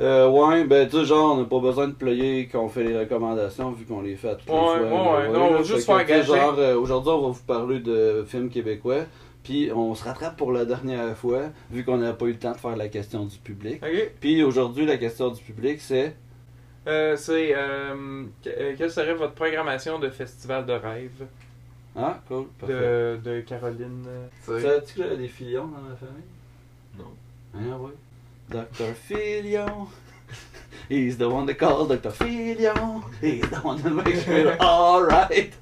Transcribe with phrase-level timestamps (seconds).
[0.00, 2.98] Euh, ouais, ben tu sais, genre, on n'a pas besoin de player qu'on fait les
[2.98, 4.72] recommandations vu qu'on les fait à toutes les Ouais, fois.
[4.78, 6.24] ouais, là, ouais, non, on va juste que, faire.
[6.24, 9.04] Genre, euh, aujourd'hui, on va vous parler de films québécois.
[9.44, 12.52] Puis on se rattrape pour la dernière fois, vu qu'on n'a pas eu le temps
[12.52, 13.80] de faire la question du public.
[14.18, 16.16] Puis aujourd'hui, la question du public, c'est?
[16.86, 17.54] Euh, c'est.
[17.54, 21.26] Euh, euh, quelle serait votre programmation de festival de rêve?
[21.96, 22.74] Ah, cool, parfait.
[22.74, 24.04] de, de Caroline
[24.42, 26.24] Savais-tu que j'avais des filions dans ma famille?
[26.98, 27.12] Non.
[27.54, 27.92] Ah ouais.
[28.50, 28.94] Dr.
[28.94, 29.88] Filion.
[30.88, 32.10] He's the one they call Dr.
[32.10, 33.02] Filion.
[33.20, 35.52] He's the one that makes me alright.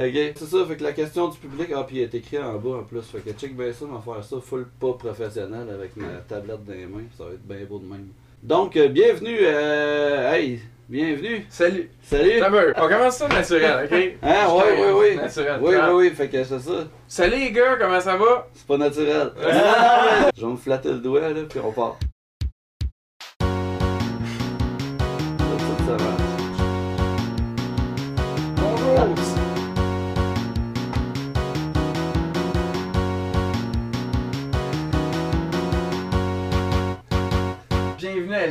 [0.00, 2.54] Ok, c'est ça, fait que la question du public, ah, puis il est écrit en
[2.58, 5.68] bas en plus, fait que check bien ça, on va faire ça full pas professionnel
[5.68, 8.06] avec ma tablette dans les mains, ça va être bien beau de même.
[8.40, 11.90] Donc, euh, bienvenue, euh, hey, bienvenue, Salut!
[12.00, 12.38] salut!
[12.38, 14.18] D'abord, on commence ça naturel, ok?
[14.22, 15.14] Hein, ouais, ouais, ouais.
[15.16, 15.58] Naturel.
[15.60, 15.92] Oui, Ah.
[15.92, 18.46] oui, oui, fait que c'est ça, Salut les gars, comment ça va?
[18.54, 19.32] c'est pas naturel.
[20.36, 21.98] Je vais me flatter le doigt, là, puis on part.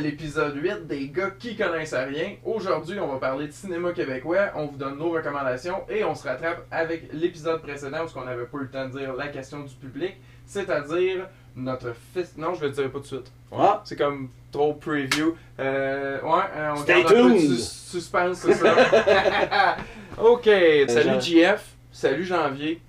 [0.00, 2.34] L'épisode 8 des gars qui connaissent à rien.
[2.44, 4.50] Aujourd'hui, on va parler de cinéma québécois.
[4.54, 8.44] On vous donne nos recommandations et on se rattrape avec l'épisode précédent où on n'avait
[8.46, 10.14] pas eu le temps de dire la question du public,
[10.46, 11.26] c'est-à-dire
[11.56, 12.36] notre fils.
[12.36, 13.32] Non, je le dirai pas tout de suite.
[13.50, 13.82] Ouais, Ah.
[13.84, 15.36] C'est comme trop preview.
[15.58, 17.50] Euh, ouais, euh, on Stay garde un peu de tuned.
[17.58, 18.74] sus- suspense, c'est ça.
[20.18, 20.44] ok,
[20.88, 22.80] salut Jean- JF, salut Janvier.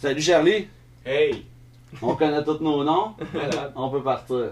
[0.00, 0.68] Salut Charlie,
[1.06, 1.46] Hey!
[2.02, 3.14] On connaît tous nos noms,
[3.76, 4.50] on peut partir.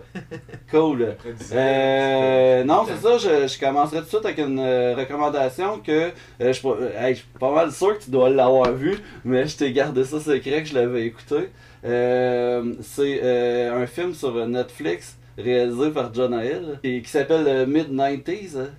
[0.71, 1.17] Cool.
[1.53, 5.91] Euh, non, c'est ça, je, je commencerai tout de suite avec une euh, recommandation que
[5.93, 8.97] euh, je, suis pas- hey, je suis pas mal sûr que tu dois l'avoir vu,
[9.25, 11.51] mais je t'ai gardé ça secret que je l'avais écouté.
[11.85, 17.67] Euh, c'est euh, un film sur Netflix réalisé par John Hill et qui s'appelle euh,
[17.67, 18.59] Mid-90s.
[18.59, 18.71] hein.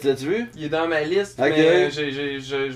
[0.00, 0.46] Tu l'as-tu vu?
[0.56, 1.50] Il est dans ma liste, mais
[1.86, 2.70] oui, J'ai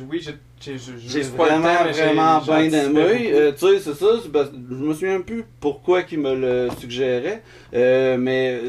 [0.60, 3.30] j'ai vraiment, vraiment bien aimé.
[3.32, 4.06] Euh, tu sais, c'est ça.
[4.24, 7.42] je me souviens plus pourquoi il me le suggérait.
[7.74, 8.60] euh, mais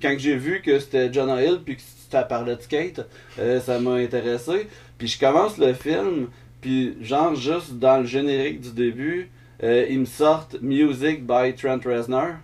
[0.00, 3.00] quand j'ai vu que c'était John Hill puis que ça parlait de skate,
[3.38, 4.68] euh, ça m'a intéressé.
[4.98, 6.28] Puis je commence le film,
[6.60, 9.30] puis genre juste dans le générique du début,
[9.62, 12.34] ils me sortent Music by Trent Reznor,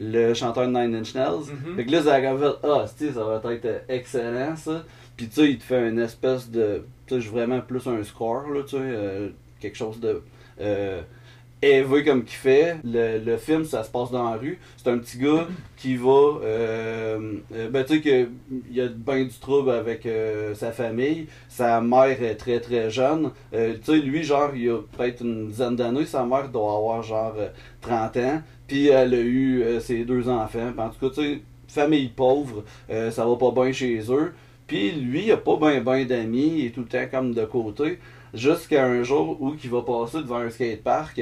[0.00, 1.50] le chanteur de Nine Inch Nails.
[1.66, 1.76] Mhm.
[1.76, 4.84] Fait que là, ça fait, ah, tu sais, ça va être excellent, ça.
[5.16, 8.48] Puis tu sais, il te fait une espèce de, tu sais, vraiment plus un score,
[8.50, 9.28] là, tu sais, euh,
[9.60, 10.22] quelque chose de
[10.60, 11.00] euh,
[11.62, 12.76] élevé comme qu'il fait.
[12.84, 14.58] Le, le film, ça se passe dans la rue.
[14.76, 15.46] C'est un petit gars
[15.76, 16.10] qui va,
[16.42, 18.28] euh, euh, ben tu sais, que
[18.70, 21.26] il y a bien du trouble avec euh, sa famille.
[21.48, 23.30] Sa mère est très très jeune.
[23.54, 26.06] Euh, tu sais, lui, genre, il a peut-être une dizaine d'années.
[26.06, 27.48] Sa mère doit avoir genre euh,
[27.80, 28.42] 30 ans.
[28.66, 30.72] Puis elle a eu ses deux enfants.
[30.72, 34.32] Puis en tout cas, tu sais, famille pauvre, ça va pas bien chez eux.
[34.66, 37.44] Puis lui, il a pas bien ben, d'amis, il est tout le temps comme de
[37.44, 37.98] côté.
[38.34, 41.20] Jusqu'à un jour où il va passer devant un skatepark.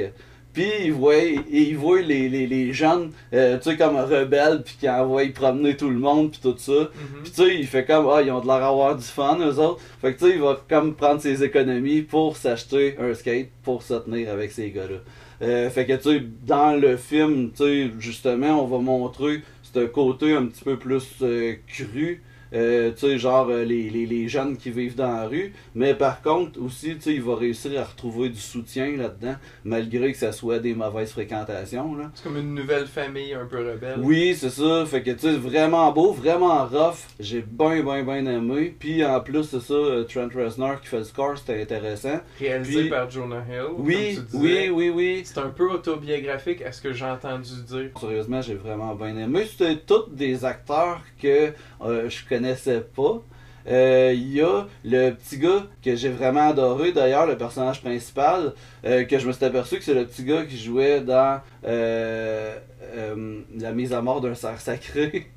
[0.55, 4.77] Puis il voit, il voit les, les, les jeunes, euh, tu sais, comme rebelles, puis
[4.79, 6.71] qui envoient promener tout le monde, puis tout ça.
[6.71, 7.23] Mhm.
[7.23, 9.59] Puis tu sais, il fait comme, ah, ils ont de l'air avoir du fun, eux
[9.59, 9.81] autres.
[10.01, 13.83] Fait que tu sais, il va comme prendre ses économies pour s'acheter un skate pour
[13.83, 14.99] se tenir avec ces gars-là.
[15.41, 19.85] Euh, fait que tu sais, dans le film, tu sais, justement, on va montrer ce
[19.85, 22.23] côté un petit peu plus euh, cru.
[22.53, 25.53] Euh, tu sais, genre euh, les, les, les jeunes qui vivent dans la rue.
[25.73, 30.11] Mais par contre, aussi, tu sais, il va réussir à retrouver du soutien là-dedans, malgré
[30.11, 32.11] que ça soit des mauvaises fréquentations, là.
[32.13, 33.99] C'est comme une nouvelle famille un peu rebelle.
[33.99, 34.85] Oui, c'est ça.
[34.85, 36.97] Fait que tu sais, vraiment beau, vraiment rough.
[37.19, 38.75] J'ai bien, bien, bien aimé.
[38.79, 42.19] Puis en plus, c'est ça, euh, Trent Reznor qui fait le score, c'était intéressant.
[42.39, 43.73] Réalisé Puis- par Jonah Hill.
[43.77, 45.21] Oui, comme tu oui, oui, oui.
[45.25, 47.89] C'est un peu autobiographique à ce que j'ai entendu dire.
[47.99, 49.45] Sérieusement, j'ai vraiment bien aimé.
[49.49, 51.51] C'était tous des acteurs que
[51.85, 53.21] euh, je connaissais pas.
[53.67, 58.53] Euh, Il y a le petit gars que j'ai vraiment adoré, d'ailleurs, le personnage principal,
[58.85, 62.55] euh, que je me suis aperçu que c'est le petit gars qui jouait dans euh,
[62.95, 65.27] euh, La mise à mort d'un cerf sacré.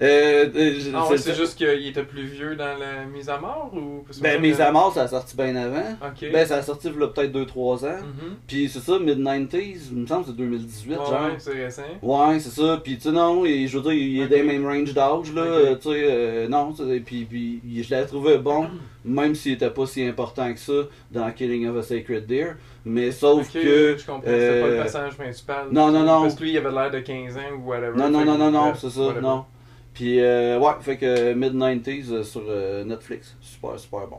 [0.00, 3.38] Euh, euh, Ah ouais, c'est- c'est juste qu'il était plus vieux dans la mise à
[3.38, 4.04] mort ou.
[4.22, 5.96] Ben, Mise à mort, ça a sorti bien avant.
[6.32, 7.98] Ben, ça a sorti il y a peut-être 2-3 ans.
[8.00, 8.36] Mhm.
[8.46, 11.10] Puis c'est ça, mid-90s, il me semble que c'est 2018, Ouais, genre.
[11.24, 11.82] ouais, c'est récent.
[12.00, 12.80] Ouais, c'est ça.
[12.82, 14.30] Puis, tu sais, non, il- je veux dire, il est Ok.
[14.30, 15.74] des mêmes range d'âge, là.
[15.74, 16.72] Tu sais, euh, non,
[17.04, 18.68] puis, puis je l'avais trouvé bon,
[19.04, 20.72] même s'il était pas si important que ça
[21.10, 22.54] dans Killing of a Sacred Deer.
[22.84, 23.96] Mais sauf que.
[23.98, 25.66] Je comprends, c'était pas le euh, personnage principal.
[25.72, 26.22] non, non, non.
[26.22, 27.96] Parce que lui, il avait l'air de 15 ans ou whatever.
[27.96, 29.20] Non, non, non, non, non, c'est ça, whatever.
[29.22, 29.44] non.
[29.94, 33.36] Puis, euh, ouais, fait que mid-90s euh, sur euh, Netflix.
[33.40, 34.18] Super, super bon.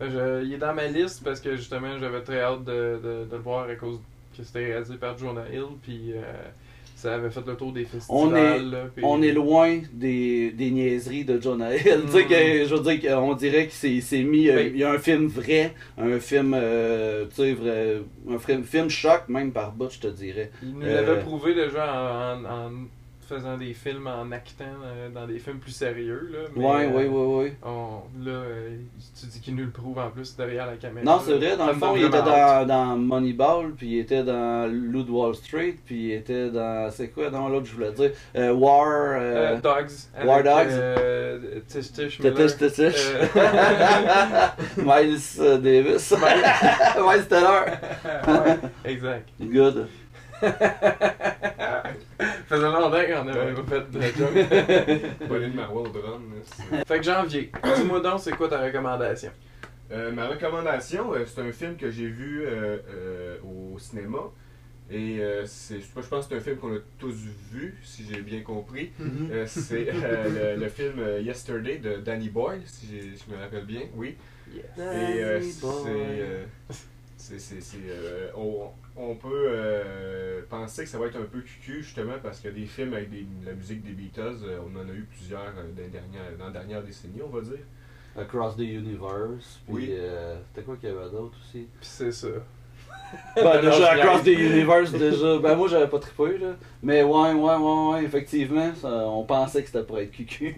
[0.00, 3.36] Je- il est dans ma liste parce que justement, j'avais très hâte de, de, de
[3.36, 4.00] le voir à cause
[4.36, 5.62] que c'était réalisé par Jonah Hill.
[5.82, 6.12] Puis
[6.96, 8.04] Ça avait fait le tour des festivals.
[8.16, 11.82] On est- là, puis- On est loin des, des niaiseries de John Hill.
[11.82, 12.28] tu sais Mm.
[12.28, 14.48] que, je veux dire qu'on dirait qu'il s'est- mis.
[14.48, 18.00] euh, Ben- il y a un film vrai, un film, euh, tu sais, vrai,
[18.30, 20.50] un film, film choc, même par bout, je te dirais.
[20.62, 22.70] Il nous Euh, l'avait prouvé déjà en, en- en
[23.28, 26.28] faisant des films, en actant euh, dans des films plus sérieux.
[26.32, 27.56] Là, mais, Ouais, euh, ouais, ouais, ouais.
[27.64, 28.76] on- là, euh,
[29.18, 31.04] tu dis qu'il nous le prouve en plus derrière la caméra.
[31.04, 34.68] Non, c'est vrai, dans le fond, il était dans, dans Moneyball, puis il était dans
[34.68, 36.90] de Wall Street, puis il était dans.
[36.90, 38.86] C'est quoi, dans l'autre, je voulais dire euh, War.
[38.88, 39.90] Euh, Euh, Dogs.
[40.24, 40.66] War Dogs.
[40.70, 42.20] Euh, Tish.
[42.24, 42.30] Euh,
[44.76, 46.12] Miles euh, Davis.
[46.12, 47.72] Miles Teller.
[48.28, 49.28] ouais, exact.
[49.40, 49.86] Good.
[52.48, 55.28] Faisait longtemps qu'on avait pas fait de la joke.
[55.28, 55.92] Pauline Marois au
[56.44, 59.30] c'est- fait que janvier, dis-moi donc, c'est quoi ta recommandation?
[59.90, 64.18] Euh, ma recommandation, euh, c'est un film que j'ai vu euh, euh, au cinéma.
[64.90, 67.14] Et euh, c'est, je pense que c'est un film qu'on a tous
[67.52, 68.90] vu, si j'ai bien compris.
[69.30, 72.86] Euh, c'est euh, le, le film euh, Yesterday de Danny Boyle, si
[73.16, 74.16] je me rappelle bien, oui.
[74.54, 74.64] Yes.
[74.76, 76.44] Et euh,
[77.28, 77.36] Boyle.
[77.36, 81.24] euh, c'est, c'est, c'est, euh, on, on peut euh, penser que ça va être un
[81.24, 84.38] peu cucu justement parce qu'il y a des films avec des- la musique des Beatles,
[84.44, 87.28] euh, on en a eu plusieurs euh, dans, les dernières, dans la dernière décennie, on
[87.30, 87.64] va dire.
[88.16, 89.60] Across the Universe.
[89.66, 89.88] Puis, Oui.
[89.90, 91.60] euh, c'était quoi qu'il y avait d'autre aussi?
[91.80, 92.28] Pis c'est ça.
[93.36, 94.26] Ben, Non, déjà, Across the.
[94.28, 95.38] Universe, déjà.
[95.38, 96.56] Ben, moi, j'avais pas trippé, là.
[96.82, 100.54] Mais ouais, ouais, ouais, ouais, effectivement, ça, on pensait que c'était pour être cucu.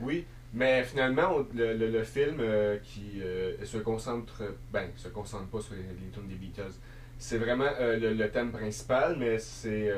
[0.00, 0.24] Oui,
[0.56, 4.42] mais finalement, on- le, le- le film euh, qui euh, se concentre,
[4.72, 6.72] ben, se concentre pas sur les, les tunes des Beatles.
[7.18, 9.92] C'est vraiment euh, le, le thème principal, mais c'est,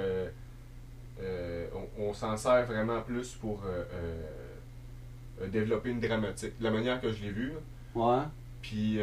[1.99, 3.63] on, on s'en sert vraiment plus pour
[5.53, 6.53] développer une dramatique.
[6.61, 7.59] La manière que je l'ai vu, là.
[7.95, 8.23] Ouais.
[8.63, 8.99] puis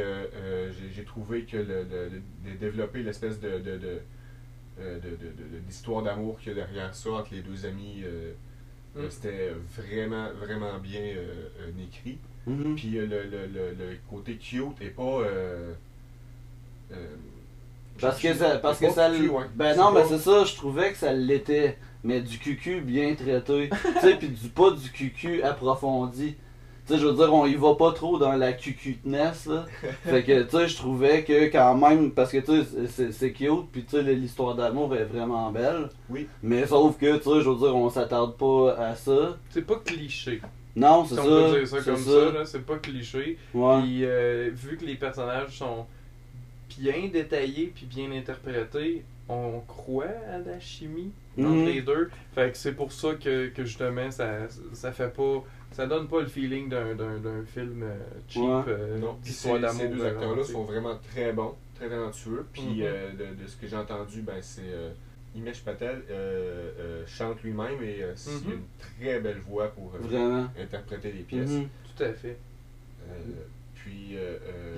[0.93, 6.37] j'ai- trouvé que de développer l'espèce de, de, de, de- de- de- de- d'histoire d'amour
[6.39, 8.03] qu'il y a derrière ça entre les deux amis.
[8.97, 9.11] Euh, Mm.
[9.11, 12.17] C'était vraiment, vraiment bien euh, euh, écrit.
[12.47, 12.75] Mhm.
[12.75, 15.01] Puis le, le, le, le côté cute est pas.
[15.21, 15.73] euh,
[17.99, 19.45] Parce que ça, parce que ça, ouais.
[19.55, 23.69] ben non, mais c'est ça, je trouvais que ça l'était, mais du cucu bien traité,
[23.95, 26.35] tu sais, puis du pas du cucu approfondi.
[26.87, 29.65] Tu sais, je veux dire, on y va pas trop dans la cucuteness, là.
[30.03, 33.31] Fait que, tu sais, je trouvais que quand même, parce que, tu sais, c'est- c'est
[33.31, 35.89] cute, puis tu sais, l'histoire d'amour est vraiment belle.
[36.09, 36.27] Oui.
[36.43, 39.35] Mais sauf que, tu sais, je veux dire, on s'attarde pas à ça.
[39.49, 40.41] C'est pas cliché.
[40.75, 41.29] Non, Si c'est on ça.
[41.29, 43.37] peut dire ça c'est comme ça, là, c'est pas cliché.
[43.53, 43.81] Ouais.
[43.81, 45.85] Puis euh, vu que les personnages sont
[46.77, 51.65] bien détaillés puis bien interprétés, on croit à la chimie entre Mhm.
[51.65, 52.09] les deux.
[52.33, 54.27] Fait que c'est pour ça que, que justement ça,
[54.73, 55.43] ça fait pas.
[55.75, 57.95] Ça donne pas le feeling d'un, d'un, d'un film euh,
[58.29, 58.61] cheap Ouais.
[58.69, 59.71] euh, Non, ces, d'amour.
[59.81, 62.45] ces deux acteurs-là sont vraiment très bons, très talentueux.
[62.53, 62.81] Puis Mhm.
[62.83, 64.91] euh, de, de ce que j'ai entendu, ben, c'est euh,
[65.35, 68.53] Himesh Patel euh, euh, chante lui-même et euh, c'est Mhm.
[68.53, 70.47] une très belle voix pour euh, Vraiment.
[70.57, 71.49] interpréter les pièces.
[71.51, 71.67] Mhm.
[71.97, 72.37] Tout à fait.
[73.09, 73.13] Euh,
[73.75, 74.15] puis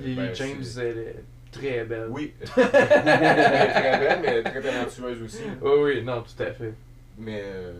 [0.03, 2.07] Lily ben, James, elle est très belle.
[2.09, 5.43] Oui, elle est très belle, mais très talentueuse aussi.
[5.61, 6.73] Oui, oui, non, tout à fait.
[7.19, 7.75] Mais euh, euh,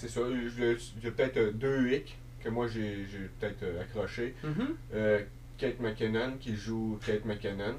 [0.00, 3.06] c'est ça, je- j'ai peut-être euh, deux hicks que moi j'ai
[3.40, 4.34] peut-être euh, accroché.
[4.44, 4.68] Mhm.
[4.94, 5.18] Euh,
[5.58, 7.74] Kate McKinnon qui joue Kate McKinnon.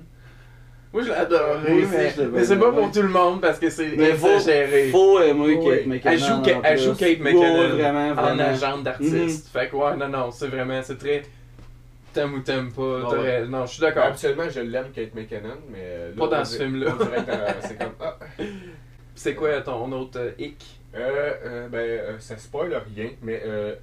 [0.91, 3.59] Moi, je l'ai adoré, Moi aussi, mais, mais c'est pas pour tout le monde parce
[3.59, 4.89] que c'est exagéré.
[4.89, 5.63] faut aimer Oui.
[5.63, 6.11] Kate McKinnon.
[6.13, 6.83] Elle joue, Ka- en elle plus.
[6.85, 8.43] joue Kate McKinnon vraiment, en vraiment.
[8.43, 9.49] agente d'artiste.
[9.53, 11.21] Fait que ouais, non, non, c'est vraiment, c'est très.
[12.11, 13.01] T'aimes ou t'aimes pas.
[13.05, 13.45] Ah ouais.
[13.47, 14.05] Non, je suis d'accord.
[14.05, 16.91] Habituellement, je l'aime Kate McKinnon, mais là, Pas dans ce film-là.
[17.61, 18.17] C'est comme ah.
[19.13, 20.78] C'est quoi ton autre euh, hic?
[20.93, 23.75] Ben, euh, ça spoil rien, mais euh,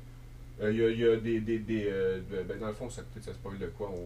[0.63, 1.41] euh, il y, y a des.
[1.41, 4.05] des, des euh, de- ben, dans le fond, ça, peut-être ça spoil de quoi on-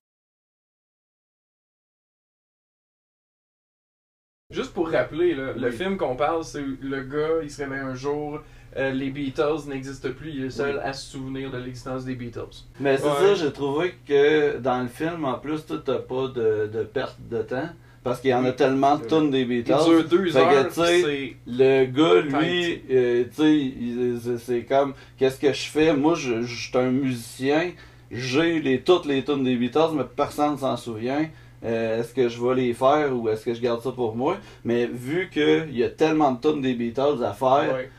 [4.52, 7.95] Juste pour rappeler, là, le film qu'on parle, c'est le gars, il se réveille un
[7.95, 8.40] jour,
[8.76, 10.80] euh, les Beatles n'existent plus, il est le seul Oui.
[10.83, 12.64] à se souvenir de l'existence des Beatles.
[12.80, 13.12] Mais c'est Ouais.
[13.12, 17.16] ça, j'ai trouvé que dans le film, en plus, tu t'as pas de, de perte
[17.28, 17.69] de temps.
[18.02, 19.85] Parce qu'il y en a tellement de tunes des Il Beatles.
[19.87, 21.37] dure deux Fait que, heures, c'est.
[21.47, 25.92] Le gars, lui, euh, tu sais, c'est- comme, qu'est-ce que je fais?
[25.95, 27.73] Moi, je, je suis un musicien,
[28.11, 31.26] j'ai les, toutes les tunes des Beatles, mais personne s'en souvient.
[31.62, 34.38] Euh, est-ce que je vais les faire ou est-ce que je garde ça pour moi?
[34.64, 37.90] Mais vu qu'il y a tellement de tunes des Beatles à faire, Ouais.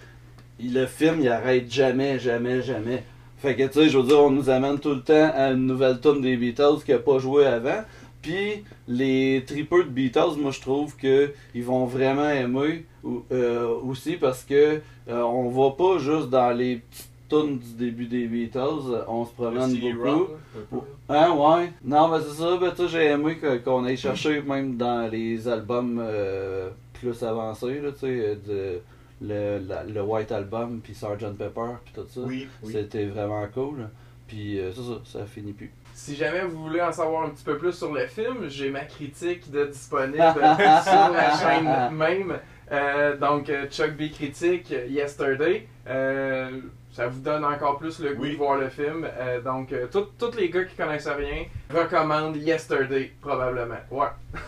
[0.63, 3.03] le film, il arrête jamais, jamais, jamais.
[3.37, 5.67] Fait que, tu sais, je veux dire, on nous amène tout le temps à une
[5.67, 7.83] nouvelle tune des Beatles qui n'a pas joué avant.
[8.21, 12.85] Puis, les tripeux de Beatles, moi, je trouve que ils vont vraiment aimer
[13.31, 18.05] euh, aussi parce que euh, on va pas juste dans les petites tunes du début
[18.05, 20.03] des Beatles, on se promène beaucoup.
[20.09, 20.83] Rock.
[21.09, 21.71] Hein, ouais.
[21.83, 26.69] Non, mais c'est ça, ben, j'ai aimé qu'on aille chercher même dans les albums euh,
[26.93, 28.79] plus avancés, là, tu sais, de
[29.21, 31.37] le, la- le White Album, puis Sgt.
[31.37, 32.21] Pepper, puis tout ça.
[32.21, 32.73] Oui, oui.
[32.73, 33.87] C'était vraiment cool.
[34.27, 35.71] Puis euh, ça, ça, ça finit plus.
[36.03, 38.79] Si jamais vous voulez en savoir un petit peu plus sur le film, j'ai ma
[38.85, 42.39] critique de disponible sur la chaîne même.
[42.71, 45.67] Euh, donc, euh, Chuck B critique euh, Yesterday.
[45.87, 46.49] Euh,
[46.91, 48.31] ça vous donne encore plus le goût Oui.
[48.31, 49.07] de voir le film.
[49.15, 53.75] Euh, donc, tous les gars qui connaissent rien recommandent Yesterday, probablement.
[53.91, 54.07] Ouais.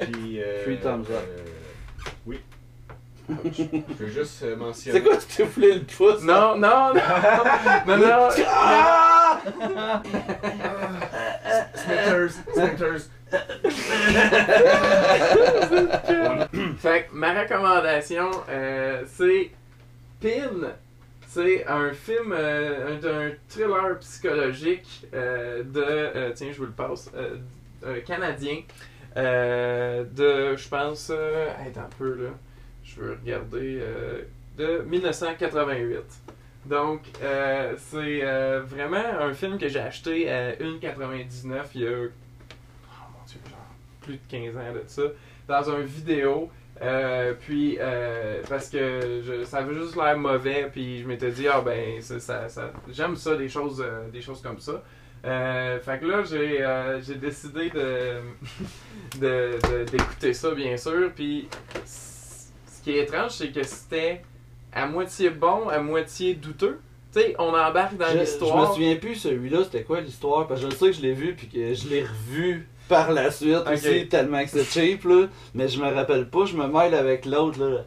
[0.00, 1.10] Puis, euh, Three thumbs up.
[1.10, 1.44] euh,
[2.26, 2.38] oui.
[3.28, 4.98] Je veux juste euh, mentionner.
[4.98, 6.22] C'est quoi, tu t'es foulé le pouce?
[6.22, 7.00] Non, non, non,
[7.86, 8.28] non, non.
[8.46, 9.40] Ah!
[11.74, 13.08] Smithers, Smithers.
[16.78, 19.50] Fait que ma recommandation, euh, c'est
[20.20, 20.72] Pin.
[21.26, 27.10] C'est un film, euh, un, un thriller psychologique euh, de, tiens, je vous le passe,
[28.06, 28.58] canadien,
[29.16, 32.30] de, je pense, euh, attends un peu là,
[32.94, 34.22] je veux regarder, euh,
[34.56, 35.98] de 1988.
[36.66, 41.90] Donc, euh, c'est euh, vraiment un film que j'ai acheté à 1,99 il y a,
[41.90, 43.28] oh
[44.00, 45.02] plus de 15 ans de ça,
[45.48, 46.50] dans un vidéo.
[47.40, 47.78] Puis,
[48.48, 52.46] parce que ça avait juste l'air mauvais, puis je m'étais dit, ah ben, ça,
[52.90, 54.82] j'aime ça, des choses, des choses comme ça.
[55.22, 56.22] Fait que là,
[57.00, 58.20] j'ai décidé de
[59.20, 61.10] de- de- d'écouter ça, bien sûr.
[61.14, 61.48] Puis,
[62.84, 64.22] qui est étrange, c'est que c'était
[64.72, 66.80] à moitié bon, à moitié douteux.
[67.12, 68.72] Tu sais, on embarque dans Je, je me l'histoire.
[68.74, 70.46] souviens plus celui-là, c'était quoi l'histoire?
[70.46, 73.30] Parce que je sais que je l'ai vu puis que je l'ai revu par la
[73.30, 75.26] suite aussi, tellement que c'est cheap là.
[75.54, 77.84] Mais je me rappelle pas, je me mêle avec l'autre là.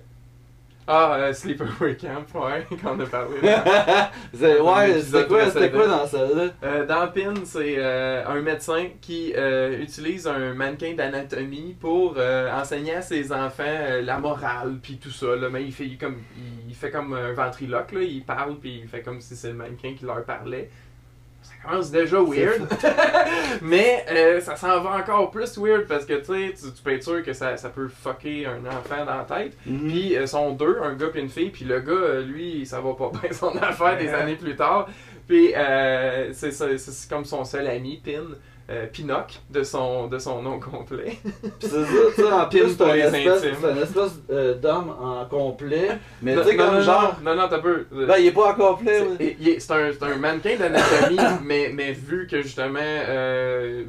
[0.89, 3.35] Ah, euh, Sleepaway Camp, ouais, qu'on a parlé.
[4.33, 6.45] C'est- ouais, c'était quoi, c'était quoi dans celle-là?
[6.63, 12.15] Euh, dans Pin, c'est euh, un médecin qui euh, utilise un mannequin d'anatomie pour
[12.53, 13.63] enseigner à ses enfants
[14.01, 15.35] la morale puis tout ça.
[15.35, 15.49] Là.
[15.51, 16.17] Mais il fait il, comme
[16.67, 18.01] il fait comme un ventriloque, là.
[18.01, 20.69] il parle puis il fait comme si c'est le mannequin qui leur parlait.
[21.63, 22.67] Ça commence déjà weird,
[23.61, 27.03] mais euh, ça s'en va encore plus weird parce que tu sais, tu peux être
[27.03, 29.57] sûr que ça, ça peut fucker un enfant dans la tête.
[29.65, 29.87] Mhm.
[29.87, 31.49] Puis euh, sont deux, un gars et une fille.
[31.49, 34.87] Puis le gars, euh, lui, ça va pas bien son affaire des années plus tard.
[35.27, 38.35] Puis euh, c'est comme son seul ami, Pin.
[38.69, 41.17] Euh, Pinoc, de son, de son nom complet.
[41.59, 41.77] C'est ça,
[42.15, 45.89] tu sais, en Plus c'est un espèce, c'est un espèce euh, d'homme en complet.
[46.21, 47.15] Mais tu sais, comme non, genre.
[47.23, 47.85] Non, non, t'as peu.
[47.91, 51.17] Ben, il est pas en complet, C'est- il est- c'est un, c'est un mannequin d'anatomie,
[51.45, 53.83] mais, mais vu que justement, euh,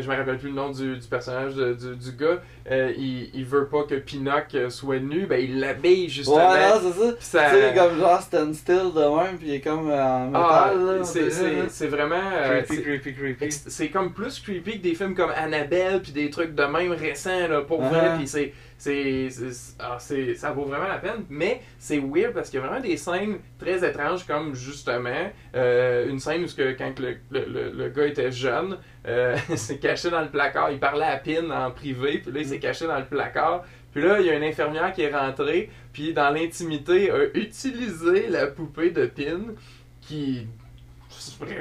[0.00, 3.30] je me rappelle plus le nom du, du personnage de- du, du gars, euh, il,
[3.34, 6.36] il veut pas que Pinoc euh, soit nu, ben il l'habille justement.
[6.52, 7.12] Ouais, non, c'est ça.
[7.12, 10.02] Puis ça- Tu sais, comme genre stand still de même, pis il est comme euh,
[10.02, 11.04] en métal, Ah, là.
[11.04, 12.14] c'est- c'est c'est vraiment.
[12.32, 13.50] euh, Creepy, creepy, creepy.
[13.50, 17.48] C'est comme plus creepy que des films comme Annabelle puis des trucs de même récents
[17.48, 21.60] là, pour vrai puis c'est c'est c'est- ah, c'est- ça vaut vraiment la peine mais
[21.78, 26.18] c'est weird parce qu'il y a vraiment des scènes très étranges comme justement euh, une
[26.18, 30.10] scène où que, quand le, le, le- le gars était jeune euh, il s'est caché
[30.10, 30.70] dans le placard.
[30.70, 33.64] Il parlait à Pin en privé puis là il s'est caché dans le placard.
[33.92, 38.28] Puis là il y a une infirmière qui est rentrée puis dans l'intimité a utilisé
[38.28, 39.54] la poupée de Pin
[40.00, 40.46] qui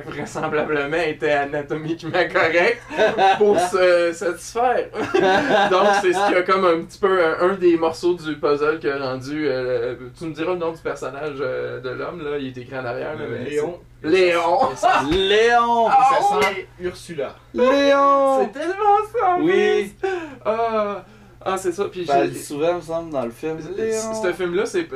[0.05, 2.81] vraisemblablement était anatomiquement correct
[3.37, 4.87] pour se satisfaire.
[5.71, 8.79] Donc c'est ce qui a comme un petit peu un, un des morceaux du puzzle
[8.79, 9.47] qui a rendu.
[9.47, 12.77] euh, tu me diras le nom du personnage euh, de l'homme là, il est écrit
[12.77, 13.15] en arrière.
[13.17, 13.79] là, mais Léon.
[14.03, 14.71] Léon.
[14.71, 15.87] Et ça, Léon!
[15.87, 16.43] Ah, et ça oui.
[16.43, 17.35] sent Ursula.
[17.53, 18.49] Léon!
[18.53, 19.37] C'est tellement ça.
[19.39, 19.93] Oui!
[21.43, 21.85] Ah, c'est ça.
[21.85, 23.57] Puis Ben, souvent, me semble, dans le film.
[23.75, 24.23] Léon!
[24.23, 24.87] Ce film-là, c'est,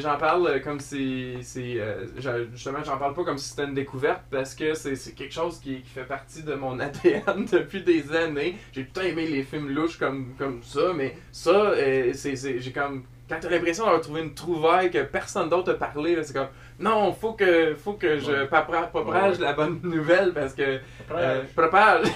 [0.00, 2.06] j'en parle euh, comme si, c'est, euh,
[2.52, 5.82] justement, j'en parle pas comme si c'était une découverte parce que c'est, quelque chose qui,
[5.82, 8.56] qui fait partie de mon ADN depuis des années.
[8.72, 13.04] J'ai tout aimé les films louches comme, comme ça, mais ça, euh, c'est, j'ai comme,
[13.28, 17.12] quand t'as l'impression d'avoir trouvé une trouvaille que personne d'autre a parlé, c'est comme, non,
[17.12, 18.90] faut que, faut que je papra-
[19.40, 20.78] la bonne nouvelle parce que,
[21.12, 22.06] euh, propage.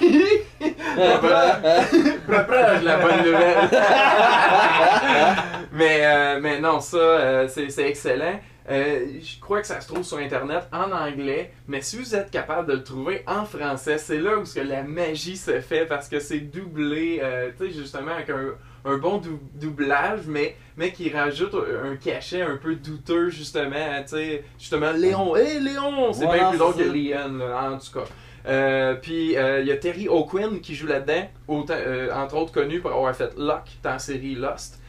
[2.27, 3.57] Propage la bonne nouvelle.
[5.73, 8.41] mais, euh, mais non, ça, euh, c'est c'est excellent.
[8.71, 12.31] Euh, je crois que ça se trouve sur Internet en anglais, mais si vous êtes
[12.31, 15.87] capable de le trouver en français, c'est là où ce que la magie se fait
[15.87, 18.49] parce que c'est doublé, euh, tu sais, justement avec un,
[18.85, 24.09] un bon dou- doublage, mais, mais qui rajoute un cachet un peu douteux, justement, tu
[24.17, 28.05] sais, justement, Léon, hé Léon, c'est Ouais, bien plus drôle que là, en tout cas.
[28.47, 31.29] Euh, puis euh, il y a Terry O'Quinn qui joue là-dedans,
[31.71, 34.81] euh, entre autres connu pour avoir fait Locke dans la série Lost.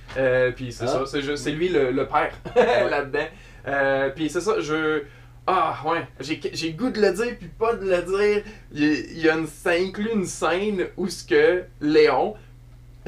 [0.55, 1.03] Puis c'est Ah.
[1.05, 4.11] ça, c'est lui le, le père là-dedans.
[4.15, 5.03] Puis c'est ça, je.
[5.51, 8.43] Ah ouais, j'ai goût de le dire puis pas de le dire.
[8.71, 12.35] Il, il y a une, ça inclut une scène où ce que Léon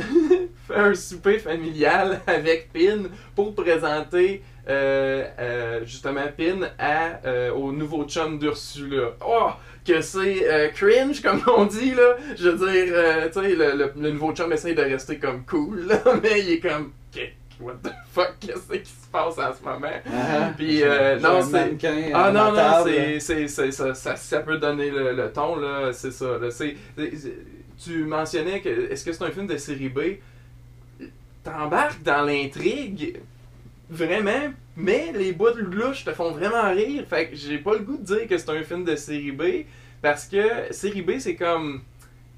[0.68, 3.04] fait un souper familial avec Pin
[3.36, 9.12] pour présenter euh, euh, justement Pin à, euh, au nouveau chum d'Ursula.
[9.26, 9.50] Oh!
[9.84, 12.16] Que c'est cringe, comme on dit, là.
[12.38, 12.94] Je veux dire,
[13.34, 16.52] tu sais, le, le- le nouveau chum essaye de rester comme cool, là, mais il
[16.52, 16.92] est comme.
[17.60, 19.88] What the fuck, qu'est-ce qui se passe en ce moment?
[20.08, 21.78] Ah, Puis, euh, non, c'est.
[22.14, 22.84] Ah non, non,
[23.20, 26.38] c'est, ça, ça, peut donner le, le ton, là, c'est ça.
[26.40, 26.76] Là, c'est-
[27.84, 30.00] tu mentionnais que, est-ce que c'est un film de série B?
[31.44, 33.20] T'embarques dans l'intrigue,
[33.90, 37.04] vraiment, mais les bouts de louche te font vraiment rire.
[37.10, 39.44] Fait que j'ai pas le goût de dire que c'est un film de série B,
[40.02, 41.82] parce que série B, c'est comme,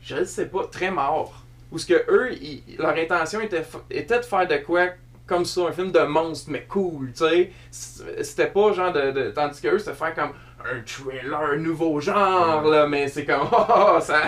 [0.02, 1.44] je sais pas, très mort.
[1.72, 2.30] Ou ce que eux,
[2.78, 4.90] leur intention était, était de faire de quoi
[5.26, 7.52] comme ça, un film de monstre, mais cool, tu sais.
[7.72, 10.32] C'était pas genre de, de- Tandis que eux, c'était faire comme
[10.72, 14.22] un thriller, un nouveau genre, là, mais c'est comme, oh, oh, ça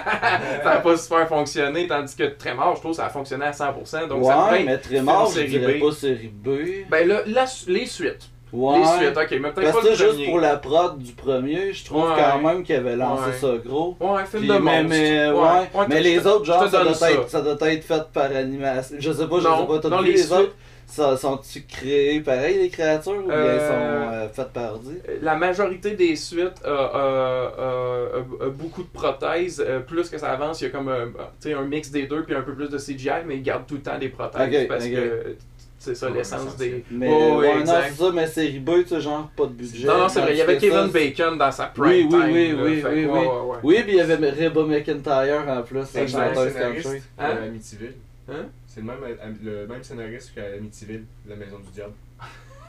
[0.64, 3.52] ça a pas super fonctionné, tandis que Très mort, je trouve, ça a fonctionné à
[3.52, 5.82] 100%, donc ça ouais, peut mais être très mort, je dirais B.
[5.86, 6.50] pas série B.
[6.90, 8.30] Ben là, la les suites.
[8.54, 8.78] Ouais.
[8.80, 10.26] Les suites, ok, mais peut-être pas le juste premier.
[10.30, 12.16] pour la prod du premier, je trouve Ouais.
[12.18, 13.34] quand même qu'il avait lancé Ouais.
[13.42, 13.98] ça gros.
[14.00, 17.30] Ouais, un film Puis, de mais, mais, ouais, mais les autres, genre, ça doit, être,
[17.30, 18.96] ça doit être fait par animation.
[19.00, 19.90] Je sais pas, je Non, sais pas.
[19.90, 20.42] T'as les les, autres?
[20.52, 20.56] Ça,
[20.88, 24.98] sont-tu créés pareil, les créatures, ou bien Euh, ils sont euh, faites par ordi?
[25.22, 29.64] La majorité des suites a, a- a- a- a beaucoup de prothèses.
[29.66, 31.08] euh, plus que ça avance, il y a comme un,
[31.42, 33.66] tu sais, un mix des deux puis un peu plus de CGI, mais ils gardent
[33.68, 35.36] tout le temps des prothèses parce que
[35.78, 36.84] c'est ça l'essence des.
[36.90, 39.52] Mais Oh, oui, ouais, non, c'est ça, mais série B, tu sais, genre, pas de
[39.52, 39.88] budget.
[39.88, 40.32] Non, non, c'est vrai.
[40.34, 42.32] Il y avait Kevin ça, Bacon dans sa prime Oui, oui, time.
[42.34, 43.20] oui, là, oui, fait oui, ouais, oui.
[43.20, 43.58] ouais, ouais.
[43.62, 47.02] Oui, puis il y avait Reba McIntyre en plus, la C'est le chanteuse country.
[47.20, 47.38] Hein?
[47.46, 47.94] Amityville.
[48.30, 48.46] Hein?
[48.76, 51.94] C'est le même, le même scénariste qu'à Amityville, La Maison du Diable.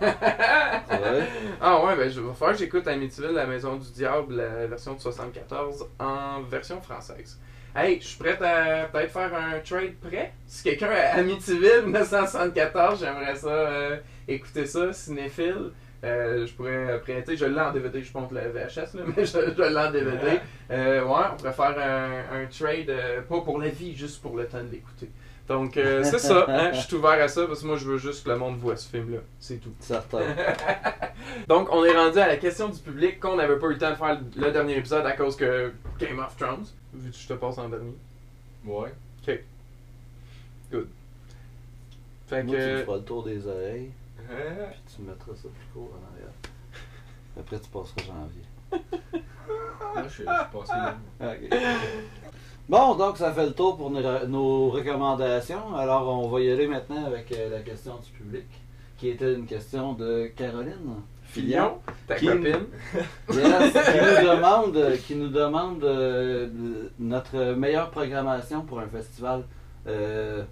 [0.01, 0.09] Ouais.
[1.61, 4.95] Ah ouais, ben je vais faire que j'écoute Amityville, La Maison du Diable, la version
[4.95, 7.41] de 74 en version française.
[7.75, 10.33] Hey, je suis prête à peut-être faire un trade prêt?
[10.47, 13.97] Si quelqu'un a Amityville 1974, j'aimerais ça euh,
[14.29, 15.73] écouter ça, cinéphile.
[16.05, 19.33] Euh, je pourrais prêter, je l'ai en DVD, je monte le VHS, là, mais je,
[19.33, 20.39] je l'ai en DVD.
[20.69, 24.37] Euh, ouais, on pourrait faire un, un trade, euh, pas pour la vie, juste pour
[24.37, 25.09] le temps de l'écouter.
[25.49, 27.99] Donc, euh, c'est ça, hein, je suis ouvert à ça parce que moi, je veux
[27.99, 29.19] juste que le monde voit ce film-là.
[29.39, 29.73] C'est tout.
[29.79, 30.21] Certain.
[31.49, 33.91] Donc, on est rendu à la question du public qu'on n'avait pas eu le temps
[33.91, 37.35] de faire le dernier épisode à cause que Game of Thrones, vu que je te
[37.35, 37.95] passe en dernier.
[38.65, 38.93] Ouais.
[42.29, 42.85] Fait Moi, tu me que.
[42.85, 43.91] feras le tour des oreilles,
[44.29, 44.67] Hein?
[44.73, 46.33] puis tu me mettras ça plus court en arrière.
[47.39, 48.43] Après, tu passeras janvier.
[49.95, 50.97] Là, je suis je suis passé là.
[52.69, 55.75] Bon, donc ça fait le tour pour nos, nos recommandations.
[55.77, 58.47] Alors, on va y aller maintenant avec euh, la question du public,
[58.99, 61.75] qui était une question de Caroline Fillon,
[62.09, 62.67] ta Qui- copine.
[63.33, 66.49] Yes, qui nous demande, qui nous demande euh,
[66.99, 69.45] notre meilleure programmation pour un festival
[69.87, 70.43] euh,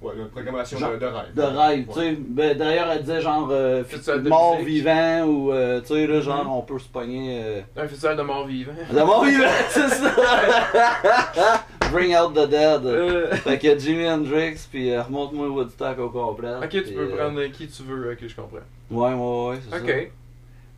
[0.00, 1.32] Ouais, une programmation Genre de, de rêve.
[1.36, 1.88] de rêve.
[1.88, 1.94] Ouais.
[1.94, 2.16] tu sais.
[2.18, 4.66] Ben, D'ailleurs, elle disait genre euh, Festival de mort musique.
[4.68, 6.50] vivant ou euh, tu sais, là, genre Mhm.
[6.50, 7.40] on peut se pogner.
[7.44, 8.72] euh, Un festival de mort vivant.
[8.92, 10.10] de mort vivant, c'est ça!
[11.92, 12.84] Bring out the dead.
[12.86, 16.54] Euh, Fait que Jimi Hendrix, puis euh, remonte-moi Woodstock au complet.
[16.62, 18.58] ok, tu peux euh, prendre qui tu veux, ok, je comprends.
[18.90, 19.82] Ouais, ouais, ouais, c'est ça.
[19.84, 20.10] Ok.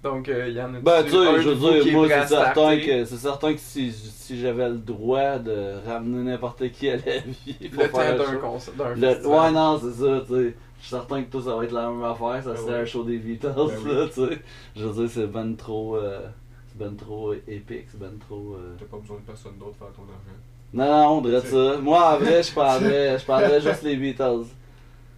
[0.03, 3.05] Donc, il y en a Ben, tu sais, je veux dire, moi, c'est certain, que,
[3.07, 7.71] c'est certain que si, si j'avais le droit de ramener n'importe qui à la vie
[7.73, 10.55] pour Le temps faire un d'un concert, d'un Le- ouais, non, c'est ça, tu sais.
[10.79, 12.81] Je suis certain que tout ça va être la même affaire, ça Ben serait oui.
[12.81, 13.95] un show des Beatles, Ben oui.
[13.95, 14.39] là, tu sais.
[14.77, 15.97] Je veux dire, c'est ben trop.
[15.97, 16.21] euh,
[16.69, 18.57] c'est ben trop épique, c'est ben trop.
[18.59, 20.37] euh, T'as pas besoin de personne d'autre pour faire ton argent.
[20.75, 21.77] Non, non, on dirait ça.
[21.81, 24.45] Moi, en vrai, je prendrais, je prendrais juste les Beatles.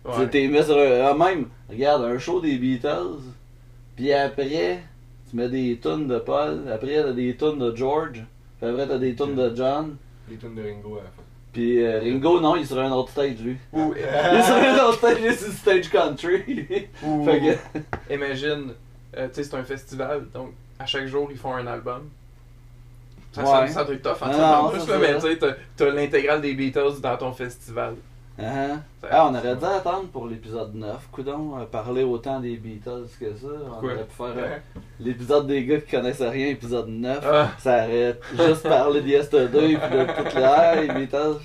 [0.05, 0.29] Tu Ouais.
[0.29, 1.15] t'es mis sur un.
[1.15, 3.19] même, regarde, un show des Beatles,
[3.97, 4.83] puis après,
[5.29, 8.25] tu mets des tunes de Paul, après, t'as des tunes de George,
[8.61, 9.97] puis après, t'as des tunes de John,
[10.31, 11.23] Les tunes de Ringo à la fin.
[11.53, 13.57] puis euh, Ringo, non, il est sur un autre stage, lui.
[13.73, 16.87] Ou, Il est sur un autre stage, il est sur stage country.
[17.03, 18.15] ou- fait que.
[18.15, 18.75] imagine,
[19.17, 22.03] euh, tu sais, c'est un festival, donc à chaque jour, ils font un album.
[23.45, 23.69] Ça, Ouais.
[23.69, 26.55] ça, être tough en Non, tabarnak, non, là, c'est mais tu sais, t'as- l'intégrale des
[26.55, 27.95] Beatles dans ton festival.
[28.39, 28.81] Hein?
[29.01, 31.09] Ça- Ah, on aurait dû attendre pour l'épisode 9.
[31.11, 33.47] Coudon, euh, parler autant des Beatles que ça.
[33.81, 34.57] On aurait pu faire euh,
[35.01, 37.25] l'épisode des gars qui connaissent rien, épisode 9.
[37.27, 37.49] Ah.
[37.59, 41.37] Ça aurait juste parlé de Yesterday puis de toute l'air, les Beatles.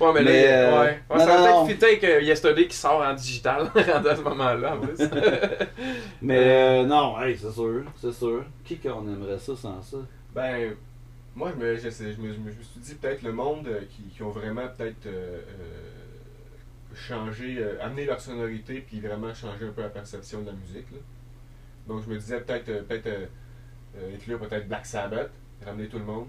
[0.00, 0.86] Ouais, mais, Mais, là, euh, ouais.
[0.86, 1.66] ouais non, ça non, va non.
[1.66, 4.96] peut-être fitter avec euh, Yesterday qui sort en digital à ce moment-là, en plus.
[6.22, 8.44] Mais euh, non, hey, c'est sûr, c'est sûr.
[8.64, 9.98] Qui qu'on aimerait ça sans ça?
[10.34, 10.74] Ben,
[11.36, 13.32] moi, je me, je, sais- je me, je me- je me suis dit peut-être le
[13.32, 19.00] monde euh, qui, qui ont vraiment peut-être euh, euh, changé, euh, amené leur sonorité, puis
[19.00, 20.90] vraiment changé un peu la perception de la musique.
[20.92, 20.98] là.
[21.88, 23.26] Donc, je me disais peut-être peut-être euh,
[23.98, 25.30] euh, inclure peut-être Black Sabbath,
[25.64, 26.28] ramener tout le monde.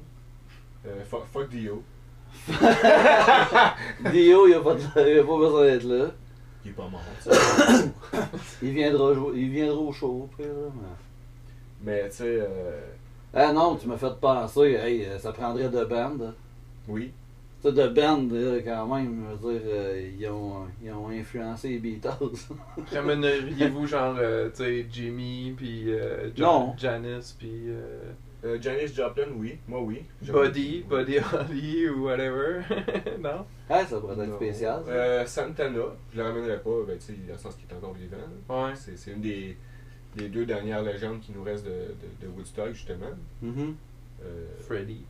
[0.88, 1.84] Euh, fuck, fuck Dio.
[4.12, 6.12] Dio, il a pas, de- il a pas besoin d'être là.
[6.64, 7.02] Il est pas mort.
[8.62, 10.82] Il viendra, jouer- il viendra au show, là, mais-
[12.04, 12.82] Mais tu sais, euh,
[13.36, 16.34] Ah non, tu m'as fait penser, hey, euh, ça prendrait de band.
[16.88, 17.12] oui.
[17.62, 21.10] Tu sais, de band, là, quand même, je veux dire, euh, ils, ont, ils ont
[21.10, 22.10] influencé les Beatles.
[22.94, 26.76] Ramèneriez-vous genre, euh, tu sais, Jimmy, puis euh, Non.
[26.78, 28.02] Janice, puis euh,
[28.46, 29.58] Euh, Janis Joplin, oui.
[29.68, 30.04] Moi, oui.
[30.22, 32.62] Buddy, Buddy Holly ou whatever.
[33.20, 33.46] non?
[33.70, 34.36] ah, ça pourrait être Non.
[34.36, 34.84] spécial.
[34.86, 34.92] ça.
[34.92, 35.80] Euh, Santana,
[36.14, 38.18] je le ramènerai pas, ben, tu sais, dans le sens qu'il est encore vivant.
[38.50, 38.74] Ouais.
[38.76, 39.58] C'est c'est une des,
[40.16, 43.06] des deux dernières légendes qui nous restent de, de, de Woodstock, justement.
[43.44, 45.02] Euh, Freddy.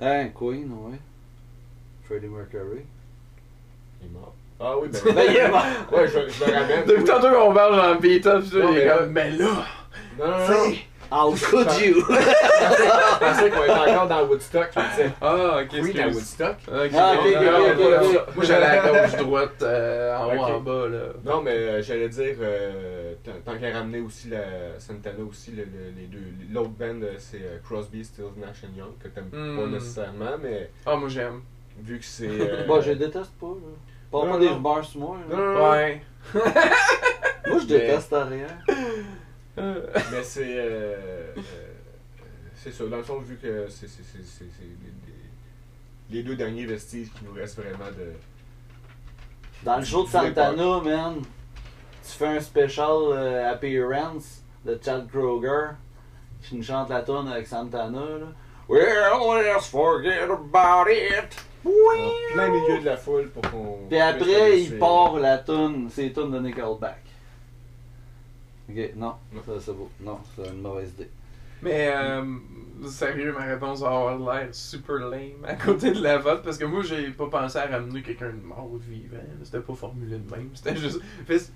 [0.00, 0.98] Ah, Queen, ouais.
[2.04, 2.82] Freddie Mercury.
[4.00, 4.34] il est mort.
[4.60, 5.64] Ah oui, ben, Ben, il est mort.
[5.92, 6.86] ouais, je, je le ramène.
[6.86, 9.66] Depuis tantôt qu'on parle dans Beatles, il est mais là- comme, mais là,
[10.18, 10.74] Non, non, non.
[11.12, 11.94] How could you?
[12.08, 14.70] Je pensais qu'on était encore dans Woodstock.
[14.74, 16.04] Je me disais, Ah, ok, oui, dans.
[16.12, 16.56] Woodstock.
[16.68, 17.34] Ok, Ah, ok,
[17.76, 18.34] bon, ok, ok.
[18.36, 20.98] Moi j'allais à gauche, droite, euh, en haut, en bas, là.
[21.24, 25.92] Non, mais euh, j'allais dire, euh, tant- qu'à ramener aussi la Santana aussi, le- le-
[25.96, 26.18] les deux.
[26.50, 29.56] L'autre band, c'est euh, Crosby, Stills, Nash and Young, que t'aimes Hmm.
[29.60, 31.42] pas nécessairement, mais Ah, moi j'aime.
[31.78, 32.26] vu que c'est.
[32.28, 33.72] euh, Bon, je déteste pas, là.
[34.10, 35.70] Pas, des rumeurs sur moi, là.
[35.70, 36.02] Ouais.
[37.48, 38.46] Moi, je déteste rien.
[39.58, 40.56] Euh, Mais c'est.
[40.56, 40.94] euh,
[41.36, 41.42] euh,
[42.56, 42.84] c'est ça.
[42.86, 44.66] Dans le fond, vu que c'est c'est- c'est- c'est- c'est
[46.10, 48.12] les, deux derniers vestiges qui nous restent vraiment de.
[49.64, 50.08] Dans le show de.
[50.08, 51.16] Santana, man,
[52.02, 55.70] tu fais un special euh, appearance de Chad Kroger
[56.42, 58.26] qui nous chante la tune avec Santana, là.
[58.68, 61.36] Well, let's forget about it.
[61.64, 63.86] En plein milieu de la foule pour qu'on.
[63.88, 67.01] Puis après, il part la tune, c'est les tunes de Nickelback.
[68.68, 69.90] Ok, non, ça c'est beau.
[70.00, 71.10] Non, c'est une mauvaise idée.
[71.62, 72.24] Mais euh,
[72.88, 76.64] sérieux, ma réponse va avoir l'air super lame à côté de la vote parce que
[76.64, 79.16] moi j'ai pas pensé à ramener quelqu'un de mort ou vivant.
[79.44, 80.50] C'était pas formulé de même.
[80.54, 81.00] C'était juste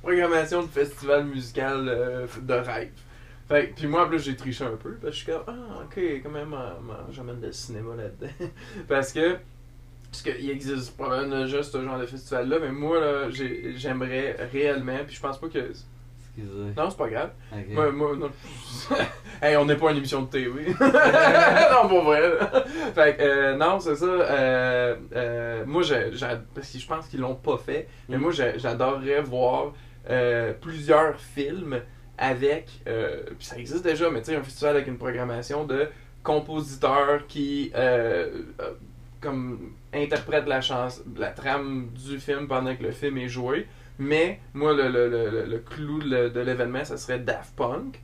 [0.02, 2.90] programmation de festival musical euh, de rêve.
[3.48, 5.98] Fait puis moi en j'ai triché un peu parce que je suis comme ah ok
[6.22, 6.74] quand même euh,
[7.10, 8.32] j'amène le cinéma là-dedans?
[8.88, 9.36] Parce que
[10.10, 14.36] parce qu'il existe probablement déjà ce genre de festival là mais moi là j'ai- j'aimerais
[14.52, 15.72] réellement puis je pense pas que
[16.38, 16.72] Excusez.
[16.76, 17.64] non c'est pas grave Ok.
[17.70, 18.30] moi, moi, non.
[19.42, 20.66] hey, on n'est pas une émission de TV.
[20.80, 22.30] non, pour vrai.
[22.94, 24.04] Fait que, euh, non, c'est ça.
[24.06, 25.82] Euh, euh, moi,
[26.54, 28.20] parce que je pense qu'ils l'ont pas fait, mais Mm.
[28.20, 29.72] moi, j'adorerais voir
[30.10, 31.80] euh, plusieurs films
[32.18, 32.68] avec.
[32.86, 35.88] euh, puis ça existe déjà, mais tu sais, un festival avec une programmation de
[36.22, 37.72] compositeurs qui.
[39.20, 43.66] comme interprètent la chance, la trame du film pendant que le film est joué.
[43.98, 48.00] Mais moi, le, le, le, le- clou de, de l'événement, ça serait Daft Punk,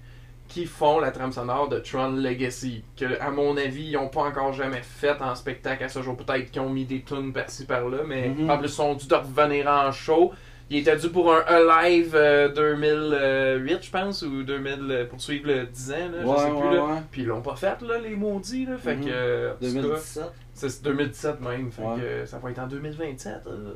[0.49, 2.83] qui font la trame sonore de Tron Legacy.
[2.97, 6.17] Que, à mon avis, ils n'ont pas encore jamais fait en spectacle à ce jour.
[6.17, 8.51] Peut-être qu'ils ont mis des tunes par-ci par-là, mais Mhm.
[8.51, 10.33] en plus, ils sont dû de revenir en show.
[10.71, 15.47] Il était dû pour un Alive euh, 2008, je pense, ou 2000, euh, pour suivre
[15.49, 16.57] le 10 ans, là, je sais plus.
[16.69, 16.85] ouais, Là.
[16.87, 17.01] ouais.
[17.11, 18.65] Puis ils l'ont pas fait, là, les maudits.
[18.67, 18.79] Là.
[18.79, 19.05] Fait Mhm.
[19.05, 19.11] que.
[19.11, 20.33] euh, en tout cas, 2017.
[20.55, 21.97] c'est 2017 même, fait Ouais.
[21.97, 23.47] que euh, ça va être en 2027.
[23.49, 23.75] euh.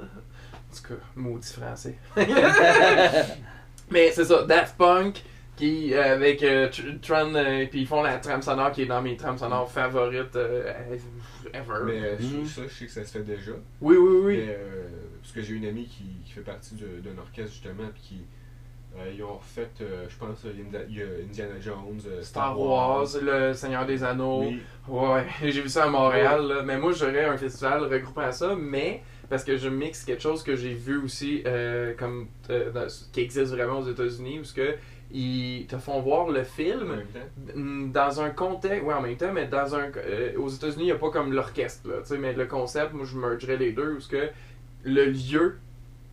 [0.85, 1.97] En tout cas, maudit français.
[3.91, 5.23] Mais c'est ça, Daft Punk,
[5.57, 8.87] qui euh, avec euh, Tr- Tron, euh, puis ils font la trame sonore qui est
[8.87, 10.73] dans mes trames sonores favorites euh,
[11.55, 11.85] ever.
[11.85, 12.47] Mais euh, Mhm.
[12.47, 13.53] ça, je sais que ça se fait déjà.
[13.81, 14.37] Oui, oui, oui.
[14.39, 14.83] Mais, euh,
[15.23, 18.21] parce que j'ai une amie qui, qui fait partie d'un orchestre justement, puis qui.
[18.99, 22.59] euh, ils ont refait, euh, je pense, Inda- il y a Indiana Jones, euh, Star
[22.59, 24.45] Wars, Le Seigneur des Anneaux.
[24.49, 24.61] Oui.
[24.89, 26.63] Ouais, j'ai vu ça à Montréal, là.
[26.65, 30.43] mais moi j'aurais un festival regroupant à ça, mais parce que je mixe quelque chose
[30.43, 34.55] que j'ai vu aussi euh, comme euh, dans- qui existe vraiment aux États-Unis où ce
[34.55, 34.75] que
[35.13, 37.03] ils te font voir le film
[37.93, 40.93] dans un contexte, ouais en même temps, mais dans un euh, aux États-Unis il n'y
[40.93, 43.95] a pas comme l'orchestre là, tu sais, mais le concept, moi je mergerais les deux
[43.95, 44.29] où ce que
[44.85, 45.59] le lieu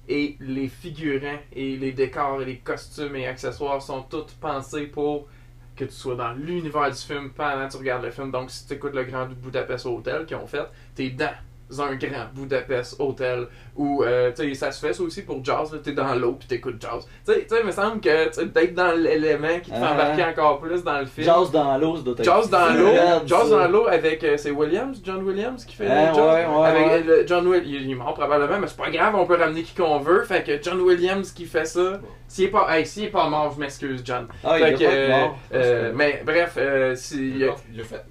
[0.10, 5.28] et les figurants et les décors et les costumes et accessoires sont tous pensés pour
[5.76, 8.30] que tu sois dans l'univers du film pendant que tu regardes le film.
[8.30, 11.34] Donc, si tu écoutes le Grand Budapest Hotel qu'ils ont fait, t'es dans
[11.80, 15.76] un Grand Budapest Hotel où, euh, tu sais, ça se fait ça aussi pour jazz,
[15.84, 17.08] t'es dans l'eau puis t'écoutes jazz.
[17.26, 19.94] Tu sais, il me semble que d'être dans l'élément qui te fait Ah.
[19.94, 21.26] embarquer encore plus dans le film.
[21.26, 22.24] Jazz dans l'eau, doit être.
[22.24, 22.90] Jazz dans l'eau,
[23.26, 26.18] Jazz dans l'eau avec c'est Williams, John Williams qui fait Ah, le jazz?
[26.18, 27.04] ouais, ouais, avec ouais.
[27.22, 29.64] le- John Will, il, il est mort probablement, mais c'est pas grave, on peut ramener
[29.64, 30.24] qui qu'on veut.
[30.24, 33.52] Fait que John Williams qui fait ça, s'il est pas, hey, s'il est pas mort,
[33.56, 34.28] je m'excuse, John.
[34.44, 35.38] Ah, il Fait que, pas euh, mort.
[35.54, 38.04] euh, mais bref, euh, si, Il a, il a fait,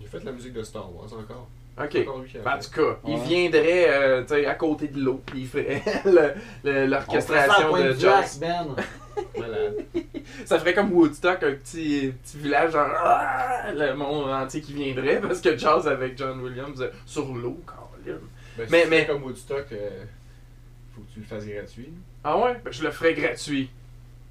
[0.00, 1.48] il a fait la musique de Star Wars encore.
[1.78, 1.96] Ok.
[2.44, 5.46] A En tout cas, il viendrait euh, tu sais, à côté de l'eau, puis il
[5.48, 6.32] ferait le-
[6.64, 8.38] le- l'orchestration de jazz.
[8.40, 8.66] Ben.
[9.38, 9.74] Malade.
[10.46, 15.20] Ça ferait comme Woodstock, un petit, petit village, genre ah, le monde entier qui viendrait
[15.22, 18.18] parce que jazz avec John Williams euh, sur l'eau, Colin.
[18.56, 20.04] Ben, si Mais- tu mais- fais comme Woodstock, euh,
[20.94, 21.92] faut que tu le fasses gratuit.
[22.24, 22.56] Ah ouais?
[22.64, 23.68] Ben, je le ferais gratuit.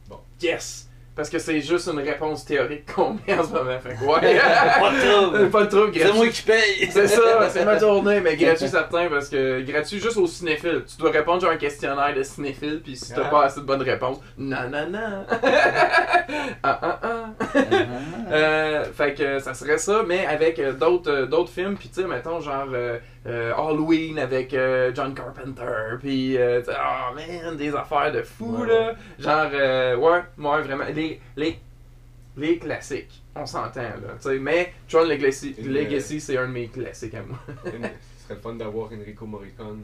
[0.09, 0.19] Bon.
[0.41, 0.88] Yes!
[1.19, 3.77] Parce que c'est juste une réponse théorique qu'on met en ce moment.
[3.83, 4.39] Fait que ouais.
[4.39, 5.49] Pas de trouble.
[5.51, 6.31] Pas de trouble, C'est moi gratuit.
[6.31, 6.89] qui paye.
[6.89, 10.85] C'est ça, c'est ma tournée, mais gratuit certain parce que gratuit juste aux cinéphiles.
[10.87, 13.29] Tu dois répondre à un questionnaire de cinéphile, puis si t'as Ah.
[13.29, 15.25] pas assez de bonnes réponses, non, non, non.
[16.63, 17.25] ah, ah, ah.
[17.53, 17.57] Ah.
[18.31, 22.01] Euh, fait que ça serait ça, mais avec euh, d'autres euh, d'autres films, puis tu
[22.01, 27.13] sais, mettons genre euh, euh, Halloween avec euh, John Carpenter, puis euh, tu sais, oh
[27.15, 28.95] man, des affaires de fou Ouais, là.
[29.19, 31.59] Genre, euh, ouais, ouais, vraiment, les, les,
[32.37, 36.53] les classiques, on s'entend là, tu sais, mais Tron Legacy, Une, Legacy c'est un de
[36.53, 37.37] mes classiques à moi.
[37.65, 39.81] Une- Ce serait le fun d'avoir Enrico Morricone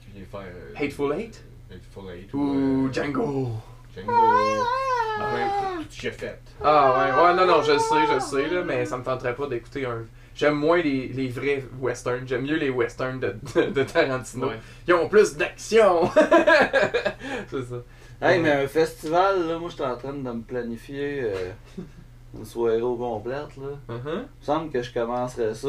[0.00, 0.52] qui vient faire.
[0.76, 1.42] Hateful Eight?
[1.70, 2.34] Hateful Eight.
[2.34, 3.50] Ou Django.
[3.94, 4.12] Django.
[4.12, 6.38] Ouais, j'ai fait.
[6.62, 9.04] Ah ouais, ouais, non, non, je le sais, je le sais, là, mais ça me
[9.04, 10.04] tenterait pas d'écouter un.
[10.34, 14.48] J'aime moins les, les vrais westerns, j'aime mieux les westerns de, de, de Tarantino.
[14.48, 14.58] Ouais.
[14.88, 16.10] Ils ont plus d'action!
[17.50, 17.76] c'est ça.
[18.20, 21.50] Hey, mais un festival, là, moi, j'étais en train de me planifier euh,
[22.34, 23.94] une soirée au complète, là.
[23.94, 24.00] Mhm.
[24.06, 25.68] Il me semble que je commencerais ça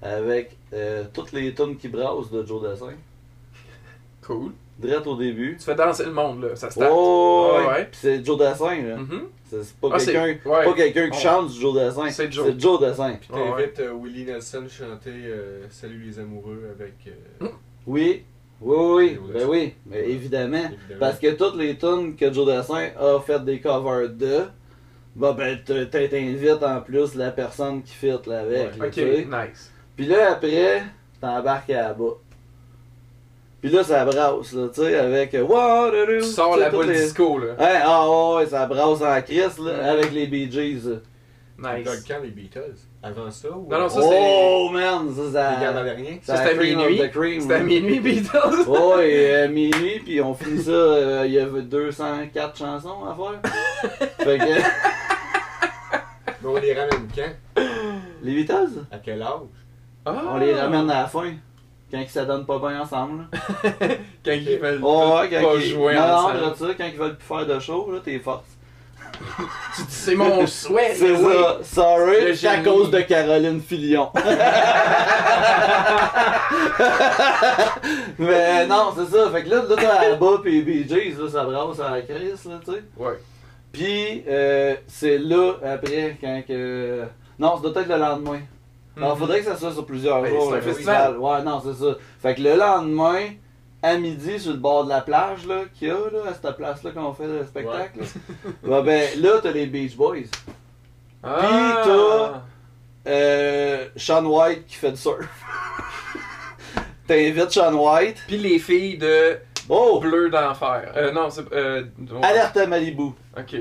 [0.00, 2.94] avec euh, toutes les tonnes qui brassent de Joe Dassin.
[4.22, 4.52] Cool.
[4.78, 5.56] Direct au début.
[5.58, 6.68] Tu fais danser le monde, là, ça.
[6.90, 7.66] Oh, ouais.
[7.68, 7.84] ouais.
[7.90, 8.96] Puis c'est Joe Dassin, là.
[8.96, 9.22] Mhm.
[9.48, 10.64] C'est c'est pas Ah, c'est- quelqu'un ouais.
[10.64, 11.22] pas quelqu'un qui Oh.
[11.22, 12.10] chante du Joe Dassin.
[12.10, 12.46] C'est Joe.
[12.48, 13.16] C'est Joe Dassin.
[13.20, 13.50] Puis ouais.
[13.50, 16.94] t'invites euh, Willie Nelson chanter euh, Salut les amoureux avec.
[17.06, 17.46] euh,
[17.86, 18.24] Oui.
[18.60, 19.32] Oui, oui, oui.
[19.32, 19.74] Ben oui.
[19.86, 20.56] Mais évidemment.
[20.56, 21.00] évidemment.
[21.00, 24.40] Parce que toutes les tunes que Joe Dassin a fait des covers de,
[25.14, 28.70] bah ben t'invites en plus la personne qui fit là avec.
[28.82, 29.70] Ok, nice.
[29.96, 30.82] Puis là après,
[31.20, 32.14] t'embarques à la bas.
[33.64, 36.20] Puis là ça brasse là, tu sais, avec euh, Waterloo.
[36.20, 37.54] Tu sors la boule les- disco, là.
[37.58, 39.88] Ouais, ah ouais, ouais, ça brasse en crise là, Mhm.
[39.88, 40.82] avec les Bee Gees.
[41.56, 41.86] Nice.
[41.86, 42.04] Nice.
[42.06, 43.66] quand les Beatles Avant ça ou.
[43.70, 45.50] Non, non, ça, oh man, ça ça.
[45.50, 46.98] À rien ça c'était à minuit.
[46.98, 48.28] the cream, C'était à minuit, Beatles.
[48.68, 53.14] Oh, et euh, minuit, puis on finit ça, euh, il y avait 204 chansons à
[53.16, 54.00] faire.
[54.18, 54.44] fait que,
[56.42, 57.62] Mais on les ramène quand?
[58.22, 59.30] Les Beatles, À quel âge?
[60.04, 60.22] Ah.
[60.34, 61.32] on les ramène à la fin.
[61.94, 63.26] Quand ils se donnent pas bien ensemble.
[64.24, 65.70] Quand ils veulent Oh, ouais, tous quand pas ils...
[65.70, 66.56] jouer non, ensemble.
[66.58, 68.46] ça, quand ils veulent plus faire de show, là, t'es force.
[69.76, 74.10] Tu dis, c'est mon souhait, C'est ça, sorry, c'est à cause de Caroline Filion.
[78.18, 81.78] Mais non, c'est ça, fait que là, là t'as bas pis Gees, là, ça brasse
[81.78, 82.82] à la crise, là, tu sais.
[82.96, 83.20] Ouais.
[83.70, 87.04] Puis, euh, c'est là, après, quand que...
[87.38, 88.40] Non, ça doit être le lendemain.
[88.96, 89.18] Alors, Mhm.
[89.20, 91.18] faudrait que ça soit sur plusieurs Ben, jours, c'est un le festival.
[91.18, 91.94] Ouais, non, c'est ça.
[92.22, 93.30] Fait que le lendemain,
[93.82, 96.56] à midi, sur le bord de la plage, là, qu'il y a, là, à cette
[96.56, 98.04] place-là qu'on fait le spectacle, là,
[98.62, 100.28] bah, ben, là, t'as les Beach Boys.
[101.22, 101.82] Ah.
[101.84, 102.42] t'as-
[103.06, 105.28] Euh, Sean White qui fait du surf.
[107.06, 108.16] T'invites Sean White.
[108.26, 109.36] Puis les filles de
[109.68, 109.98] Oh!
[110.00, 110.92] Bleu d'enfer.
[110.96, 111.50] Euh, non, c'est.
[111.52, 112.22] Euh, ouais.
[112.24, 113.10] Alerte à Malibu.
[113.38, 113.56] Ok.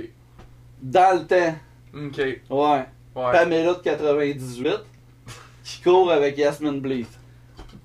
[0.82, 1.56] Dans le temps.
[1.94, 2.18] Ok.
[2.18, 2.86] Ouais.
[3.16, 3.32] Ouais.
[3.32, 4.80] Pamela de 98
[5.64, 7.20] qui court avec Yasmin Bleeth.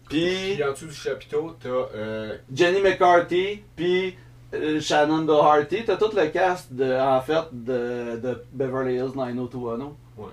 [0.09, 1.69] Puis Puis en dessous du chapiteau, t'as.
[1.69, 4.17] Euh, Jenny McCarthy, puis
[4.55, 5.85] euh, Shannon Doherty.
[5.85, 9.85] T'as tout le cast de, en fait de, de Beverly Hills 90210.
[10.17, 10.27] Ouais.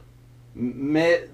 [0.56, 1.30] Mais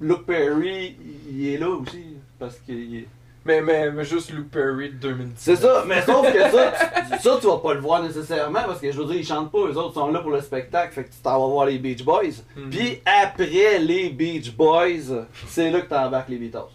[0.00, 0.96] Luke Perry,
[1.30, 3.08] il est là aussi parce qu'il est.
[3.46, 5.32] Mais, mais, mais juste Luke Perry de 2010.
[5.36, 6.72] C'est ça, mais sauf que ça,
[7.12, 9.52] tu, ça, tu vas pas le voir nécessairement parce que je veux dire, ils chantent
[9.52, 11.78] pas, eux autres sont là pour le spectacle, fait que tu t'en vas voir les
[11.78, 12.42] Beach Boys.
[12.56, 12.70] Mhm.
[12.70, 16.72] Puis après les Beach Boys, c'est là que t'embarques les Beatles.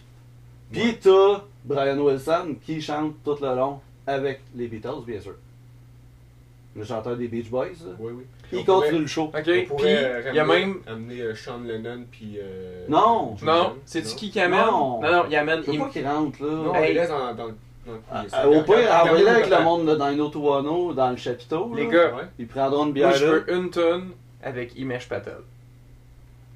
[0.71, 5.35] Puis t'as Brian Wilson qui chante tout le long avec les Beatles, bien sûr.
[6.75, 8.23] Le chanteur des Beach Boys, oui, oui.
[8.51, 9.25] Il continue le show.
[9.33, 9.43] Ok.
[9.43, 10.79] Puis il y a même.
[10.87, 12.37] Amener euh, Sean Lennon puis.
[12.41, 13.35] euh, Non.
[13.43, 14.59] Non, c'est-tu qui qui amène?
[14.65, 15.01] Non.
[15.01, 15.61] non, non, il amène.
[15.65, 16.51] Je il- pas qu'il rentre là.
[16.51, 17.53] Non, les laisse dans, dans, dans
[18.11, 21.71] Ah, au pire, envoyez-le avec le monde de Dino Tuano dans le chapiteau.
[21.75, 21.89] Les là.
[21.91, 22.15] gars.
[22.15, 22.23] Ouais.
[22.37, 23.31] Ils prendront une Moi, bière je là.
[23.31, 24.11] veux une tonne
[24.43, 25.37] avec Imesh Patel.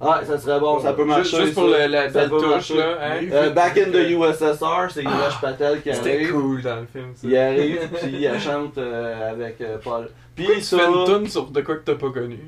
[0.06, 1.24] Ah, ça serait bon, ça peut marcher.
[1.38, 2.98] Juste, juste pour le- la belle touche, là.
[3.02, 3.26] Hein?
[3.32, 6.32] Euh, back in the USSR, c'est Imesh Patel qui C'était arrive.
[6.32, 7.28] cool dans le film, ça.
[7.28, 10.10] Il arrive, puis il chante euh, avec euh, Paul.
[10.36, 12.40] Puis tu ça, fais une tonne sur de quoi que t'as pas connu?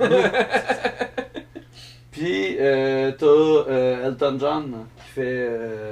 [2.10, 5.90] puis euh, t'as euh, Elton John qui fait euh,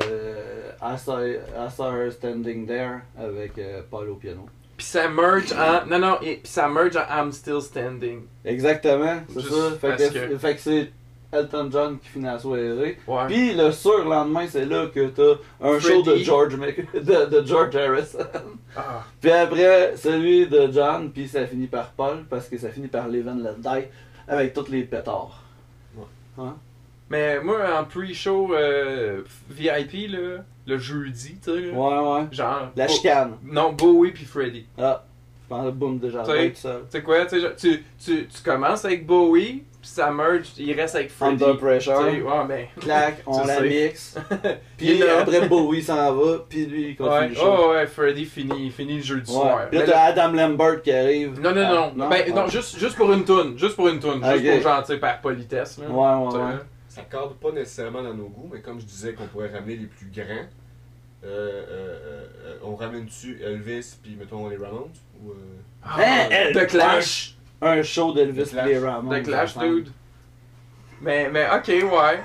[0.83, 3.53] I, I Standing There avec
[3.91, 4.47] Paul au piano.
[4.79, 5.87] Puis ça merge en.
[5.87, 8.23] Non, non, et, puis ça merge en I'm Still Standing.
[8.45, 9.71] Exactement, c'est ça.
[9.81, 10.93] Fait que, que- fait que c'est
[11.33, 12.97] Elton John qui finit la soirée.
[13.07, 13.27] Ouais.
[13.27, 16.17] Puis le surlendemain, c'est là que t'as un show de.
[16.17, 18.19] George, Mc- de, de George Harrison.
[18.77, 19.05] Ah.
[19.21, 23.07] Puis après, celui de John, puis ça finit par Paul, parce que ça finit par
[23.07, 23.87] and Let Die,
[24.29, 25.43] avec tous les pétards.
[26.39, 26.55] Hein?
[27.11, 32.27] Mais moi, en pre-show euh, VIP, là, le jeudi, tu sais, Ouais, ouais.
[32.31, 32.69] genre.
[32.77, 33.33] La Bo- chicane.
[33.45, 34.67] Non, Bowie puis Freddy.
[34.79, 35.03] Ah,
[35.43, 36.81] je pense boum, déjà, Tu sais, tout seul.
[36.83, 41.11] Tu sais quoi, tu, tu, tu, commences avec Bowie, puis ça merge, il reste avec
[41.11, 41.43] Freddy.
[41.43, 41.99] Under pressure.
[42.01, 42.67] Ouais, ben.
[42.81, 44.17] Clac, on la mixe.
[44.77, 45.21] Puis là.
[45.21, 47.43] après, Bowie s'en va, puis lui, il continue Ouais, le show.
[47.47, 49.57] oh, ouais, Freddy finit, finit le jeudi soir.
[49.57, 49.63] Ouais.
[49.71, 51.41] Puis là, t'as Adam Lambert qui arrive.
[51.41, 52.09] Non, non, Ah, non?
[52.09, 52.51] Ben, non, Ah.
[52.51, 53.57] juste, juste pour une toune.
[53.59, 54.23] Juste pour une toune.
[54.25, 55.79] Juste pour genre, tu sais, par politesse.
[55.79, 55.87] Là.
[55.89, 56.43] Ouais, ouais.
[56.99, 59.87] Ça cadre pas nécessairement dans nos goûts, mais comme je disais qu'on pourrait ramener les
[59.87, 60.47] plus grands, euh,
[61.25, 64.91] euh, euh, on ramène dessus Elvis puis mettons les Ramones
[65.23, 65.35] ou euh,
[65.83, 67.35] Ah, Hein, elle- The Clash.
[67.61, 69.23] Un show d'Elvis et les Ramones.
[69.23, 69.89] The Clash, dude.
[71.01, 72.21] Mais, mais, ok, ouais.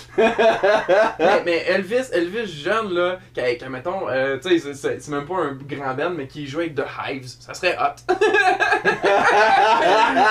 [0.18, 5.36] mais, mais Elvis, Elvis jeune, là, qui, qui, mettons, euh, tu sais, c'est- même pas
[5.36, 7.96] un grand band, mais qui jouait avec The Hives, ça serait hot.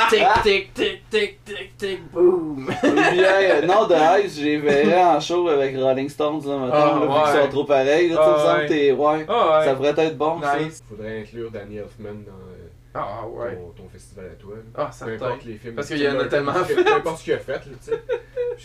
[0.10, 2.66] tic, tic, tic, tic, tic, tic, boom.
[2.84, 6.94] Bien, euh, non, The Ice, j'ai verrais en show avec Rolling Stones, là, mettons, là,
[7.26, 8.68] vu qu'ils sont trop pareils, là, tu semble ouais.
[8.68, 9.26] t'es- ouais.
[9.28, 9.66] Ah ouais.
[9.66, 10.60] Ça pourrait être bon, ça.
[10.60, 10.84] Nice.
[10.88, 13.56] faudrait inclure Danny Elfman dans euh, Ah ouais.
[13.56, 14.56] ton, ton festival à toi.
[14.56, 14.62] là.
[14.76, 15.26] Ah, Peu certain.
[15.26, 15.76] importe les films.
[15.76, 17.38] Parce qu'il y en a Peu tellement importe ce que- Peu importe ce qu'il a
[17.40, 18.02] fait, là, tu sais.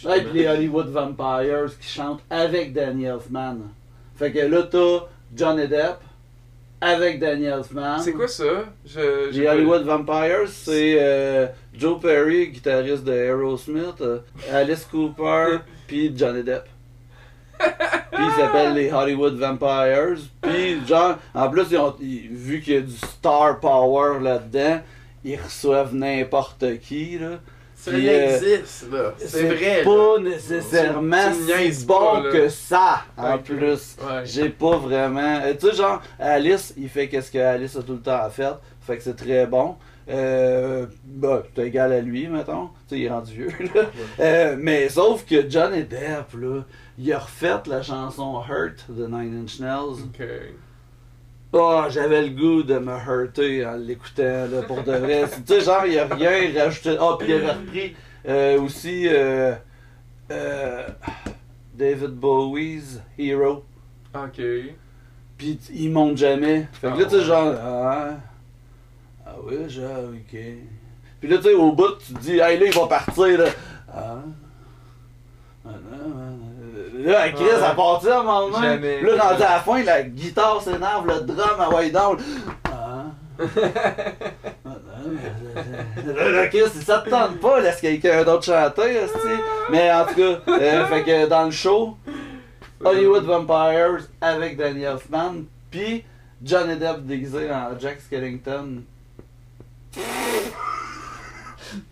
[0.04, 3.58] Ouais, puis les Hollywood Vampires qui chantent avec Danny Elfman.
[4.16, 5.96] Fait que là, t'as Johnny Depp
[6.80, 7.98] avec Danny Elfman.
[7.98, 8.44] C'est quoi ça?
[8.84, 14.18] Je, Les pas- Hollywood Vampires, c'est euh, Joe Perry, guitariste de Aerosmith, euh,
[14.52, 16.64] Alice Cooper, puis Johnny Depp.
[17.58, 20.16] Puis ils s'appellent les Hollywood Vampires.
[20.42, 24.80] Puis genre, en plus, ils ont, ils- vu qu'il y a du star power là-dedans,
[25.24, 27.38] ils reçoivent n'importe qui, là.
[27.86, 29.14] Ça Puis, euh, existe, là.
[29.18, 29.78] C'est vrai.
[29.78, 29.84] là.
[29.84, 32.30] pas nécessairement Tu- tu me niaises si bon pas, là.
[32.32, 33.42] que ça, en Ok.
[33.44, 33.60] plus.
[34.02, 34.22] Ouais.
[34.24, 35.40] J'ai pas vraiment.
[35.44, 38.54] euh, tu sais, genre, Alice, il fait qu'est-ce que Alice a tout le temps fait.
[38.80, 39.76] Fait que c'est très bon.
[40.08, 42.66] Euh, bah, t'es égal à lui, mettons.
[42.88, 43.82] Tu sais, il est rendu vieux, là.
[44.20, 46.62] Euh, mais sauf que Johnny Depp, là,
[46.98, 50.02] il a refait la chanson Hurt de Nine Inch Nails.
[50.04, 50.26] Ok.
[51.58, 55.24] Oh, j'avais le goût de me hurter en l'écoutant, là, pour de vrai.
[55.46, 56.96] tu sais, genre, il y a rien rajouté.
[57.00, 57.96] Ah, puis il avait repris
[58.28, 59.54] euh, aussi euh,
[60.30, 60.86] euh,
[61.74, 63.64] David Bowie's Hero.
[64.14, 64.40] Ok.
[65.38, 66.68] Puis il monte jamais.
[66.72, 67.24] Fait que là, Ah tu sais, ouais.
[67.24, 68.10] genre, ah,
[69.26, 70.38] ah oui, genre, ok.
[71.20, 73.46] Puis là, tu sais, au bout, tu te dis, hey, là, il va partir, là.
[73.88, 74.18] Ah.
[75.64, 76.38] Ah, non, non.
[77.06, 79.00] Là, Chris, à partir à un moment donné.
[79.00, 82.18] Là, rendu à la fin, la guitare s'énerve, le drum à way down.
[82.64, 83.04] Ah.
[86.04, 89.02] Là, Chris, ça te tente pas, laisse quelqu'un d'autre chanter.
[89.70, 91.96] Mais en tout cas, euh, fait que dans le show,
[92.84, 96.04] Hollywood Vampires avec Danny Elfman, puis
[96.42, 98.82] Johnny Depp déguisé en Jack Skellington.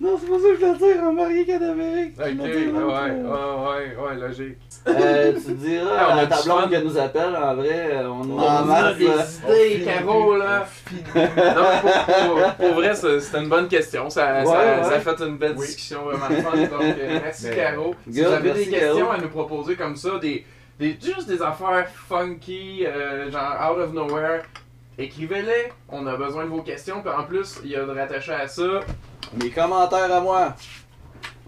[0.01, 2.15] non, c'est pas ça que je voulais dire, en marié cadavérique.
[2.19, 4.59] Ok, Je ouais, ouais, ouais, ouais, logique.
[4.87, 8.39] Euh, tu diras on a à ta blonde qu'elle nous appelle, en vrai, euh, on
[8.39, 9.15] en a des là.
[9.49, 10.67] idées, Caro, là.
[11.15, 14.11] Non, pour, pour- pour vrai, c'était une bonne question.
[14.11, 14.85] Ça, Ouais, ça, ouais.
[14.85, 15.67] ça a fait une belle Oui.
[15.67, 16.57] discussion vraiment fun.
[16.59, 17.95] Donc, euh, merci, Mais- Caro.
[18.11, 19.11] Si vous avez des questions Caro.
[19.13, 20.45] à nous proposer comme ça, des,
[20.79, 24.43] des, juste des affaires funky, euh, genre out of nowhere,
[24.99, 25.73] écrivez-les.
[25.89, 27.01] On a besoin de vos questions.
[27.01, 28.81] Puis en plus, il y a de rattaché à ça
[29.43, 30.55] Mes commentaires à moi.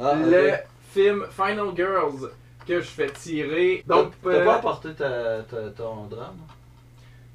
[0.03, 0.53] Ah, le
[0.95, 2.31] film Final Girls
[2.67, 3.83] que je fais tirer.
[3.87, 6.37] Donc, T'as t'as euh, pas apporté ta, ta- ton drame?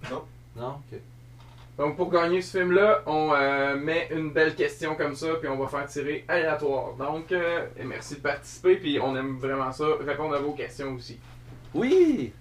[0.09, 0.23] Non.
[0.55, 0.75] Non?
[0.91, 0.99] Ok.
[1.77, 5.57] Donc pour gagner ce film-là, on euh, met une belle question comme ça, puis on
[5.57, 6.93] va faire tirer aléatoire.
[6.93, 11.17] Donc, euh, merci de participer, puis on aime vraiment ça, répondre à vos questions aussi.
[11.73, 12.33] Oui!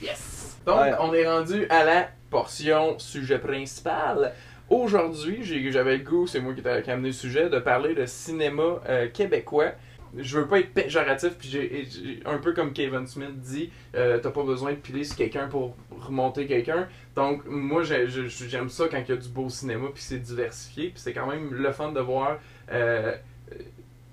[0.00, 0.56] Yes!
[0.66, 0.92] Donc, Ouais.
[1.00, 4.32] on est rendu à la portion sujet principal.
[4.70, 8.80] Aujourd'hui, j'avais le goût, c'est moi qui t'ai amené le sujet, de parler de cinéma
[9.12, 9.72] québécois.
[10.16, 14.30] Je veux pas être péjoratif, puis j'ai un peu comme Kevin Smith dit, euh, t'as
[14.30, 16.86] pas besoin de piler sur quelqu'un pour remonter quelqu'un.
[17.16, 20.18] Donc, moi, j'ai- j'ai- j'aime ça quand il y a du beau cinéma, puis c'est
[20.18, 22.38] diversifié, puis c'est quand même le fun de voir
[22.70, 23.14] euh,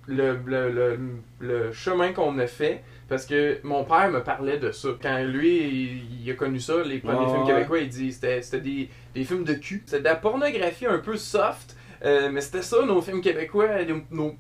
[0.07, 0.99] le, le, le,
[1.39, 2.81] le chemin qu'on a fait.
[3.07, 4.89] Parce que mon père me parlait de ça.
[5.01, 8.62] Quand lui, il, il a connu ça, les premiers films québécois, il dit c'était c'était
[8.62, 9.81] des, des films de cul.
[9.85, 11.75] C'était de la pornographie un peu soft,
[12.06, 13.83] euh, mais c'était ça, nos films québécois.
[13.85, 14.35] nos- nos-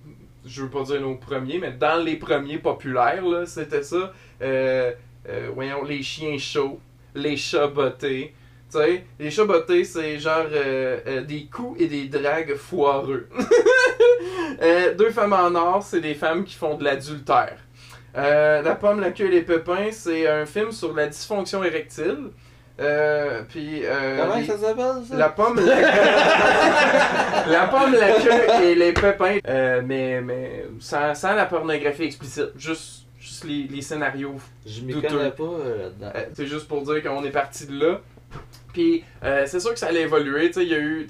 [0.45, 4.13] je veux pas dire nos premiers, mais dans les premiers populaires, c'était ça.
[4.41, 4.91] Euh,
[5.27, 6.79] euh, voyons, les chiens chauds,
[7.15, 8.33] les chats bottés.
[8.71, 13.27] Tu sais, les chats bottés, c'est genre euh, des coups et des dragues foireux.
[14.97, 17.57] Deux femmes en or, c'est des femmes qui font de l'adultère.
[18.13, 22.31] La pomme, la queue et les pépins, c'est un film sur la dysfonction érectile.
[22.79, 25.15] Euh, puis, euh, Comment les- ça s'appelle ça?
[25.17, 25.81] la pomme, la...
[27.47, 29.37] la pomme, la queue et les pépins.
[29.47, 32.51] Euh, mais mais sans, sans la pornographie explicite.
[32.57, 34.37] Juste, juste les, les scénarios.
[34.65, 36.11] Je m'y connais pas là-dedans.
[36.33, 38.01] C'est juste pour dire qu'on est parti de là.
[38.73, 39.03] Puis
[39.45, 40.51] c'est sûr que ça allait évoluer.
[40.55, 41.07] Il y a eu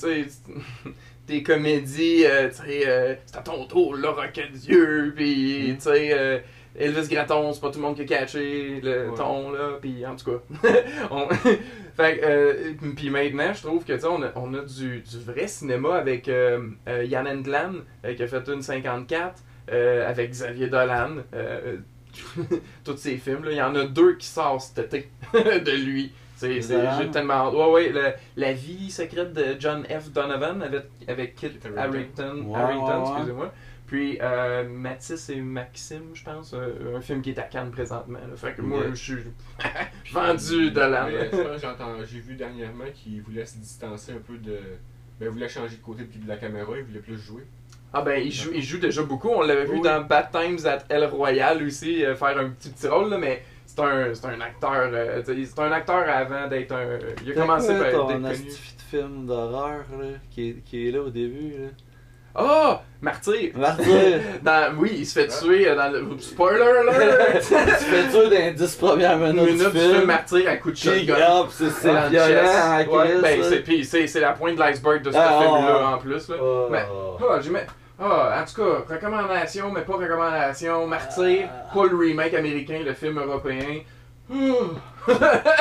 [1.28, 2.26] des comédies.
[2.26, 5.13] euh, tu sais, c'est à ton tour, Laura Dieu.
[5.15, 6.43] Puis tu sais.
[6.78, 9.17] Elvis Gratton, c'est pas tout le monde qui a catché le Ouais.
[9.17, 10.70] ton là, puis en tout cas.
[11.11, 11.28] on...
[11.95, 15.20] fait euh, puis maintenant, je trouve que tu sais, on a, on a du, du
[15.20, 17.74] vrai cinéma avec euh, euh, Yann Endlan
[18.15, 19.41] qui a fait une 54,
[19.72, 21.17] euh, avec Xavier Dolan.
[22.84, 26.11] tous ces films là, il y en a deux qui sortent cet été de lui.
[26.36, 27.51] C'est, j'ai tellement.
[27.51, 30.09] Ouais, ouais, le- la vie secrète de John F.
[30.11, 32.07] Donovan avec, avec Kit ouais, ouais.
[32.17, 33.51] excusez-moi.
[33.90, 38.20] Puis euh, Mathis et Maxime, je pense, euh, un film qui est à Cannes présentement.
[38.20, 38.36] là.
[38.36, 39.16] Fait que moi, je suis
[40.14, 41.10] vendu de l'âme.
[42.06, 44.60] J'ai vu dernièrement qu'il voulait se distancer un peu de.
[45.20, 47.44] Ben, il voulait changer de côté de la caméra, il voulait plus jouer.
[47.92, 49.30] Ah ben, il joue, il joue déjà beaucoup.
[49.30, 52.88] On l'avait vu dans Bad Times at El Royal aussi, euh, faire un petit, petit
[52.88, 54.72] rôle, là, mais c'est un, c'est un acteur.
[54.94, 57.00] euh, c'est un acteur avant d'être un.
[57.24, 59.84] Il a C'est commencé par être astuce de film d'horreur
[60.30, 61.68] qui, est, qui est là au début là?
[62.42, 62.76] Oh!
[63.02, 63.52] Martyr!
[63.56, 64.20] Martyr!
[64.42, 66.06] Dans, oui, il se fait tuer dans le.
[66.20, 67.40] Spoiler alert!
[67.42, 67.54] tu
[67.86, 70.04] fais dur dans les 10 premières minutes, Minute du film.
[70.06, 71.16] Martyr à coup de shotgun.
[71.50, 71.66] c'est
[72.10, 72.90] violent chest.
[72.92, 73.44] en Ouais, ben,
[74.08, 76.28] c'est, la pointe de l'iceberg de ce Ah, film-là ah, en plus.
[76.30, 76.36] Là.
[76.42, 76.68] Oh.
[76.70, 76.86] Mais-
[77.22, 77.58] Ah, j'ai mis-
[78.02, 80.86] ah, en tout cas, recommandation, mais pas recommandation.
[80.88, 81.74] Martyr, Ah.
[81.74, 83.80] pas le remake américain, le film européen.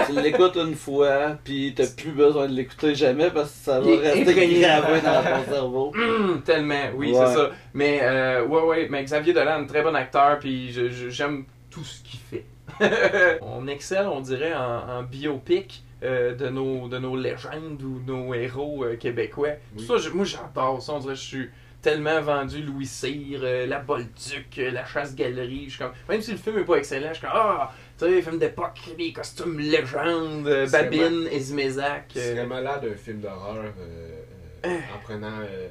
[0.06, 3.86] Tu l'écoutes une fois, puis t'as plus besoin de l'écouter jamais parce que ça va
[3.90, 5.92] Il est rester gravé dans ton cerveau.
[5.98, 7.26] Hum, tellement, oui, Ouais.
[7.26, 7.50] c'est ça.
[7.74, 10.72] Mais, euh, ouais, ouais, mais Xavier Dolan, très bon acteur, puis
[11.10, 12.44] j'aime tout ce qu'il fait.
[13.42, 18.34] on excelle, on dirait, en, en biopic euh, de, nos, de nos légendes ou nos
[18.34, 19.48] héros euh, québécois.
[19.76, 19.84] Oui.
[19.84, 20.92] Ça, je- moi, j'adore ça.
[20.92, 21.50] On dirait que je suis
[21.82, 25.64] tellement vendu Louis Cyr, euh, La Bolduc, euh, La Chasse-Galerie.
[25.66, 28.04] Je suis comme, même si le film est pas excellent, je suis comme, ah, tu
[28.04, 32.10] sais, film d'époque, les costumes légendes, euh, Babine, Esmézac.
[32.14, 34.20] C'est euh, vraiment malade un film d'horreur euh,
[34.66, 35.68] euh, en prenant euh,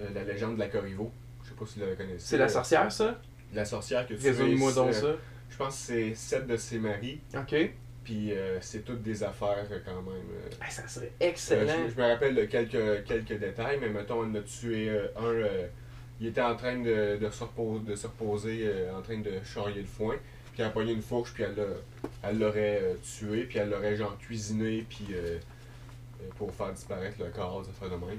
[0.00, 1.10] euh, la légende de la Corriveau.
[1.44, 2.18] Je sais pas si vous la connaissez.
[2.26, 3.20] c'est la Euh, sorcière, ça?
[3.54, 5.14] La sorcière que tu Résume-moi donc ça.
[5.50, 7.54] Je pense que c'est sept de ses maris, Ok.
[8.02, 10.12] puis euh, c'est toutes des affaires euh, quand même.
[10.32, 10.50] euh.
[10.60, 11.72] Ah, ça serait Euh, excellent.
[11.88, 15.24] je, je me rappelle de quelques, quelques détails, mais mettons, on a tué euh, un.
[15.24, 15.66] euh,
[16.20, 19.32] il était en train de, de se reposer, de se reposer euh, en train de
[19.44, 20.16] charrier le foin.
[20.56, 23.68] Puis elle a pogné une fourche, puis elle l'a- elle l'aurait euh, tué, puis elle
[23.68, 25.36] l'aurait genre cuisiné, puis euh,
[26.22, 28.18] euh, pour faire disparaître le corps, ça fait de même.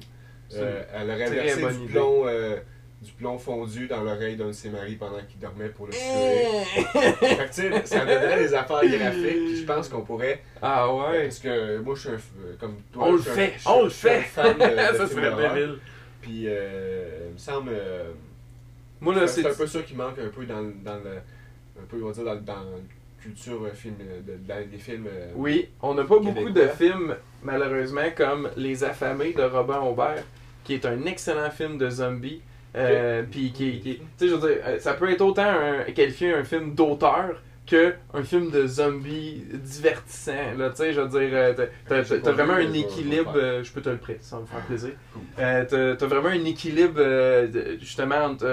[0.54, 1.94] Euh, elle aurait versé du idée.
[1.94, 2.58] plomb, euh,
[3.02, 6.00] du plomb fondu dans l'oreille d'un de ses maris pendant qu'il dormait pour le tuer.
[6.00, 6.84] Eh!
[6.96, 10.44] fait que, tu sais, ça donnerait des affaires graphiques, puis je pense qu'on pourrait.
[10.62, 11.24] ah ouais?
[11.24, 12.16] Parce que moi, je suis un.
[12.18, 14.22] f- Comme toi, On le un- fait, on le fait.
[14.22, 15.80] fan de- de ça serait débile.
[16.22, 17.72] Puis, euh, il me semble.
[17.74, 18.12] euh,
[19.02, 21.18] Moi là, c'est un peu ça qui manque un peu dans, dans le.
[21.82, 22.78] Un peu, on va dire, dans, dans la
[23.22, 25.08] culture euh, film, euh, de, dans des films.
[25.12, 30.24] euh, Oui, on n'a pas beaucoup de films, malheureusement, comme Les Affamés de Robin Aubert,
[30.64, 32.42] qui est un excellent film de zombies.
[32.76, 36.34] Euh, Puis qui, qui- tu sais, je veux dire, ça peut être autant un, qualifié
[36.34, 40.54] un film d'auteur que un film de zombies divertissant.
[40.58, 41.56] Là, tu sais, je veux dire,
[41.88, 43.34] t'as- vraiment un équilibre.
[43.36, 44.92] euh, Je peux te le prêter, ça me faire plaisir.
[45.14, 45.22] Cool.
[45.40, 47.02] Euh, t'as, t'as vraiment un équilibre,
[47.80, 48.46] justement, entre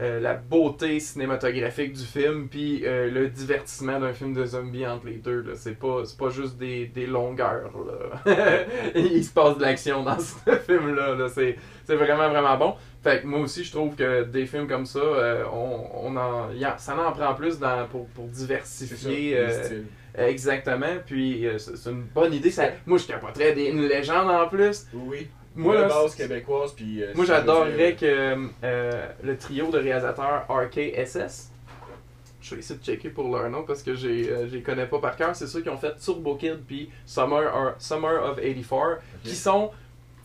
[0.00, 5.06] euh, la beauté cinématographique du film puis euh, le divertissement d'un film de zombies entre
[5.06, 5.42] les deux.
[5.42, 5.52] Là.
[5.56, 7.70] C'est, pas, c'est pas juste des, des longueurs.
[8.26, 8.64] Là.
[8.94, 11.14] Il se passe de l'action dans ce film-là.
[11.14, 11.28] Là.
[11.28, 12.74] C'est, c'est vraiment, vraiment bon.
[13.02, 16.50] Fait que moi aussi, je trouve que des films comme ça, euh, on, on en,
[16.52, 19.38] y a- ça en prend plus dans, pour, pour diversifier.
[20.16, 20.96] exactement.
[21.06, 22.50] Puis euh, c'est, une bonne idée.
[22.50, 24.86] Ça, moi, je capoterais des, une légende en plus.
[24.94, 25.28] Oui.
[25.60, 27.02] Moi, la base québécoise, puis.
[27.02, 31.50] euh, moi, j'adorerais que euh, le trio de réalisateurs RKSS,
[32.42, 34.98] je vais essayer de checker pour leur nom parce que euh, je les connais pas
[34.98, 39.00] par cœur, c'est ceux qui ont fait Turbo Kid puis Summer, or- Summer of 84,
[39.22, 39.70] qui sont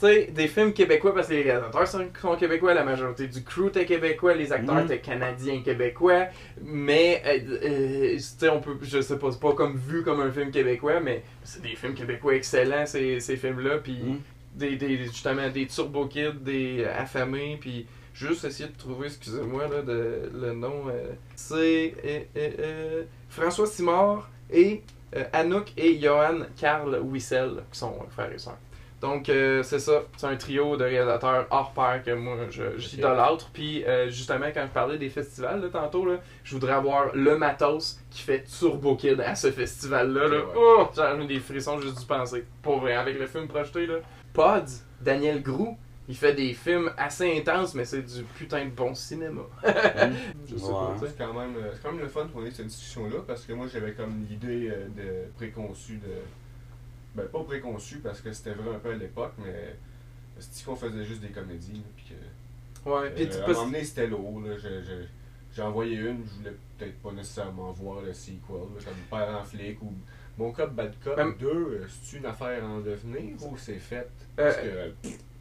[0.01, 3.85] des films québécois parce que les réalisateurs sont, sont québécois, la majorité du crew était
[3.85, 4.85] québécois, les acteurs Mhm.
[4.85, 6.25] étaient canadiens québécois,
[6.63, 10.51] mais euh, euh, on peut, je sais pas, c'est pas comme vu comme un film
[10.51, 14.19] québécois, mais c'est des films québécois excellents ces, ces films-là, puis Mhm.
[14.55, 19.81] Des, des, justement des Turbo Kids, des affamés, puis juste essayer de trouver, excusez-moi, là,
[19.81, 20.87] de, le nom.
[20.89, 24.81] euh, c'est euh, euh, euh, François Simard et
[25.15, 28.57] euh, Anouk et Johan Karl Wissel, qui sont frères et sœurs.
[29.01, 30.03] Donc, euh, c'est ça.
[30.17, 33.49] C'est un trio de réalisateurs hors pair que moi, je- j'idolâtre.
[33.53, 37.37] Puis, euh, justement, quand je parlais des festivals, là, tantôt, là, je voudrais avoir le
[37.37, 40.27] matos qui fait Turbo Kid à ce festival-là.
[40.27, 40.37] Là.
[40.37, 40.53] Ouais.
[40.55, 42.45] Oh, j'ai eu des frissons juste d'y penser.
[42.63, 43.95] Pour vrai, avec le film projeté, là.
[44.35, 45.77] Pods, Daniel Grou,
[46.07, 49.41] il fait des films assez intenses, mais c'est du putain de bon cinéma.
[49.63, 50.93] Je sais pas, Ouais.
[50.93, 51.07] tu sais.
[51.07, 53.67] C'est quand même, c'est quand même le fun qu'on ait cette discussion-là parce que moi
[53.71, 56.11] j'avais comme l'idée euh, de préconçue de.
[57.15, 59.75] Ben pas préconçue parce que c'était vrai un peu à l'époque, mais
[60.39, 61.73] c'est qu'on faisait juste des comédies.
[61.73, 64.41] là, Puis que, Ouais, puis euh, à donné c'était lourd.
[64.41, 65.05] Là, je- je-
[65.55, 69.43] J'ai envoyé une, je voulais peut-être pas nécessairement voir le sequel, là, comme Père en
[69.45, 69.93] flic ou
[70.37, 73.79] Bon Cop, Bad Cop Même- 2, euh, c'est une affaire à en devenir ou c'est
[73.79, 74.07] fait?
[74.39, 74.89] Euh, Parce que euh,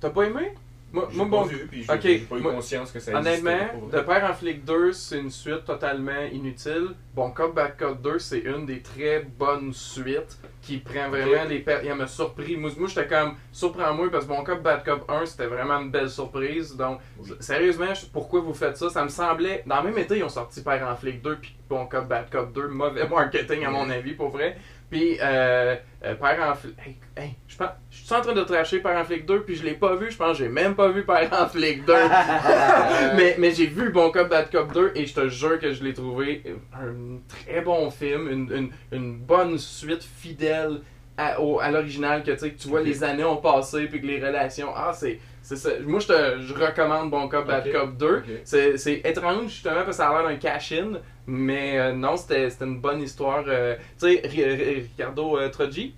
[0.01, 0.53] T'as pas aimé?
[0.93, 3.01] Moi, j'ai moi pas bon, vu, puis j'ai ok, j'ai pas eu moi- conscience que
[3.01, 4.01] ça Honnêtement, existait pour vrai.
[4.01, 6.91] De Père en Flic 2, c'est une suite totalement inutile.
[7.17, 11.59] Bon Cop Bad Cop 2, c'est une des très bonnes suites qui prend vraiment les
[11.59, 11.81] per...
[11.85, 12.57] Il m'a surpris.
[12.57, 15.91] Moi, moi j'étais comme, surprends-moi parce que Bon Cop Bad Cop 1, c'était vraiment une
[15.91, 16.77] belle surprise.
[16.77, 17.33] Donc, Oui.
[17.41, 18.89] sérieusement, je- pourquoi vous faites ça?
[18.89, 19.65] Ça me semblait.
[19.67, 22.31] Dans le même été, ils ont sorti Père en Flic 2 puis Bon Cop Bad
[22.31, 22.69] Cop 2.
[22.69, 24.57] Mauvais marketing, à mon avis, pour vrai.
[24.95, 25.75] Puis, euh,
[26.05, 26.77] euh, Père en Flic.
[26.79, 27.71] Hey, hey, je pense.
[27.91, 30.09] Je suis en train de tracher Père en Flic 2 puis je l'ai pas vu.
[30.09, 31.93] Je pense que j'ai même pas vu Père en Flic 2.
[33.17, 35.83] mais, mais j'ai vu Bon Cop Bad Cop 2 et je te jure que je
[35.83, 40.83] l'ai trouvé un très bon film, une, une, une bonne suite fidèle
[41.17, 44.69] à, à l'original, que que tu vois les années ont passé puis que les relations.
[44.77, 45.19] Ah, c'est.
[45.47, 45.69] C'est ça.
[45.85, 47.73] Moi, je te je recommande Bon Cop Bad Ok.
[47.73, 48.07] Cop 2.
[48.17, 48.23] Ok.
[48.45, 50.93] C'est c'est étrange, justement, parce que ça a l'air d'un cash-in.
[51.27, 53.45] Mais euh, non, c'était c'était une bonne histoire.
[53.47, 55.51] euh, tu sais, Ri- Ri- Ricardo euh,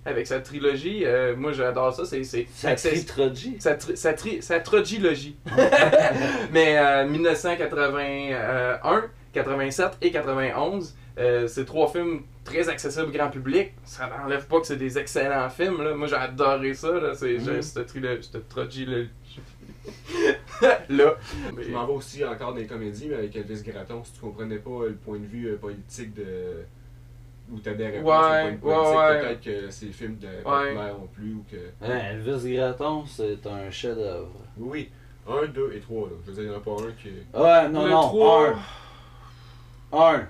[0.05, 2.05] avec sa trilogie, euh, moi j'adore ça.
[2.05, 2.23] C'est
[2.65, 3.57] access- trilogie.
[3.59, 5.37] sa, tri- sa, tri- sa trilogie.
[6.53, 13.73] Mais euh, 1981, 87 et 91, euh, c'est trois films très accessibles grand public.
[13.85, 15.83] Ça n'enlève pas que c'est des excellents films.
[15.83, 15.95] Là.
[15.95, 16.89] Moi, j'ai adoré ça.
[17.15, 19.09] C'est, trilo- cette trilogie
[20.89, 21.15] là.
[21.55, 24.21] Mais- Je m'en vais aussi encore dans les comédies, mais avec Elvis Gratton, si tu
[24.21, 26.65] comprenais pas le point de vue euh, politique de.
[27.53, 29.19] ou t'adhérais pas à Ouais, point de vue ouais, ouais.
[29.21, 30.75] politique, peut-être que ces films de Ouais.
[30.75, 31.57] non plus, ou que.
[31.85, 34.31] Hein, Elvis Gratton, c'est un chef-d'œuvre.
[34.59, 34.91] Oui, oui.
[35.29, 36.15] Un, deux et trois, là.
[36.25, 37.09] Je veux dire, il n'y en a pas un qui.
[37.35, 38.49] Ouais, non, Le non, trois-
[39.93, 40.15] un.
[40.15, 40.29] Un.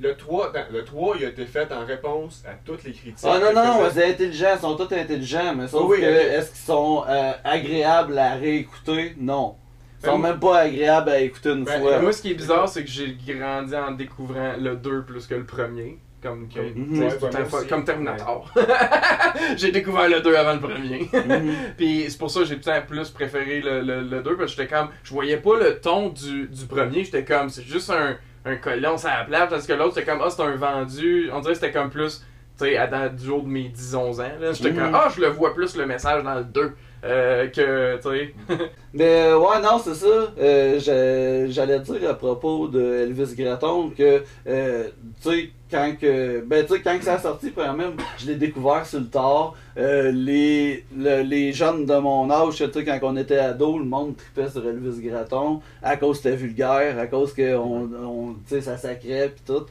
[0.00, 3.16] Le 3, dans- le 3, il a été fait en réponse à toutes les critiques.
[3.24, 6.04] Ah non, non, non, faisait- c'est intelligent, ils sont tous intelligents, mais sauf oui, que
[6.06, 9.14] est-ce qu'ils sont euh, agréables à réécouter?
[9.18, 9.56] Non.
[10.00, 12.00] Ils sont Ben, même pas agréables à écouter une Ben, fois.
[12.00, 15.34] Moi, ce qui est bizarre, c'est que j'ai grandi en découvrant le 2 plus que
[15.34, 15.98] le premier.
[16.22, 16.98] Comme, comme, Mhm.
[17.02, 18.52] Ouais, ben, comme Terminator.
[19.56, 21.08] j'ai découvert le 2 avant le premier.
[21.12, 21.52] Mhm.
[21.76, 24.62] Puis c'est pour ça que j'ai peut-être plus préféré le, le, le 2 parce que
[24.62, 24.88] j'étais comme.
[25.04, 27.48] Je voyais pas le ton du, du premier, j'étais comme.
[27.50, 28.16] C'est juste un,
[28.48, 30.20] un colon sur la plage parce que l'autre c'était comme.
[30.24, 31.30] Ah, c'est un vendu.
[31.32, 32.24] On dirait que c'était comme plus.
[32.58, 34.28] Tu sais, à du haut de mes 10-11 ans.
[34.40, 34.52] là.
[34.52, 34.76] J'étais Mhm.
[34.78, 34.94] comme.
[34.94, 36.74] Ah, je le vois plus le message dans le 2
[37.04, 37.96] euh, que.
[37.96, 38.34] Tu sais.
[38.94, 40.06] Mais euh, ouais, non, c'est ça.
[40.38, 46.74] Euh, J'allais dire à propos de Elvis Gratton que, tu sais, quand que, ben, tu
[46.74, 49.54] sais, quand que ça a sorti, premièrement, je l'ai découvert sur le tard.
[49.76, 54.66] Les, le- les jeunes de mon âge, quand on était ado, le monde tripait sur
[54.66, 59.66] Elvis Gratton à cause que c'était vulgaire, à cause que on, ça sacrait pis tout.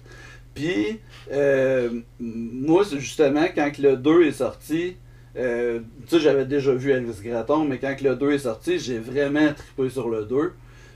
[0.53, 0.99] Puis,
[2.19, 4.95] moi, justement, quand le 2 est sorti,
[5.37, 8.97] euh, tu sais, j'avais déjà vu Elvis Gratton, mais quand le 2 est sorti, j'ai
[8.99, 10.53] vraiment trippé sur le 2.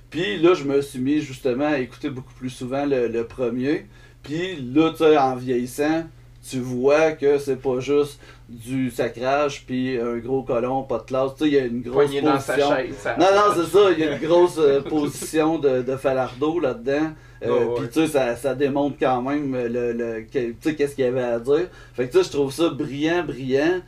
[0.10, 3.86] Puis là, je me suis mis justement à écouter beaucoup plus souvent le, le premier.
[4.24, 6.04] Puis là, tu sais, en vieillissant,
[6.50, 8.20] tu vois que c'est pas juste
[8.50, 11.32] du sacrage, puis un gros colon, pas de classe.
[11.38, 12.76] Tu sais, il y a une grosse Poigné dans sa position.
[12.76, 12.96] chaise.
[12.98, 13.92] ça- Non, non, c'est ça.
[13.92, 17.12] Il y a une grosse euh, position de, de falardeau là-dedans.
[17.44, 17.74] Euh, Ouais, ouais.
[17.80, 21.22] Puis, tu sais, ça, ça démontre quand même le, tu sais, qu'est-ce qu'il y avait
[21.24, 21.70] à dire.
[21.94, 23.80] Fait que, tu sais, je trouve ça brillant, brillant.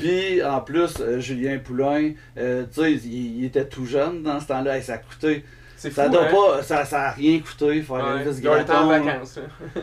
[0.00, 4.40] Puis, en plus, euh, Julien Poulain, euh, tu sais, il, il était tout jeune dans
[4.40, 4.76] ce temps-là.
[4.76, 5.44] Hey, ça a coûté.
[5.76, 6.30] C'est Ça fou, doit hein?
[6.30, 9.04] pas, ça, ça a rien coûté faire Ouais, Elvis ils ont été en Gratton.
[9.04, 9.38] vacances.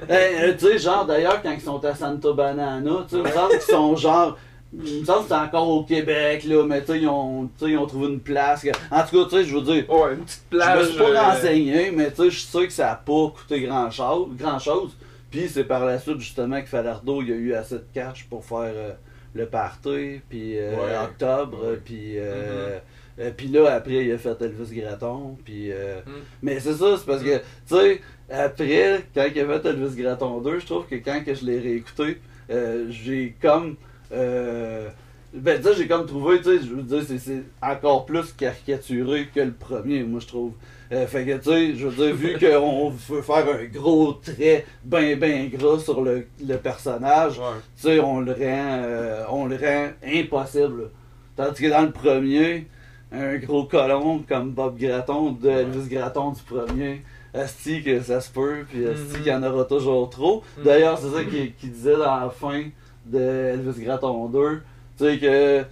[0.08, 3.30] Hey, euh, tu sais, genre, d'ailleurs, quand ils sont à Santa Banana, tu sais, me
[3.32, 4.38] semble qu'ils sont genre.
[4.74, 7.78] Il me semble que c'est encore au Québec, là, mais tu sais, ils ont, ils
[7.78, 8.62] ont trouvé une place.
[8.64, 10.80] que- En tout cas, tu sais, je veux dire, Ouais, une petite je plage.
[10.80, 13.32] me suis pas euh, renseigné, mais tu sais, je suis sûr que ça a pas
[13.36, 14.28] coûté grand chose.
[14.38, 14.92] Grand chose.
[15.32, 18.28] Puis c'est par la suite, justement, que Falardo, il y a eu assez de cash
[18.30, 18.92] pour faire euh,
[19.38, 20.98] le party, puis euh, Ouais.
[21.04, 21.80] octobre, Ouais.
[21.84, 22.14] puis.
[22.18, 22.80] euh,
[23.20, 25.72] euh, puis là, après, il a fait Elvis Gratton, puis...
[25.72, 26.12] euh, Mm.
[26.44, 30.40] Mais c'est ça, c'est parce que, tu sais, après, quand il a fait Elvis Gratton
[30.42, 32.20] 2, je trouve que quand que je l'ai réécouté,
[32.52, 33.76] euh, j'ai comme...
[34.12, 34.90] Euh,
[35.34, 38.32] ben, tu sais, j'ai comme trouvé, tu sais, je veux dire, c'est- c'est encore plus
[38.34, 40.54] caricaturé que le premier, moi, je trouve.
[40.92, 44.66] Euh, fait que, tu sais, je veux dire, vu qu'on veut faire un gros trait
[44.86, 47.46] ben, ben gras sur le, le personnage, Ouais.
[47.76, 50.90] tu sais, on le rend, euh, on le rend impossible.
[51.36, 52.68] Tandis que dans le premier,
[53.12, 57.02] un gros colon comme Bob Gratton de Elvis Gratton du premier.
[57.34, 59.24] Asti que ça se peut, puis Asti Mhm.
[59.24, 60.42] qu'il y en aura toujours trop.
[60.58, 60.64] Mhm.
[60.64, 62.64] D'ailleurs, c'est ça qu'il qu'il disait dans la fin
[63.06, 64.62] de Elvis Gratton 2.
[64.98, 65.64] Tu sais que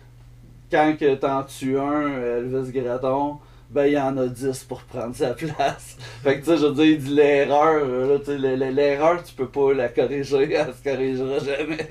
[0.70, 3.38] quand que t'en tues un, Elvis Gratton,
[3.76, 5.98] ben il y en a 10 pour prendre sa place.
[6.24, 8.74] fait que tu sais, je veux dire, il dit l'erreur, là, tu sais, l- l-
[8.76, 11.86] l'erreur, tu peux pas la corriger, elle se corrigera jamais.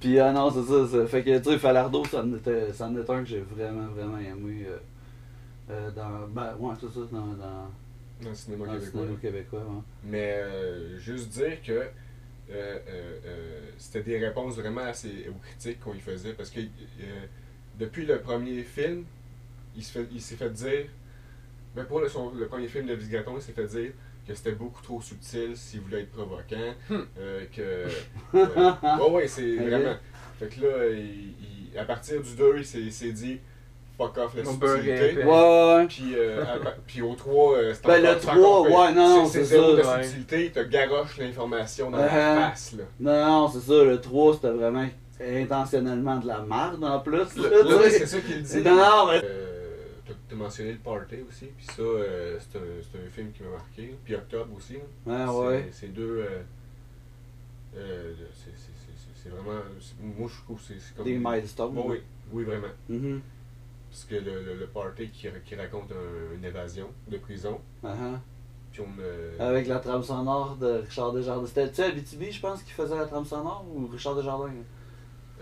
[0.00, 0.64] Puis ah non, c'est
[0.96, 1.06] ça.
[1.06, 4.18] Fait que tu sais, Falardo, ça en était, ça en un que j'ai vraiment, vraiment
[4.18, 4.66] aimé.
[4.66, 4.78] euh,
[5.70, 7.68] euh, dans, ben, ouais, c'est ça, dans, dans,
[8.22, 9.00] Dans le cinéma dans le québécois.
[9.02, 9.58] cinéma québécois.
[9.60, 9.82] ouais.
[10.04, 11.82] Mais euh, juste dire que
[13.76, 16.60] c'était des réponses vraiment assez aux critiques qu'on y faisait parce que
[17.78, 19.04] depuis le premier film,
[19.76, 20.86] il se fait- il s'est fait dire,
[21.78, 23.92] ben pour le, son- le premier film de Elvis Gratton, il s'est fait dire
[24.26, 26.96] que c'était beaucoup trop subtil s'il voulait être provoquant, Hmm.
[27.18, 27.86] euh, que...
[28.36, 28.70] euh,
[29.00, 29.94] ouais, ouais, c'est vraiment...
[30.38, 31.34] Fait que là, il-
[31.72, 33.38] il- à partir du 2, il s'est- dit,
[33.96, 35.24] fuck off la subtilité.
[35.24, 35.86] Ouais, ouais.
[35.88, 38.78] Puis, euh, à puis au 3, euh, c'est Ben, le encore- c'est 3, encore pire.
[38.78, 39.96] ouais, non, C'est c'est zéro de ça.
[39.96, 40.02] ouais.
[40.04, 42.02] subtilité, il te garoche l'information dans Uh-huh.
[42.04, 42.84] la face, là.
[43.00, 44.86] Non, non, c'est ça, le 3, c'était vraiment
[45.20, 47.36] intentionnellement de la merde en plus.
[47.36, 48.60] là, Là, c'est ça qu'il dit.
[48.62, 49.20] Non, non, mais.
[49.24, 49.47] Euh,
[50.08, 53.42] t'as- T'as mentionné le Party aussi, puis ça, euh, c'est un, c'est un film qui
[53.44, 53.94] m'a marqué.
[54.04, 54.76] Puis Octobre aussi.
[55.08, 55.68] Ah C'est- ouais.
[55.72, 56.24] C'est deux.
[56.28, 56.42] euh,
[57.76, 59.60] euh, c'est- vraiment.
[60.18, 61.04] Moi, je trouve que c'est comme.
[61.04, 61.74] Des milestones.
[61.74, 62.00] Bon, oui,
[62.32, 62.68] oui, vraiment.
[62.88, 63.20] Mhm.
[63.90, 67.94] Parce que le, le, le Party qui, qui raconte un- une évasion de prison, ah.
[68.72, 69.40] puis on me.
[69.40, 71.46] Avec la trame sonore de Richard Desjardins.
[71.46, 74.50] C'était-tu Abitibi, je pense, qui faisait la trame sonore ou Richard Desjardins?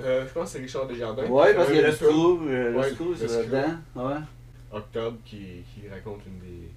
[0.01, 1.25] Euh, je pense que c'est Richard Desjardins.
[1.25, 2.09] Qui parce qu'il y a un le screw,
[2.49, 3.75] euh, le Ouais, screw, le c'est là-dedans.
[3.97, 4.15] Ouais.
[4.73, 6.69] Octobre qui, qui raconte une des.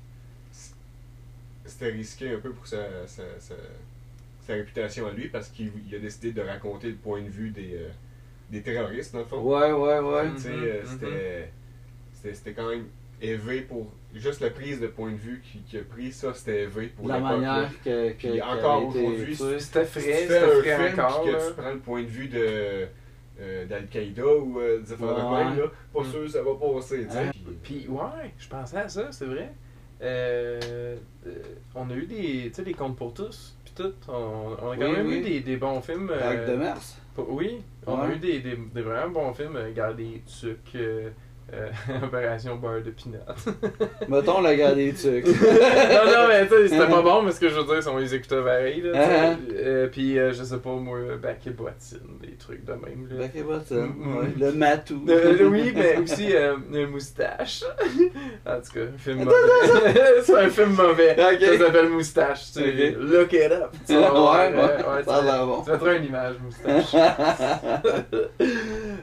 [1.66, 3.54] C'était risqué un peu pour sa, sa, sa,
[4.48, 7.50] sa réputation à lui parce qu'il il a décidé de raconter le point de vue
[7.52, 7.90] des, euh,
[8.50, 9.42] des terroristes, dans le fond.
[9.42, 10.32] Ouais, ouais, ouais.
[10.36, 10.88] Tu sais, Mhm, euh, mhm.
[10.88, 11.52] c'était-
[12.14, 12.86] c'était c'était quand même
[13.22, 13.92] élevé pour.
[14.16, 17.08] Juste la prise de point de vue qu'il qu'il a pris, ça c'était élevé pour
[17.08, 19.36] La manière que, que, Puis encore aujourd'hui.
[19.36, 21.24] C'était Si frais, tu fais c'était un frais film encore.
[21.26, 22.88] que tu prends le point de vue de
[23.42, 26.12] euh, d'Al-Qaïda ou euh, des affaires de même, là, pas Mm.
[26.12, 27.32] sûr que ça va passer, tu sais.
[27.64, 29.52] Puis- ouais, je pensais à ça, c'est vrai.
[30.02, 30.96] Euh,
[31.28, 31.32] euh,
[31.76, 33.94] on a eu des, tu sais, des comptes pour tous, puis tout.
[34.08, 35.16] On, on a quand Oui, même oui.
[35.18, 36.10] eu des, des bons films.
[36.10, 36.58] euh, Avec de
[37.16, 39.58] pour- oui, on a eu des, des, des vraiment bons films.
[39.58, 40.76] euh, Garde des trucs,
[41.54, 41.70] euh,
[42.04, 43.18] Opération Beurre de Pinot.
[44.08, 45.26] Mettons la guerre des trucs.
[45.28, 47.90] non, non, mais tu sais, c'était pas bon, mais ce que je veux dire, c'est
[47.90, 48.82] qu'on les écoutait pareil.
[48.82, 49.20] Là, tu sais.
[49.20, 49.36] Uh-huh.
[49.66, 53.08] Euh, puis euh, je sais pas, moi, bac et bottine, des trucs de même.
[53.10, 53.18] Là.
[53.20, 54.26] Back et button, Mm, ouais.
[54.28, 54.34] mm.
[54.40, 55.06] Le matou.
[55.10, 57.64] Euh, oui, mais aussi euh, une moustache.
[58.46, 60.22] en tout cas, un film mauvais.
[60.24, 61.12] c'est un film mauvais.
[61.20, 61.42] Ok.
[61.42, 62.52] Ça s'appelle Moustache.
[62.54, 62.98] Tu sais, Ok.
[63.00, 63.72] Look it up.
[63.88, 65.62] Tu Ouais, vas voir, ouais, euh, ouais, ça a bon.
[65.64, 66.92] Tu mettras une image, Moustache.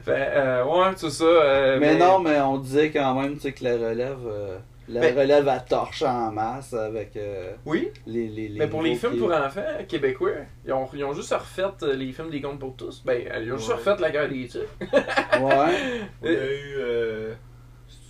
[0.05, 1.23] fait, euh, ouais, c'est ça.
[1.25, 4.57] euh, mais non, mais on disait quand même tu sais, que la relève, euh,
[4.89, 8.81] la Mais- relève à torche en masse avec euh, Oui, les, les, les mais pour
[8.81, 10.31] les films qui- pour enfants québécois,
[10.65, 13.03] ils ont, ils ont juste refait euh, les films des contes pour tous.
[13.05, 14.63] Ben, ils ont juste refait La guerre des trucs.
[14.81, 15.39] Ouais.
[15.41, 16.75] On a eu.
[16.77, 17.33] Euh,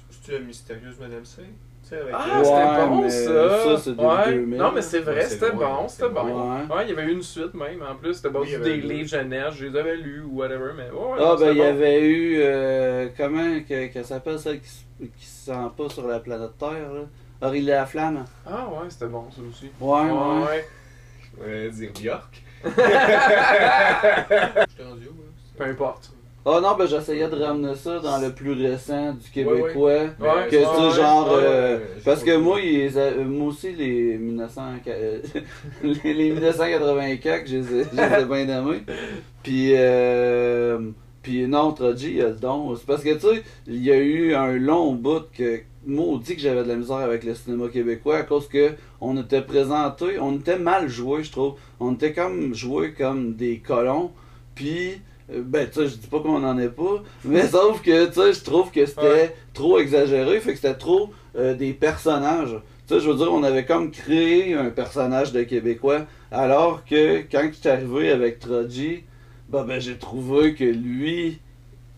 [0.10, 1.42] C'est-tu la mystérieuse Madame C
[1.96, 3.64] avec, Ah, euh, Ouais, c'était bon mais ça!
[3.64, 4.34] ça, c'est ouais.
[4.38, 4.58] 2000.
[4.60, 6.26] Non, mais c'est vrai, c'était bon, c'était bon.
[6.70, 8.54] Ouais, il y avait eu une suite même en plus, c'était Oui, basé il y
[8.56, 11.36] sur avait des livres jeunesse, je les avais lus ou whatever, mais ouais, Ah, non,
[11.36, 11.68] ben, il y bon.
[11.68, 12.38] avait eu.
[12.42, 14.70] euh, comment que, que s'appelle celle qui,
[15.18, 17.02] qui se sent pas sur la planète Terre, là?
[17.48, 18.26] Aurélie la Flamme.
[18.46, 19.70] Ah ouais, c'était bon ça aussi.
[19.80, 20.46] Ouais, ouais.
[20.48, 20.68] ouais.
[21.40, 22.44] On allait dire Bjork.
[22.64, 22.72] Peu
[24.70, 26.12] J'étais rendu où, importe.
[26.50, 29.74] Ah non, ben j'essayais de ramener ça dans le plus récent du Québécois.
[29.76, 31.28] Ouais, Que ouais, tu ouais, sais, genre.
[31.30, 35.20] ouais, euh, ouais, parce que moi, ils, euh, moi aussi, les 1900, euh,
[35.84, 38.82] les, les 1984, je les ai, je les ai bien aimés.
[39.44, 40.92] Puis, euh,
[41.22, 42.74] puis non, Troji, il a le don.
[42.78, 46.42] C'est parce que, tu sais, il y a eu un long bout que, maudit que
[46.42, 48.70] j'avais de la misère avec le cinéma québécois à cause que
[49.02, 51.56] on était présenté, on était mal joué, je trouve.
[51.82, 54.12] On était comme joué comme des colons.
[54.56, 58.14] Puis, ben, tu sais, je dis pas qu'on en est pas, mais sauf que, tu
[58.14, 59.36] sais, je trouve que c'était Ouais.
[59.54, 62.56] trop exagéré, fait que c'était trop euh, des personnages.
[62.88, 67.22] Tu sais, je veux dire, on avait comme créé un personnage de Québécois, alors que
[67.30, 69.04] quand je suis arrivé avec Troji,
[69.50, 71.40] ben, ben j'ai trouvé que lui,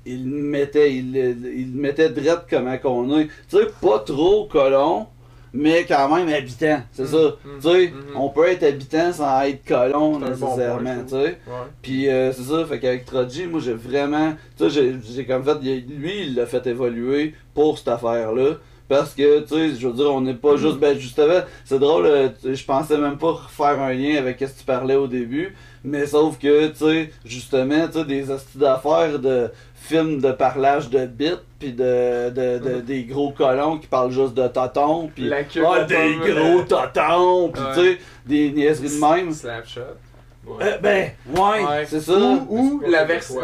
[0.05, 3.27] il mettait, il, il mettait drette comment qu'on est.
[3.49, 5.05] Tu sais, pas trop colon,
[5.53, 7.17] mais quand même habitant, c'est ça.
[7.17, 8.15] mm, Tu sais, mm.
[8.15, 11.17] on peut être habitant sans être colon bon nécessairement, tu sais.
[11.17, 11.67] Ouais.
[11.81, 14.33] Puis euh, c'est ça, fait qu'avec Troji, moi j'ai vraiment.
[14.57, 15.57] Tu sais, j'ai- comme fait.
[15.61, 18.55] Lui, il l'a fait évoluer pour cette affaire-là.
[18.87, 22.07] Parce que, tu sais, je veux dire, on n'est pas juste, ben justement, c'est drôle,
[22.07, 25.55] euh, je pensais même pas faire un lien avec ce que tu parlais au début,
[25.83, 29.51] mais sauf que, tu sais, justement, tu sais, des astuces d'affaires de
[29.81, 34.33] films de parlage de bits, puis de, de, de- des gros colons qui parlent juste
[34.33, 37.73] de totons, puis La queue ah, de des pomme, gros euh, totons, puis Ouais.
[37.73, 39.31] tu sais, des niaiseries de même.
[39.31, 39.81] Slapshot.
[40.45, 40.63] Ouais.
[40.63, 41.85] Euh, ben, ouais, Ouais.
[41.85, 42.13] c'est ça.
[42.13, 43.41] Ou, ou la version.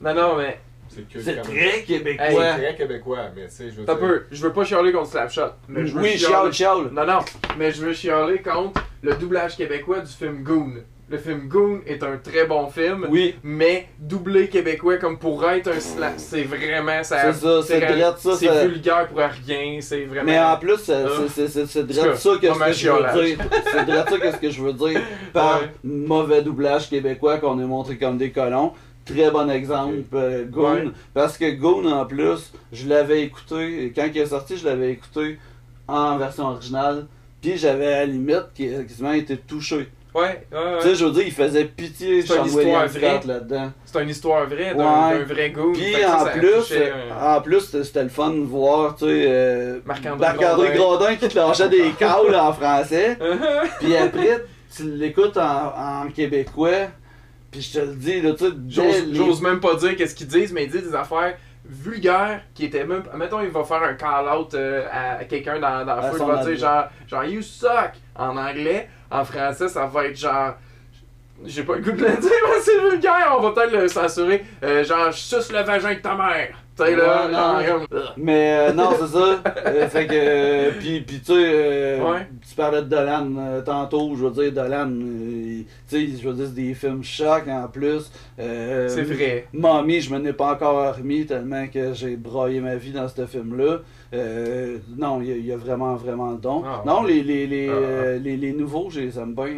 [0.00, 0.58] Non, non, mais.
[0.88, 2.26] C'est très québécois.
[2.26, 3.98] Hey, C'est très québécois, mais tu sais, je veux dire.
[3.98, 4.24] peu.
[4.32, 5.42] Je veux pas chialer contre Slapshot.
[5.68, 6.88] Mais je veux oui, chialer- chiale, chiale.
[6.92, 7.18] Non, non,
[7.58, 10.72] mais je veux chialer contre le doublage québécois du film Goon.
[11.10, 15.68] Le film Goon est un très bon film, Oui, mais doublé québécois comme pour être
[15.68, 17.32] un slap, c'est vraiment ça.
[17.32, 20.26] C'est ça, c'est ré- drôle, ça, C'est ça- vulgaire pour rien, c'est vraiment.
[20.26, 21.08] mais en plus, c'est- Ah.
[21.28, 23.38] c'est- c'est- c'est c'est En tout drôle cas, ça que ce que je veux dire.
[23.72, 25.00] C'est drôle ça que ce que je veux dire
[25.32, 25.68] par Ouais.
[25.82, 28.72] mauvais doublage québécois qu'on est montré comme des colons.
[29.06, 30.74] Très bon exemple, euh, Goon.
[30.74, 30.84] Ouais.
[31.14, 35.38] Parce que Goon, en plus, je l'avais écouté, quand il est sorti, je l'avais écouté
[35.86, 37.06] en version originale.
[37.40, 39.88] Puis j'avais à la limite qui- quasiment été touché.
[40.14, 40.78] Ouais, ouais, ouais.
[40.80, 43.10] Tu sais, je veux dire, il faisait pitié C'est une Sean histoire William vraie.
[43.10, 43.72] Scott là-dedans.
[43.84, 45.22] C'est une histoire vraie d'un Ouais.
[45.24, 45.72] vrai Goon.
[45.72, 49.80] Puis en ça plus, un- en plus, c'était- le fun de voir, tu sais, euh,
[49.84, 50.72] Marc-André.
[50.76, 53.18] Grondin qui te lâchait des caules en français.
[53.80, 54.44] Puis après,
[54.74, 56.88] tu l'écoutes en, en québécois.
[57.50, 59.96] Puis je te le dis, là, tu sais, dès J'ose les- j'ose même pas dire
[59.96, 61.34] qu'est-ce qu'ils disent, mais ils disent des affaires
[61.68, 63.02] vulgaires qui étaient même.
[63.14, 66.44] Mettons, il va faire un call-out euh, à quelqu'un dans, dans la foule, il va
[66.44, 68.88] dire genre, genre, you suck en anglais.
[69.10, 70.54] En français, ça va être genre.
[71.44, 74.44] J'ai pas le goût de le dire, mais c'est vulgaire, on va peut-être le censurer.
[74.64, 76.48] Euh, genre, suce le vagin de ta mère.
[76.96, 77.60] Là, genre,
[78.16, 79.42] Mais euh, non, c'est ça.
[79.66, 80.12] Euh, fait que.
[80.14, 82.28] euh, puis, puis tu sais, euh, Ouais.
[82.58, 86.34] Tu parlais de Dolan euh, tantôt, je veux dire, Dolan, euh, tu sais, je veux
[86.34, 88.10] dire, c'est des films chocs en plus.
[88.40, 89.46] Euh, C'est vrai.
[89.52, 93.26] Mommy, je me n'ai pas encore remis tellement que j'ai broyé ma vie dans ce
[93.26, 93.78] film-là.
[94.12, 96.64] Euh, non, il y, a- il y a vraiment, vraiment le don.
[96.66, 99.54] Ah, non, les, les, les, Ah, les, les nouveaux, je les aime bien.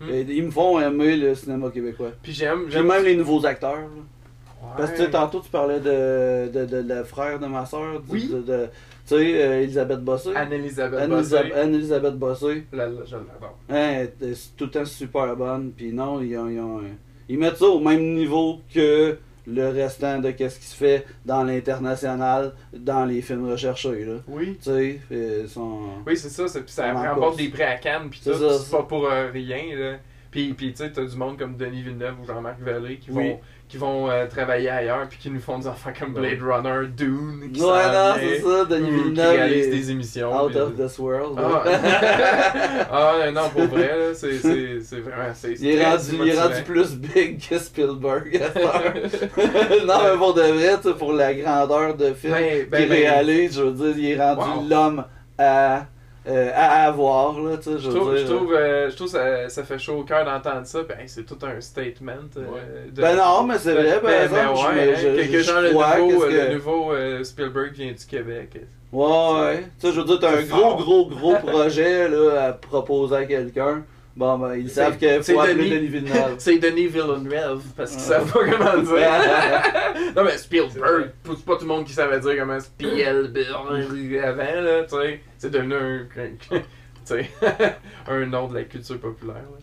[0.00, 0.06] Hmm.
[0.28, 2.10] Ils me font aimer le cinéma québécois.
[2.22, 2.66] Puis j'aime.
[2.68, 3.74] J'aime même les nouveaux acteurs.
[3.78, 4.68] là.
[4.76, 8.02] Parce que tantôt tu parlais de, de, de, la frère de ma soeur.
[8.08, 8.28] Oui.
[8.32, 8.68] De-
[9.06, 10.30] tu sais, euh, Elisabeth Bossé.
[10.34, 11.52] Anne-Elisabeth Anne-Elisa- Bossé.
[11.54, 12.66] Anne-Elisabeth Bossé.
[12.72, 13.58] La- la- Je l'adore.
[13.68, 15.72] Hein, elle est tout le temps super bonne.
[15.76, 16.80] Puis non, ils, ont- ils, ont-
[17.28, 21.44] ils mettent ça au même niveau que le restant de qu'est-ce qui se fait dans
[21.44, 24.04] l'international, dans les films recherchés.
[24.04, 24.14] Là.
[24.26, 24.56] Oui.
[24.56, 25.80] Tu sais, euh, ils sont.
[26.06, 29.06] Oui, c'est ça, puis ça remporte des prix à Cannes, puis tout, c'est pas pour
[29.06, 29.96] euh, rien, là.
[30.30, 33.28] Puis, puis tu sais, t'as du monde comme Denis Villeneuve ou Jean-Marc Vallée qui Oui.
[33.30, 33.40] vont,
[33.74, 37.50] qui vont euh, travailler ailleurs, puis qui nous font des enfants comme Blade Runner, Dune,
[37.52, 39.30] qui Ouais, non, c'est ça, Denis qui Villeneuve.
[39.34, 40.44] réalisent est des émissions.
[40.44, 41.36] Out puis- of this world.
[41.38, 41.64] Ah,
[42.92, 45.32] ah, non, pour vrai, là, c'est, c'est, c'est vraiment...
[45.34, 46.64] C'est, Il est, rendu, il est rendu motivant.
[46.64, 48.58] plus big que Spielberg à
[49.86, 52.88] non, mais pour de vrai, tu sais, pour la grandeur de film Ben, ben, qu'il
[52.88, 54.68] ben, réalise, je veux dire, il est rendu Wow.
[54.68, 55.04] l'homme
[55.38, 55.86] à,
[56.26, 58.26] euh, à avoir, là, tu sais, je Je veux trouve, dire.
[58.26, 60.82] je trouve, euh, je trouve ça, ça fait chaud au cœur d'entendre ça.
[60.88, 62.12] Ben, c'est tout un statement.
[62.36, 62.90] euh, Ouais.
[62.92, 65.70] de- Ben non, mais c'est vrai, Ben, ben je ouais, hein, je- quelque genre, le
[65.70, 68.56] crois, nouveau, euh, que- le nouveau euh, Spielberg vient du Québec.
[68.92, 69.64] Ouais, ouais.
[69.80, 73.24] Tu sais, je veux dire, t'as un gros, gros, gros projet, là, à proposer à
[73.24, 73.82] quelqu'un.
[74.16, 75.70] Bon, ben, ils savent qu'il c'est faut appeler Denis.
[75.70, 76.34] Denis Villeneuve.
[76.38, 78.06] C'est Denis Villeneuve, parce qu'ils Ouais.
[78.20, 79.10] savent pas comment dire.
[80.16, 84.82] non, mais Spielberg, c'est pas tout le monde qui savait dire comment Spielberg avant, là,
[84.84, 85.20] tu sais.
[85.44, 86.06] C'est devenu un,
[86.50, 86.56] tu
[87.04, 87.30] sais,
[88.08, 89.58] un nom de la culture populaire, là.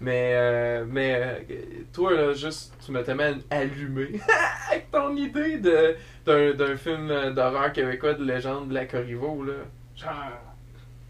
[0.00, 1.54] Mais, euh, mais euh,
[1.92, 4.18] toi, là, juste, tu m'as tellement allumé
[4.72, 5.94] avec ton idée de,
[6.26, 9.52] d'un, d'un film d'horreur québécois de légende de la Corriveau, là.
[9.94, 10.10] Genre,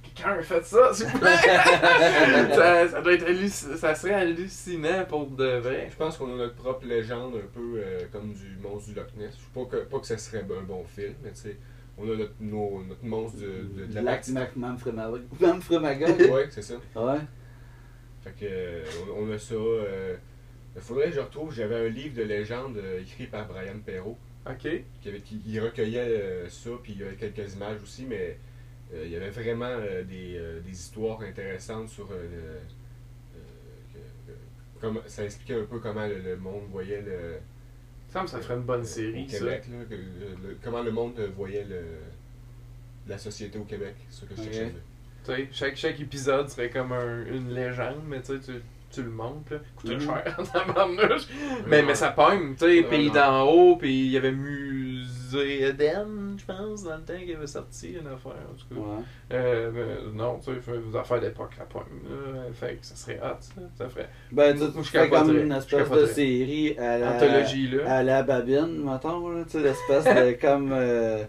[0.03, 1.37] quelqu'un a fait ça, s'il vous plaît!
[2.55, 5.89] ça, ça doit être halluc- ça serait hallucinant pour de vrai.
[5.91, 9.07] Je pense qu'on a notre propre légende, un peu euh, comme du monstre du Loch
[9.17, 9.31] Ness.
[9.31, 11.57] Je sais pas que, pas que ça serait un bon film, mais tu sais,
[12.01, 13.47] on a notre, nos- notre monstre de,
[13.83, 14.03] de, de la
[15.41, 16.07] Manfremaga.
[16.33, 16.75] Ouais, c'est ça.
[16.97, 17.19] Ouais.
[18.23, 18.85] Fait que, euh,
[19.17, 19.55] on, on a ça.
[19.55, 20.17] euh,
[20.77, 24.19] Il faudrait que je retrouve, j'avais un livre de légende euh, écrit par Brian Perrault,
[24.47, 24.69] Ok.
[25.01, 28.39] qui, avait, qui il recueillait euh, ça, puis il y avait quelques images aussi, mais
[28.95, 32.11] euh, il y avait vraiment euh, des, euh, des histoires intéressantes sur.
[32.13, 33.43] euh, le- euh,
[33.93, 34.39] que- que-
[34.81, 37.37] comment- ça expliquait un peu comment le, le monde voyait le.
[38.11, 39.39] Ça me ça ferait une bonne au série, ça.
[39.39, 41.81] Québec, là, que, le- le- comment le monde euh, voyait le,
[43.07, 44.73] la société au Québec, ce que je cherchais
[45.53, 48.53] chaque, chaque épisode serait comme un- une légende, mais tu sais, tu,
[48.91, 49.59] tu le montes, là.
[49.77, 50.01] Coûtait Mhm.
[50.01, 50.37] cher.
[51.67, 56.37] Mais, mais ça pogne, tu sais, Pays d'en haut, puis il y avait Musée Eden,
[56.39, 58.81] je pense, dans le temps qu'il avait sorti une affaire, en tout cas.
[58.81, 59.03] Ouais.
[59.33, 62.43] Euh, mais non, tu sais, des affaires d'époque, ça pogne, là.
[62.53, 63.61] Fait que ça serait hot, ça.
[63.79, 64.09] Ça ferait.
[64.33, 67.93] Ben, tu je fais comme une espèce de série à la, Anthologie, là.
[67.99, 70.71] à la babine, mettons, là, tu sais, l'espèce de comme.
[70.73, 71.25] euh,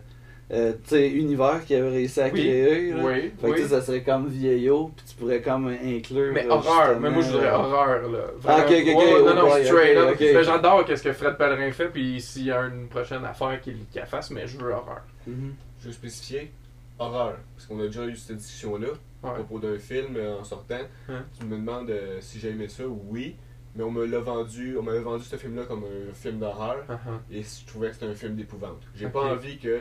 [0.51, 2.31] euh, univers qu'il avait réussi à Oui.
[2.31, 2.91] créer.
[2.93, 3.03] là.
[3.03, 3.57] Oui, Fait que oui.
[3.61, 6.33] sais, ça serait comme vieillot, puis tu pourrais comme inclure.
[6.33, 8.19] Mais horreur, mais moi je dirais euh, horreur là.
[8.45, 10.17] Ah, ok, ok, non, non, straight up.
[10.43, 14.01] j'adore qu'est-ce que Fred Pellerin fait, puis s'il y a une prochaine affaire qu'il qu'il
[14.03, 15.01] fasse, mais je veux horreur.
[15.25, 15.53] mhm.
[15.81, 16.51] Je veux spécifier
[16.99, 17.37] horreur.
[17.55, 18.89] Parce qu'on a déjà eu cette discussion-là
[19.23, 20.75] à propos d'un film euh, en sortant.
[21.09, 21.23] Hein?
[21.39, 23.35] Tu me demandes euh, si j'ai aimé ça, oui.
[23.75, 26.83] Mais on me l'a vendu, on m'avait vendu ce film-là comme un film d'horreur.
[26.89, 27.35] Uh-huh.
[27.37, 28.81] Et je trouvais que c'était un film d'épouvante.
[28.95, 29.79] J'ai pas envie que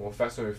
[0.00, 0.52] on fasse un,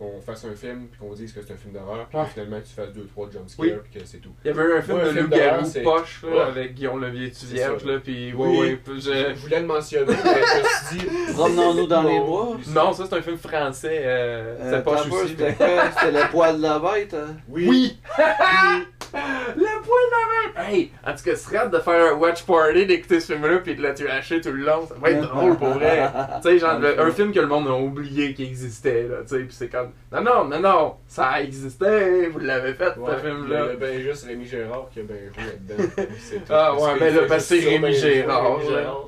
[0.00, 2.24] on fasse un film puis qu'on dise que c'est un film d'horreur, puis Ouais.
[2.26, 3.72] que finalement tu fasses deux trois jumpscares Oui.
[3.90, 4.30] puis que c'est tout.
[4.44, 6.40] Il y avait eu un film Ouais, de loup-garou poche là, Ouais.
[6.42, 7.86] avec Guillaume Levier Vierge, ça.
[7.88, 8.58] là, puis ouais, Oui.
[8.60, 11.32] ouais, Je je- voulais le mentionner, mais je me suis dit.
[11.34, 12.26] Promenons-nous dans les Non.
[12.26, 12.56] bois.
[12.68, 15.28] Non, ça c'est un film français, euh, Euh, c'est poche aussi.
[15.30, 17.36] C'était C'était le poil de la bête hein?
[17.48, 17.66] Oui.
[17.68, 17.98] Oui!
[19.12, 20.68] Le poil de la main!
[20.70, 20.90] Hey!
[21.06, 23.82] En tout cas, ce serait de faire un watch party, d'écouter ce film-là, puis de
[23.82, 24.86] le tuer tout le long.
[24.86, 26.10] Ça va être drôle pour vrai.
[26.42, 29.28] Tu sais, genre, le- un film que le monde a oublié qu'il existait, là, tu
[29.36, 33.12] sais, pis c'est comme, non, non, non, non, ça a existé, vous l'avez fait, Ouais,
[33.22, 33.62] ce Il y film-là.
[33.64, 36.04] a bien juste Rémi Gérard qui a bien joué là-dedans.
[36.50, 38.80] Ah, ouais, mais là, fait parce que c'est ben, Rémi Gérard, Rémi là.
[38.80, 39.04] Gérard.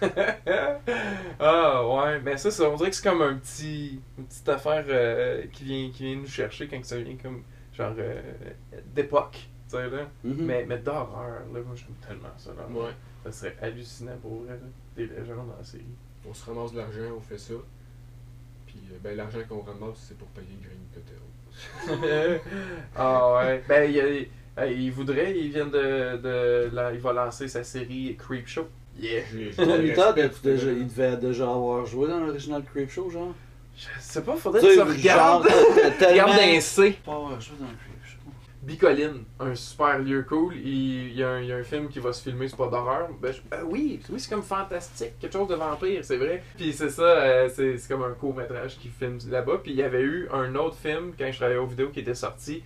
[1.40, 4.84] ah, ouais, mais ça, ça, on dirait que c'est comme un petit, une petite affaire
[4.88, 7.42] euh, qui, vient, qui vient nous chercher quand ça vient comme,
[7.78, 8.20] genre, euh,
[8.94, 10.08] d'époque, tu sais, là.
[10.24, 10.36] Mhm.
[10.44, 12.66] Mais, mais d'horreur, là, moi, j'aime tellement ça, là.
[12.70, 12.90] Ouais.
[13.24, 14.66] Ça serait hallucinant pour vrai, là.
[14.96, 15.84] Des légendes dans la série.
[16.28, 17.54] On se ramasse de l'argent, on fait ça.
[18.66, 22.40] Puis euh, ben, l'argent qu'on ramasse, c'est pour payer Green Potter.
[22.96, 23.62] ah ouais.
[23.68, 24.26] Ben, il, a-
[24.56, 28.66] ben, il voudrait, il vient de, de là, il va lancer sa série Creepshow.
[28.98, 29.22] Yeah.
[29.32, 33.34] J'ai- pour il devait déjà avoir joué dans l'original Creepshow, genre
[33.78, 35.44] Je sais pas, faudrait Tu que sais, ça regarde.
[36.00, 36.98] Regarde d'un C.
[37.04, 37.38] Pas dans.
[38.62, 40.54] Bicoline, un super lieu cool.
[40.56, 42.56] Il, il y a un, il y a un film qui va se filmer, c'est
[42.56, 43.08] pas d'horreur.
[43.20, 46.42] Ben, je- ben oui, oui c'est comme fantastique, quelque chose de vampire, c'est vrai.
[46.56, 49.60] Puis c'est ça, euh, c'est c'est comme un court métrage qui filme là-bas.
[49.62, 52.14] Puis il y avait eu un autre film quand je travaillais aux vidéos qui était
[52.14, 52.62] sorti.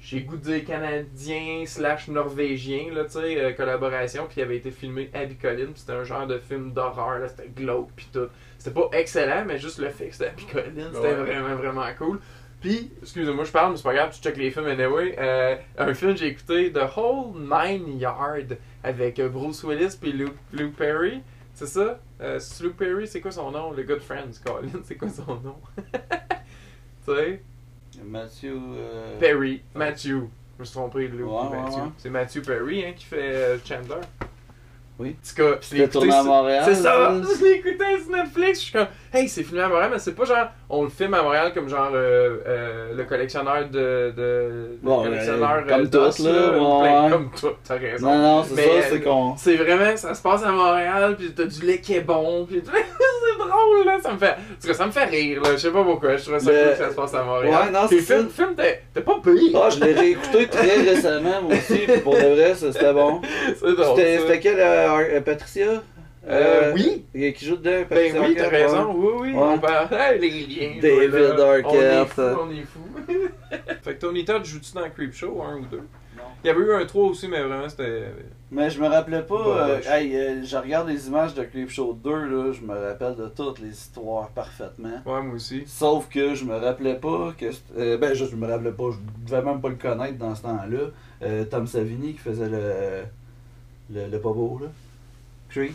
[0.00, 4.56] J'ai goût de dire canadien slash norvégien, là, tu sais, euh, collaboration, puis il avait
[4.56, 8.26] été filmé à Bicoline, c'était un genre de film d'horreur, là, c'était glauque, puis tout.
[8.64, 11.14] C'était pas excellent, mais juste le fait que c'était à Bicoline, c'était Ouais.
[11.14, 12.18] vraiment, vraiment cool.
[12.62, 15.14] Puis, excusez-moi, je parle, mais c'est pas grave, tu check les films anyway.
[15.18, 20.12] Euh, un film que j'ai écouté, The Whole Nine Yard, avec euh, Bruce Willis puis
[20.12, 21.20] Luke, Luke Perry.
[21.52, 22.00] C'est ça?
[22.22, 23.70] Euh, Luke Perry, c'est quoi son nom?
[23.72, 25.56] Le Good Friends, Colin, c'est quoi son nom?
[27.06, 27.42] tu sais?
[28.02, 28.46] Matthew.
[28.46, 30.06] euh, Perry, Matthew.
[30.56, 31.74] Je me suis trompé, Luke Ouais, Matthew.
[31.76, 31.88] ouais.
[31.98, 34.00] C'est Matthew Perry hein, qui fait Chandler.
[34.96, 35.08] Oui.
[35.08, 36.62] En tout cas, je l'ai C'était écouté tourné à Montréal.
[36.64, 37.12] C'est ça!
[37.20, 38.58] Je l'ai écouté sur Netflix.
[38.60, 41.14] Je suis comme, hey, c'est filmé à Montréal, mais c'est pas genre, on le filme
[41.14, 44.12] à Montréal comme genre euh, euh, le collectionneur de.
[44.16, 47.10] de Bon, le collectionneur euh, comme euh, d'os, tout, là, ouais.
[47.10, 47.30] Comme
[47.64, 48.06] t'as raison.
[48.06, 49.36] Non, non, c'est ça, c'est euh, qu'on.
[49.36, 52.62] C'est vraiment, ça se passe à Montréal, puis t'as du lait qui est bon, puis
[53.38, 55.70] drôle, là, ça me fait, en tout cas, ça me fait rire, là, je sais
[55.70, 57.62] pas pourquoi, je trouve ça Le- cool que ça se passe à Montréal.
[57.66, 60.80] Ouais, non, c'est le film, film, t'es t'es pas pire, Ah, je l'ai réécouté très
[60.82, 63.20] récemment, moi aussi, puis pour de vrai, ça, c'était bon.
[63.60, 63.96] c'est drôle.
[64.00, 65.82] C'était quelle euh, euh, Patricia?
[66.26, 67.04] Euh, oui.
[67.34, 68.62] Qui joue dedans, Ben Patricia oui, t'as Arquette, ouais.
[68.66, 69.42] raison, oui, oui, Ouais.
[69.42, 72.08] on parle, hey, les liens, David là, on est Arquette.
[72.14, 73.12] fou, on est fou.
[73.82, 75.82] fait que Tony Todd joue-tu dans Creepshow, un ou deux?
[76.16, 76.22] Non.
[76.42, 78.04] Il y avait eu un 3 aussi, mais vraiment, c'était...
[78.54, 79.34] Mais je me rappelais pas.
[79.68, 83.26] Euh, hey, euh, je regarde les images de Creepshow 2, là, je me rappelle de
[83.26, 85.02] toutes les histoires parfaitement.
[85.04, 85.64] Ouais, moi aussi.
[85.66, 87.46] Sauf que je me rappelais pas que.
[87.76, 90.42] euh, ben, je, je me rappelais pas, je devais même pas le connaître dans ce
[90.42, 90.90] temps-là.
[91.22, 93.02] Euh, Tom Savini qui faisait le.
[93.92, 94.68] le, le pas beau, là.
[95.48, 95.74] Creep.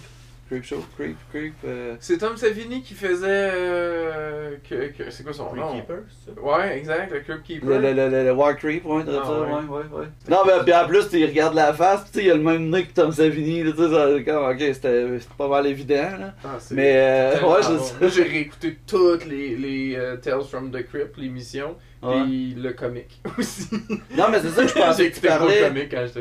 [0.49, 0.83] Creep Show.
[0.97, 1.53] Creep, Creep.
[1.65, 3.51] euh, C'est Tom Savini qui faisait...
[3.53, 5.73] euh, que, que, c'est quoi son nom?
[5.73, 6.41] Keeper, ça?
[6.41, 7.69] Ouais, exact, le Crypt Keeper.
[7.69, 9.47] Le, le, le, le, le War Creep, ouais, Ah, ça, ouais.
[9.47, 10.05] ouais, ouais, ouais.
[10.27, 12.35] Non, mais puis en plus, tu regardes la face, pis tu sais, il y a
[12.35, 15.05] le même nez que Tom Savini, tu sais, ça, comme, ok, c'était
[15.37, 16.33] pas mal évident, là.
[16.43, 17.61] Ah, c'est Mais, euh, ouais,
[18.01, 22.23] je j'ai réécouté toutes les, les euh, Tales from the Crypt, l'émission, Ouais.
[22.23, 23.67] puis le comique aussi.
[24.17, 25.69] Non, mais c'est ça que je pensais que tu parlais.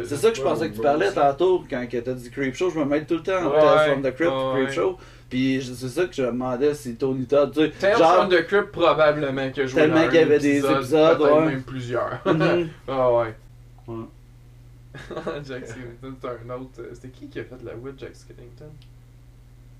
[0.05, 2.70] C'est ça que je pensais que tu parlais tantôt quand tu as dit Creep Show.
[2.70, 4.74] Je me mets tout le temps en Tales from the Crypt, ouais, Creep ouais.
[4.74, 4.99] Show.
[5.31, 7.70] Puis c'est ça que je me demandais si Tony Todd, tu sais.
[7.70, 11.20] Tales genre, from the Crypt, probablement que je Tellement qu'il y avait des épisode, épisodes,
[11.20, 11.47] ouais.
[11.47, 12.18] même plusieurs.
[12.26, 12.68] Mhm.
[12.89, 13.35] Ah ouais.
[13.87, 14.05] Ouais.
[15.47, 16.70] Jack Skellington, c'est un autre.
[16.81, 18.70] euh, C'était qui qui a fait la voix de Jack Skellington?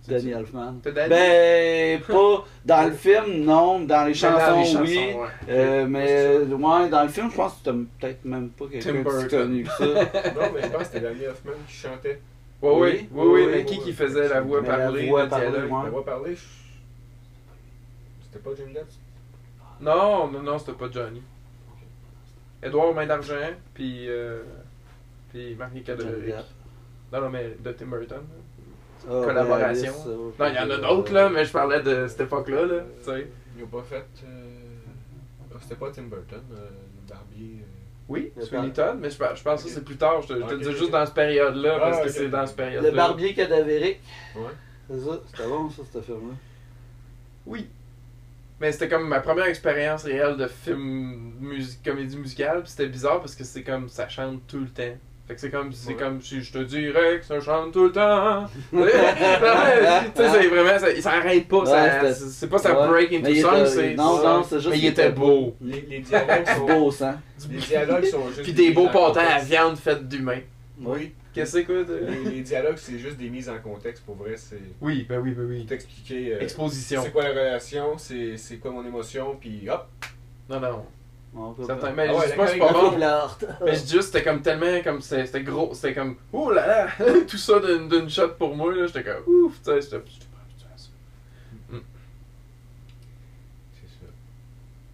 [0.09, 0.80] Danny Elfman.
[0.84, 3.80] Ben, pas dans le film, non.
[3.80, 4.96] Dans les Mais dans chansons, les chansons, oui.
[5.14, 5.28] ouais.
[5.48, 9.28] Euh, mais, ouais, dans le film, je pense que t'as peut-être même pas quelqu'un Burton.
[9.28, 9.84] connu que ça.
[10.34, 12.20] Non, mais je pense que c'était Danny Hoffman qui chantait.
[12.61, 13.84] Ouais, oui, Oui, oui, oui, oui, mais oui, qui oui.
[13.84, 16.36] qui faisait la voix Mais la voix le parlée, parler.
[18.22, 18.86] C'était pas Jim Depp?
[19.80, 21.22] Non, non, non, c'était pas Johnny.
[22.62, 24.09] Edouard Main d'Argent, puis.
[24.09, 24.42] Euh,
[25.30, 26.34] puis Marie Cadoré.
[27.12, 28.22] Non, non, mais de Tim Burton.
[29.07, 29.92] Ah, Collaboration.
[30.38, 32.80] ben, Non, il y en a d'autres, là, mais je parlais de cette époque-là, là,
[33.03, 33.28] tu sais.
[33.57, 34.05] Ils ont pas fait.
[34.24, 34.76] euh,
[35.53, 37.59] ah, C'était pas Tim Burton, euh, le barbier.
[37.61, 37.64] euh.
[38.09, 40.22] Oui, Sweeney Todd, mais je, pense- je pense que c'est plus tard.
[40.22, 42.46] Je te, je te Ok, dis juste dans cette période-là, Ah, parce que c'est dans
[42.46, 42.88] cette période-là.
[42.90, 44.01] Le barbier cadavérique.
[44.34, 44.42] Ouais.
[44.90, 45.20] C'est ça?
[45.26, 46.34] C'était bon, ça, ce film-là.
[47.46, 47.68] Oui.
[48.61, 53.20] Mais c'était comme ma première expérience réelle de film musique comédie musicale, puis c'était bizarre
[53.20, 54.96] parce que c'est comme ça chante tout le temps.
[55.29, 55.95] Fait que c'est comme c'est Ouais.
[55.97, 58.47] comme si je te dirais que ça chante tout le temps.
[58.72, 62.89] tu sais c'est vraiment ça, ça arrête pas, Ouais, c'est pas ça Ouais.
[62.89, 65.55] break into song, c'est non, non, c'est juste mais il était était beau.
[65.61, 66.66] Les, les dialogues C'est sont.
[66.66, 67.14] beau sang.
[67.51, 68.43] les dialogues sont juste.
[68.43, 70.41] Puis des beaux pâtés à viande faite d'humain.
[70.81, 71.12] Oui.
[71.35, 72.07] Qu'est-ce que c'est quoi de...
[72.24, 74.03] Les, les dialogues, c'est juste des mises en contexte.
[74.05, 74.57] Pour vrai, c'est.
[74.81, 75.66] Oui, ben oui, ben oui.
[75.66, 76.35] t'expliquer.
[76.35, 77.03] euh, Exposition.
[77.05, 79.87] c'est quoi la relation, c'est c'est quoi mon émotion, puis hop.
[80.49, 80.85] Non, non.
[81.37, 82.99] On Certains, mais Ah ouais, je dis pas que c'est pas On bon.
[83.64, 86.87] Mais je dis juste, c'était comme tellement, comme c'était gros, c'était comme, oh là là,
[87.29, 90.05] tout ça d'une d'une shot pour moi, là, j'étais comme, ouf, tu sais, j'étais pas
[90.43, 90.89] habitué à ça.
[93.74, 94.11] C'est ça.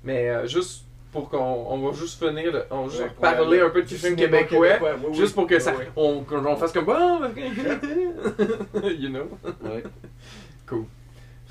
[0.02, 3.60] Mais euh, juste pour qu'on on va juste finir, de- on va juste Ouais, parler
[3.60, 5.14] un peu de du films cinéma québécois, oui, oui.
[5.14, 5.92] juste pour que ça, Oui, oui.
[5.96, 7.20] on, qu'on fasse comme, bon,
[8.98, 9.28] you know?
[9.62, 9.84] Ouais.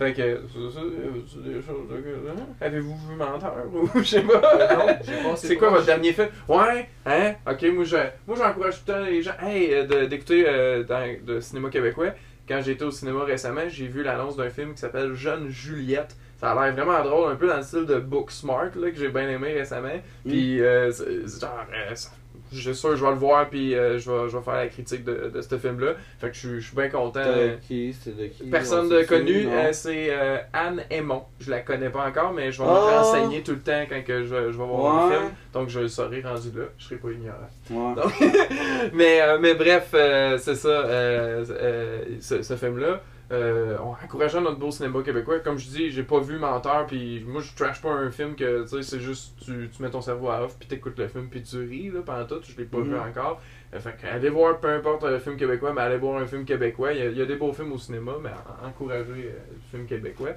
[0.05, 0.81] Fait que, c'est ça,
[1.27, 2.45] c'est des choses, de- hein?
[2.61, 4.41] avez-vous vu Menteur ou je sais pas?
[4.55, 4.93] Euh,
[5.35, 6.27] C'est quoi votre dernier film?
[6.47, 7.33] Ouais, hein?
[7.49, 7.97] Ok, moi, je,
[8.27, 11.69] moi j'encourage tout le temps les gens hey, euh, de- d'écouter euh, dans- de cinéma
[11.69, 12.09] québécois.
[12.47, 16.15] Quand j'étais au cinéma récemment, j'ai vu l'annonce d'un film qui s'appelle Jeune Juliette.
[16.39, 19.07] Ça a l'air vraiment drôle, un peu dans le style de Booksmart là, que j'ai
[19.07, 19.87] bien aimé récemment.
[20.27, 22.09] Puis, euh, genre, euh, ça-
[22.53, 24.53] je suis sûr que je vais le voir, puis euh, je, vais, je vais faire
[24.55, 25.93] la critique de, de ce film-là.
[26.19, 27.19] Fait que je, suis- je suis bien content.
[27.67, 27.93] Qui?
[27.93, 28.43] C'est de qui?
[28.43, 29.07] Personne On de sait-tu?
[29.07, 29.51] connu, Non?
[29.53, 31.23] euh, c'est euh, Anne Aymon.
[31.39, 32.97] Je la connais pas encore, mais je vais me Ah!
[33.01, 35.13] renseigner tout le temps quand que je, je vais voir Ouais.
[35.15, 35.31] le film.
[35.53, 36.65] Donc je le saurai rendu là.
[36.77, 37.49] Je serai pas ignorant.
[37.69, 37.95] Ouais.
[38.01, 38.13] Donc,
[38.93, 43.01] mais, euh, mais bref, euh, c'est ça, euh, euh, ce, ce film-là.
[43.33, 47.23] Euh, en encourageant notre beau cinéma québécois, comme je dis, j'ai pas vu Menteur, puis
[47.27, 50.01] moi je trash pas un film que tu sais, c'est juste tu, tu mets ton
[50.01, 52.41] cerveau à off, puis t'écoutes le film, puis tu ris là, pendant tout.
[52.47, 52.89] Je l'ai pas Mhm.
[52.89, 53.41] vu encore.
[53.73, 56.45] Euh, fait que allez voir peu importe le film québécois, mais allez voir un film
[56.45, 56.93] québécois.
[56.93, 59.39] Il y a, il y a des beaux films au cinéma, mais en- encouragez euh,
[59.51, 60.31] le film québécois.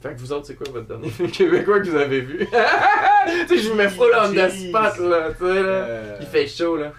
[0.00, 2.38] Fait que vous autres, c'est quoi votre dernier film québécois que vous avez vu?
[2.46, 2.46] tu
[3.48, 5.68] sais, je vous mets full on the spot là, tu sais là.
[5.68, 6.92] Euh, Il fait chaud là.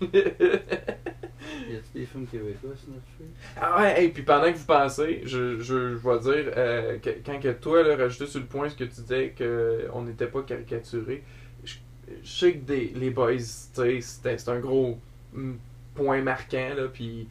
[1.68, 3.30] Y a-tu des films québécois sur Netflix?
[3.60, 7.10] Ah ouais, et puis pendant que vous pensez, je, je, je vais dire, euh, que,
[7.24, 10.42] quand que toi, là, rajoutais sur le point ce que tu disais qu'on n'était pas
[10.42, 11.22] caricaturé,
[11.64, 11.74] je,
[12.24, 14.98] sais que des, les boys, c'est un gros
[15.32, 15.54] mm,
[15.94, 17.28] point marquant, là, puis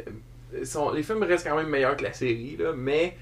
[0.00, 3.16] euh, les films restent quand même meilleurs que la série, là, mais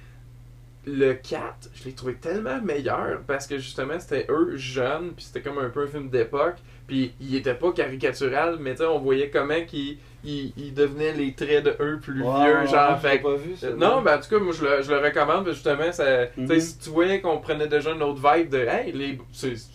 [0.87, 5.43] le 4, je l'ai trouvé tellement meilleur parce que justement c'était eux jeunes, puis c'était
[5.43, 6.57] comme un peu un film d'époque,
[6.87, 11.33] puis il était pas caricatural, mais tu on voyait comment qu'ils ils, ils devenaient les
[11.33, 13.70] traits de eux plus Ouais, vieux, ouais, genre, j'ai fait pas vu ça.
[13.70, 16.27] non, ben en tout cas, moi je le, je le recommande, parce que justement, ça,
[16.27, 16.61] tu sais, Mhm.
[16.61, 19.18] si tu voyais qu'on prenait déjà une autre vibe de Hey, les,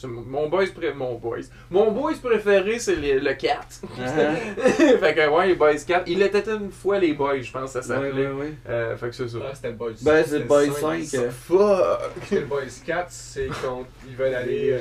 [0.06, 1.38] mon boys pré- mon boys.
[1.70, 3.82] Mon boys préféré, c'est le 4.
[3.84, 4.98] Uh-huh.
[5.00, 6.04] fait que ouais, les boys 4.
[6.08, 8.28] Il était une fois les boys, je pense que ça Ouais, s'appelait.
[8.28, 8.54] ouais, ouais.
[8.70, 9.38] Euh, fait que c'est ça.
[9.44, 9.92] Ah, c'était le Boys.
[10.02, 11.04] Ben, c'est c'était le Boys cinq.
[11.04, 11.20] 5.
[11.22, 11.30] euh.
[11.32, 11.58] Fuck!
[12.18, 13.90] Parce que le Boys 4, c'est contre.
[14.08, 14.72] Ils veulent aller.
[14.74, 14.80] Euh,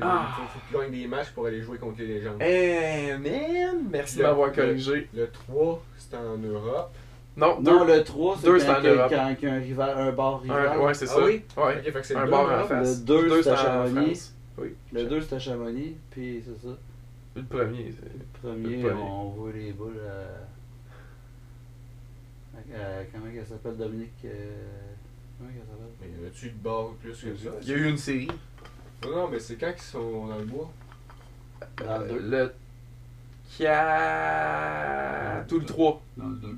[0.00, 0.36] Ah.
[0.68, 2.40] qu'ils gagnent des matchs pour aller jouer contre les légendes.
[2.40, 3.84] Eh, man!
[3.90, 4.77] Merci de m'avoir le-
[5.14, 6.90] Le 3, c'était en Europe.
[7.36, 7.70] Non, deux.
[7.70, 9.10] Non, le 3, c'est deux, quand, en quand, Europe.
[9.10, 10.66] quand il y a un, rival, un bar rival.
[10.68, 11.24] Un- ouais, c'est Ah ça.
[11.24, 11.42] oui?
[11.56, 11.76] Ouais.
[11.78, 12.64] Ok, fait que c'est Un le bar en là.
[12.64, 12.98] face.
[13.00, 14.32] Le deux, Deux, c'est à Chamonix.
[14.58, 14.74] Oui.
[14.92, 16.74] Le 2, c'est à Chamonix, puis c'est ça.
[17.36, 18.08] Le premier, c'est.
[18.12, 19.02] Le premier, Le premier.
[19.02, 20.20] on voit les boules à...
[22.74, 24.12] à- comment elle s'appelle, Dominique...
[24.24, 24.50] euh,
[25.38, 25.86] Comment elle s'appelle?
[26.00, 27.50] Mais y en a-tu de bar plus que ça?
[27.62, 28.28] Il y a eu une série.
[29.04, 30.70] Non, non, mais c'est quand qu'ils sont dans le bois?
[31.86, 32.04] Dans le
[32.34, 32.52] Euh, 2.
[33.60, 35.46] Le 4.
[35.48, 36.02] Tout le 3.
[36.16, 36.48] Dans le 2.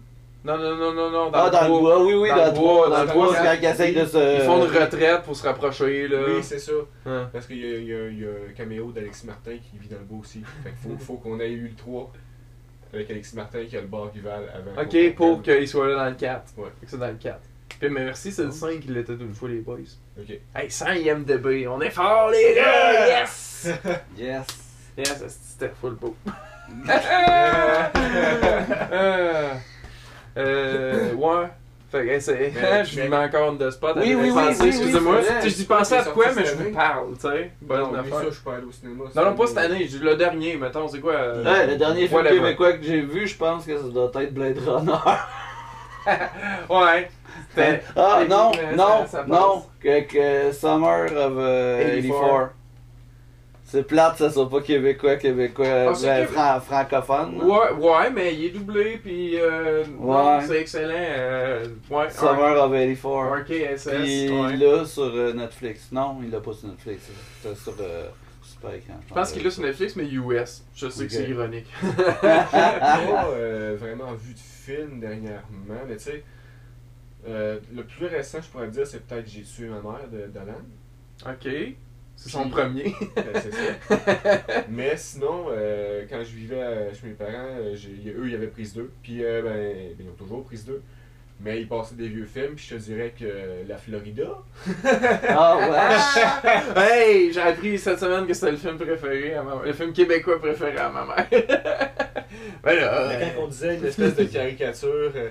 [0.42, 1.30] Non, non, non, non, non.
[1.30, 1.80] Dans Ah, le dans le 3.
[1.80, 2.88] bois, oui, oui, Dans le le bois, 3.
[2.88, 4.36] dans Dans le le 3, bois, c'est quand ils essayent de se...
[4.36, 6.18] Ils font une retraite pour se rapprocher, là.
[6.28, 6.72] Oui, c'est ça.
[7.06, 7.28] Hein.
[7.32, 9.76] Parce qu'il y, a- il y a- il y a un caméo d'Alexis Martin qui
[9.78, 10.42] vit dans le bois aussi.
[10.64, 12.10] Fait qu'il faut, faut qu'on ait eu le 3
[12.94, 14.82] avec Alexis Martin qui a le bar rival avant.
[14.82, 16.42] Ok, pour qu'il soit là dans le 4.
[16.56, 16.64] Ouais.
[16.80, 17.38] Fait que c'est dans le 4.
[17.78, 19.76] Puis, mais merci, c'est le 5 qui l'était d'une fois, les boys.
[20.18, 20.38] Ok.
[20.54, 23.06] Hey, 100 IMDB, on est fort, les gars!
[23.20, 23.70] Yes!
[24.18, 24.46] Yes.
[24.96, 26.16] Yes, c'était full beau.
[26.88, 27.82] Euh,
[28.92, 29.48] euh,
[30.36, 31.46] euh, ouais.
[31.90, 32.52] Fait que, c'est.
[32.54, 33.96] Mais- je mais- mets encore de spot.
[33.96, 35.16] Oui, oui, oui, oui, Excusez-moi.
[35.42, 37.50] je dis pensais à quoi, mais je vous parle, tu sais.
[37.60, 38.14] Bonne non, affaire.
[38.14, 39.04] ça, je suis pas allé au cinéma.
[39.14, 41.76] Non, non, pas cette année, j'ai dit le dernier, mettons, c'est quoi euh, Ouais, le
[41.76, 44.92] dernier film québécois que j'ai vu, je pense que ça doit être Blade Runner.
[46.70, 47.10] Ouais.
[47.54, 52.50] C'était- Ah non, euh, non, non, que, Summer of euh, 84.
[53.70, 53.72] 84.
[53.72, 57.38] C'est plate, ça soit pas québécois, québécois, Ah, ben, québé- fran- francophone.
[57.38, 57.44] là.
[57.44, 60.40] Ouais, ouais, mais il est doublé, puis euh, Ouais.
[60.46, 60.92] c'est excellent.
[60.96, 63.42] Euh, ouais, Summer of 84.
[63.42, 63.90] RKSS.
[64.02, 64.56] Puis ouais.
[64.56, 65.88] là sur euh, Netflix.
[65.92, 67.08] Non, il l'a pas sur Netflix.
[67.42, 68.08] C'est sur euh,
[68.42, 68.94] Super Écran.
[69.08, 70.64] Je pense qu'il est sur Netflix, mais US.
[70.74, 71.66] Je sais que c'est ironique.
[71.82, 73.28] J'ai pas
[73.78, 76.24] vraiment vu de film dernièrement, mais tu sais,
[77.26, 80.58] le plus récent, je pourrais dire, c'est peut-être J'ai tué ma mère de d'Alan.
[81.26, 81.48] ok.
[82.22, 82.94] C'est son premier.
[83.16, 84.64] Euh, c'est ça.
[84.68, 88.48] Mais sinon, euh, quand je vivais euh, chez mes parents, euh, j'ai- eux, ils avaient
[88.48, 88.90] prise 2.
[89.02, 90.82] Puis, euh, ben, ben, ils ont toujours prise 2.
[91.42, 94.28] Mais ils passaient des vieux films, puis je te dirais que La Florida.
[95.28, 95.56] Ah
[96.76, 96.82] ouais.
[96.82, 100.38] hey, j'ai appris cette semaine que c'était le film préféré à ma le film québécois
[100.38, 101.26] préféré à ma mère.
[102.62, 105.30] ben là, Mais euh, quand on disait une espèce de caricature, euh,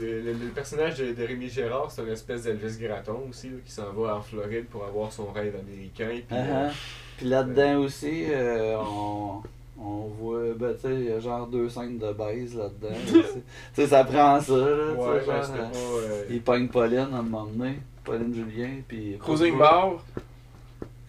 [0.00, 3.56] le, le- le personnage de, de Rémi Gérard, c'est une espèce d'Elvis Gratton aussi, là,
[3.64, 6.20] qui s'en va en Floride pour avoir son rêve américain.
[6.26, 6.72] Puis, euh, Uh-huh.
[7.16, 9.42] Puis là-dedans aussi, euh, on,
[9.78, 12.88] on voit, ben tu sais, il y a genre deux scènes de baise là-dedans.
[12.90, 13.22] là, tu sais.
[13.34, 13.40] tu
[13.74, 14.92] sais, ça prend ça, là.
[14.92, 15.76] ouais, ben, genre, euh, pas.
[15.78, 17.78] euh, Il pogne Pauline à un moment donné.
[18.04, 19.18] Pauline Julien, puis...
[19.20, 20.02] Cruising Bar,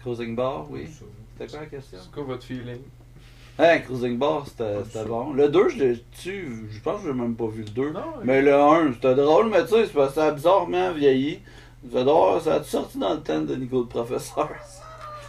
[0.00, 0.86] Cruising Bar, oui.
[1.38, 1.98] C'était quoi la question?
[2.02, 2.80] c'est quoi votre feeling?
[3.58, 5.32] Cruising Bar, c'était c'était bon.
[5.32, 7.90] Le 2, je l'ai tu je pense que j'ai même pas vu le 2.
[7.90, 11.40] Non, Mais le 1, c'était drôle, mais tu sais, c'est ça a bizarrement vieilli.
[11.92, 14.48] Ça doit- ça a sorti dans le temps de Nico le professeur.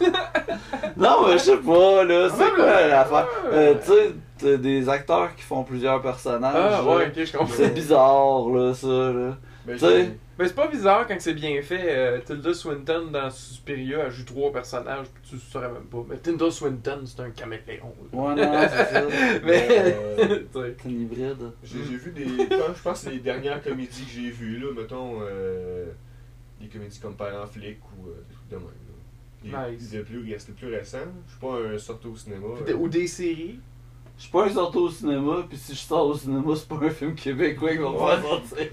[0.96, 3.28] non, mais je sais pas, là, c'est Ah, quoi mais- l'affaire?
[3.52, 6.54] Euh, tu sais, t'as des acteurs qui font plusieurs personnages.
[6.56, 7.54] Ah, ouais, ok, je comprends.
[7.54, 9.36] C'est bizarre, là, ça, là.
[9.66, 11.80] Ben, Tu sais, j'ai- Mais c'est pas bizarre quand c'est bien fait.
[11.88, 16.04] euh, Tilda Swinton dans Suspiria, elle joue trois personnages, puis tu le saurais même pas.
[16.08, 17.94] Mais Tilda Swinton, c'est un caméléon.
[18.12, 18.18] là.
[18.18, 19.02] Ouais, non, c'est ça.
[19.44, 19.66] Mais.
[19.70, 20.40] euh.
[20.52, 21.50] C'est une hybride.
[21.62, 22.24] J'ai j'ai vu des.
[22.26, 25.20] Je pense- je pense que c'est les dernières comédies que j'ai vues, là, mettons.
[25.22, 25.86] euh,
[26.60, 28.64] des comédies comme Père en flic ou euh, des trucs de même.
[28.64, 29.68] Là.
[29.68, 29.92] Les, Nice.
[29.92, 30.98] les plus, c'est le plus récent.
[31.26, 32.46] Je suis pas un sorti au cinéma.
[32.66, 33.60] Des- euh, Ou des séries.
[34.16, 36.76] Je suis pas un sorti au cinéma, puis si je sors au cinéma, c'est pas
[36.76, 38.68] un film québécois qui va me faire sortir.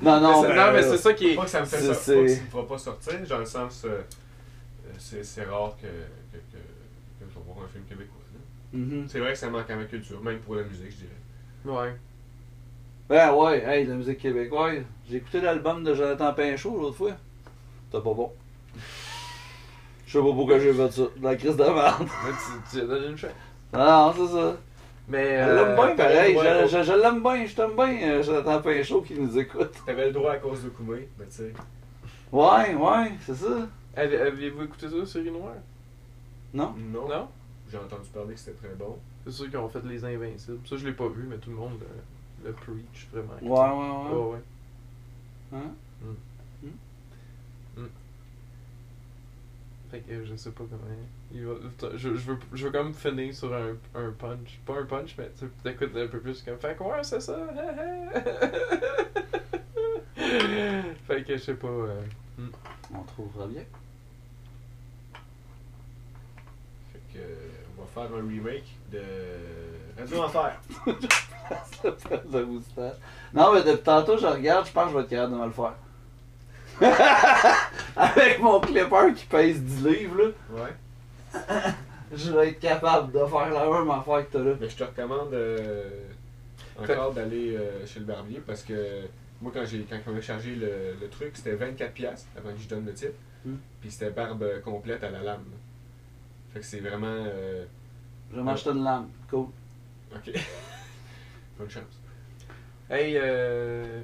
[0.00, 1.34] Non, non, Mais non, mais c'est ça qui est.
[1.34, 3.38] Pas que ça me fait C'est- ça, pas que ça me fera pas sortir, dans
[3.38, 3.82] le sens.
[3.84, 8.16] euh, euh, c'est c'est rare que, que, que, que je vais voir un film québécois.
[8.72, 9.06] mhm.
[9.08, 11.78] C'est vrai que ça manque à ma culture, même pour la musique, je dirais.
[11.84, 11.96] Ouais.
[13.08, 14.82] Ben ouais, hey, la musique québécoise.
[15.10, 17.12] J'ai écouté l'album de Jonathan Pinchot l'autre fois.
[17.90, 18.32] C'était pas bon.
[20.06, 21.02] Je sais pas pourquoi j'ai fait ça.
[21.02, 22.06] De la crise de merde.
[22.24, 23.30] Mais tu, tu as donné une chance.
[23.72, 24.56] Ah non, c'est ça.
[25.08, 25.36] Mais.
[25.44, 26.36] Je euh, l'aime bien pareil.
[26.36, 27.46] ouais, Je, je- je l'aime bien.
[27.46, 29.72] Je t'aime bien, euh, Jonathan Pinchot qui nous écoute.
[29.86, 31.52] T'avais le droit à cause de Koumé, mais tu sais.
[32.32, 33.68] Ouais, ouais, c'est ça.
[33.94, 35.54] avez- Avez-vous écouté ça, Série Noire?
[36.52, 36.74] Non?
[36.92, 37.08] Non.
[37.08, 37.28] Non?
[37.70, 38.98] J'ai entendu parler que c'était très bon.
[39.24, 40.66] C'est sûr qu'ils ont fait Les Invincibles.
[40.68, 41.78] Ça, je l'ai pas vu, mais tout le monde
[42.42, 43.34] le, le preach vraiment.
[43.42, 44.32] Ouais, ouais, ouais.
[44.32, 44.32] Ouais,
[45.52, 45.58] ouais.
[45.58, 45.70] Hein?
[49.90, 50.82] Fait que euh, je sais pas comment.
[51.32, 51.54] Il va,
[51.94, 54.58] je, je, veux, je veux comme finir sur un, un punch.
[54.64, 56.56] Pas un punch, mais tu t'écoutes un peu plus comme.
[56.58, 57.36] Fait que ouais, c'est ça.
[61.06, 61.66] fait que je sais pas.
[61.68, 62.00] euh,
[62.94, 63.62] On trouvera bien.
[66.92, 67.24] Fait que,
[67.76, 69.02] on va faire un remake de
[69.98, 70.60] Radio Enfer.
[73.34, 75.46] Non, mais depuis tantôt, je regarde, je pense que je vais être capable de me
[75.46, 75.74] le faire.
[77.96, 80.28] Avec mon clipper qui pèse 10 livres, là,
[80.62, 80.74] Ouais.
[82.14, 84.52] je vais être capable de faire la même affaire que t'as là.
[84.60, 85.88] Mais je te recommande euh,
[86.78, 89.02] encore d'aller euh, chez le barbier parce que
[89.40, 92.58] moi, quand j'ai quand on a chargé le, le truc, c'était 24$ piastres avant que
[92.60, 93.12] je donne le type.
[93.44, 93.56] Hmm.
[93.80, 95.44] Puis c'était barbe complète à la lame.
[96.52, 97.06] Fait que c'est vraiment.
[97.26, 97.64] euh,
[98.30, 99.08] Je vais m'acheter une lame.
[99.30, 99.46] Cool.
[100.14, 100.32] ok.
[101.58, 102.00] Bonne chance.
[102.90, 104.00] Hey, euh,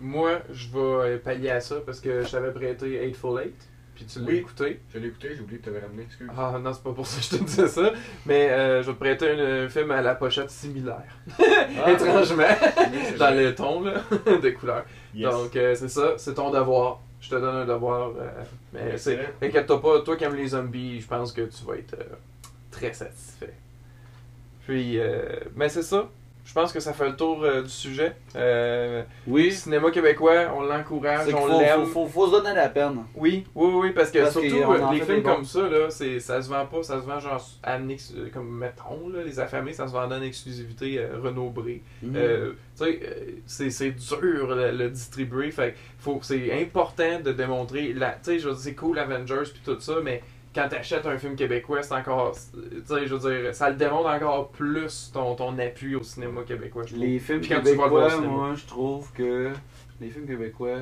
[0.00, 3.68] moi, je vais pallier à ça parce que je t'avais prêté Eightful Eight.
[3.94, 4.36] Puis tu l'as Oui.
[4.36, 4.80] écouté.
[4.92, 6.28] Je l'ai écouté, j'ai oublié de te le ramener, excuse.
[6.36, 7.92] Ah non, c'est pas pour ça que je te disais ça.
[8.26, 11.02] Mais euh, je vais te prêter un, un film à la pochette similaire.
[11.38, 12.44] Ah, Étrangement.
[12.92, 14.84] oui, Dans le ton là, de couleur.
[15.14, 15.30] Yes.
[15.30, 17.00] Donc euh, c'est ça, c'est ton devoir.
[17.20, 18.10] Je te donne un devoir.
[18.18, 18.30] euh,
[18.72, 19.18] mais c'est.
[19.42, 22.04] Inquiète-toi pas, toi qui aimes les zombies, je pense que tu vas être euh,
[22.70, 23.54] très satisfait.
[24.66, 25.22] Puis, euh,
[25.56, 26.08] mais c'est ça.
[26.44, 28.14] Je pense que ça fait le tour euh, du sujet.
[28.36, 29.50] Euh, Oui.
[29.50, 31.80] cinéma québécois, on l'encourage, on faut, l'aime.
[31.86, 33.04] faut, faut, faut se donner la peine.
[33.14, 36.42] Oui, oui, oui, parce que Parce surtout euh, les films comme ça, là, c'est, ça
[36.42, 37.42] se vend pas, ça se vend genre
[38.32, 41.82] comme mettons, là, les affamés, ça se vend en exclusivité Renaud Bré.
[42.02, 47.32] Tu sais, euh, c'est, c'est dur le, le distribuer, fait que faut, c'est important de
[47.32, 50.22] démontrer, la, tu sais, je c'est cool Avengers puis tout ça, mais
[50.54, 54.08] quand t'achètes un film québécois, c'est encore, tu sais, je veux dire, ça le démontre
[54.08, 56.96] encore plus ton, ton appui au cinéma québécois, je.
[56.96, 59.50] Les films tu le québécois, moi, je trouve que
[60.00, 60.80] les films québécois,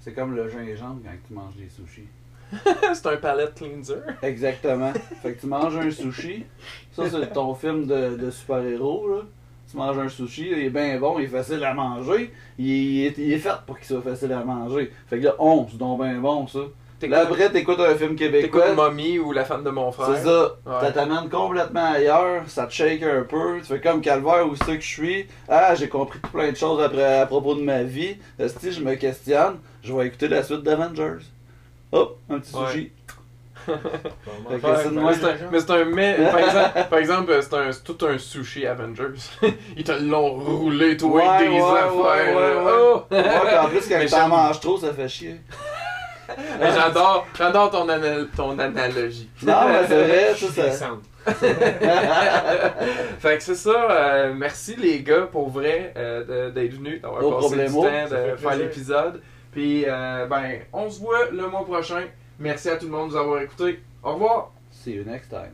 [0.00, 2.08] c'est comme le gingembre quand tu manges des sushis.
[2.94, 4.00] c'est un palette cleanser.
[4.22, 4.92] Exactement.
[5.22, 6.46] fait que tu manges un sushi.
[6.92, 9.22] Ça, c'est ton film de, de super-héros, là.
[9.70, 12.32] Tu manges un sushi, il est bien bon, il est facile à manger.
[12.56, 14.90] Il est, il est fait pour qu'il soit facile à manger.
[15.08, 16.60] Fait que là, on, c'est donc bien bon, ça.
[17.02, 18.72] Là, après, t'écoutes un film T'écoutes québécois.
[18.74, 20.08] Mommy ou La femme de mon frère.
[20.16, 20.42] C'est ça.
[20.66, 20.80] Ouais.
[20.86, 23.58] Ça t'amène complètement ailleurs, ça te shake un peu.
[23.60, 25.26] Tu fais comme calvaire où c'est que je suis.
[25.48, 28.16] Ah, j'ai compris tout plein de choses après, à propos de ma vie.
[28.60, 31.24] Si je me questionne, je vais écouter la suite d'Avengers.
[31.92, 32.92] Hop, un petit sushi.
[33.68, 33.74] Ouais,
[34.50, 38.66] mais c'est un- mais c'est un mais par exemple, par exemple c'est tout un sushi
[38.66, 39.18] Avengers.
[39.76, 41.94] Ils te l'ont roulé toi Ouais, avec des ouais, affaires.
[41.96, 42.72] ouais, ouais, ouais.
[42.80, 43.02] Oh!
[43.10, 45.36] Ouais, puis en plus, quand t'en manges trop, ça fait chier.
[46.60, 49.30] J'adore j'adore ton, ana- ton analogie.
[49.42, 50.96] Non, mais c'est vrai, Je ça,
[53.18, 53.90] fait que c'est ça.
[53.90, 58.36] euh, merci les gars pour vrai euh, d'être venus, d'avoir passé du temps Ça de
[58.36, 59.20] faire l'épisode.
[59.52, 62.04] Puis euh, ben on se voit le mois prochain.
[62.38, 63.80] Merci à tout le monde de nous avoir écoutés.
[64.02, 64.50] Au revoir.
[64.70, 65.52] See you next time.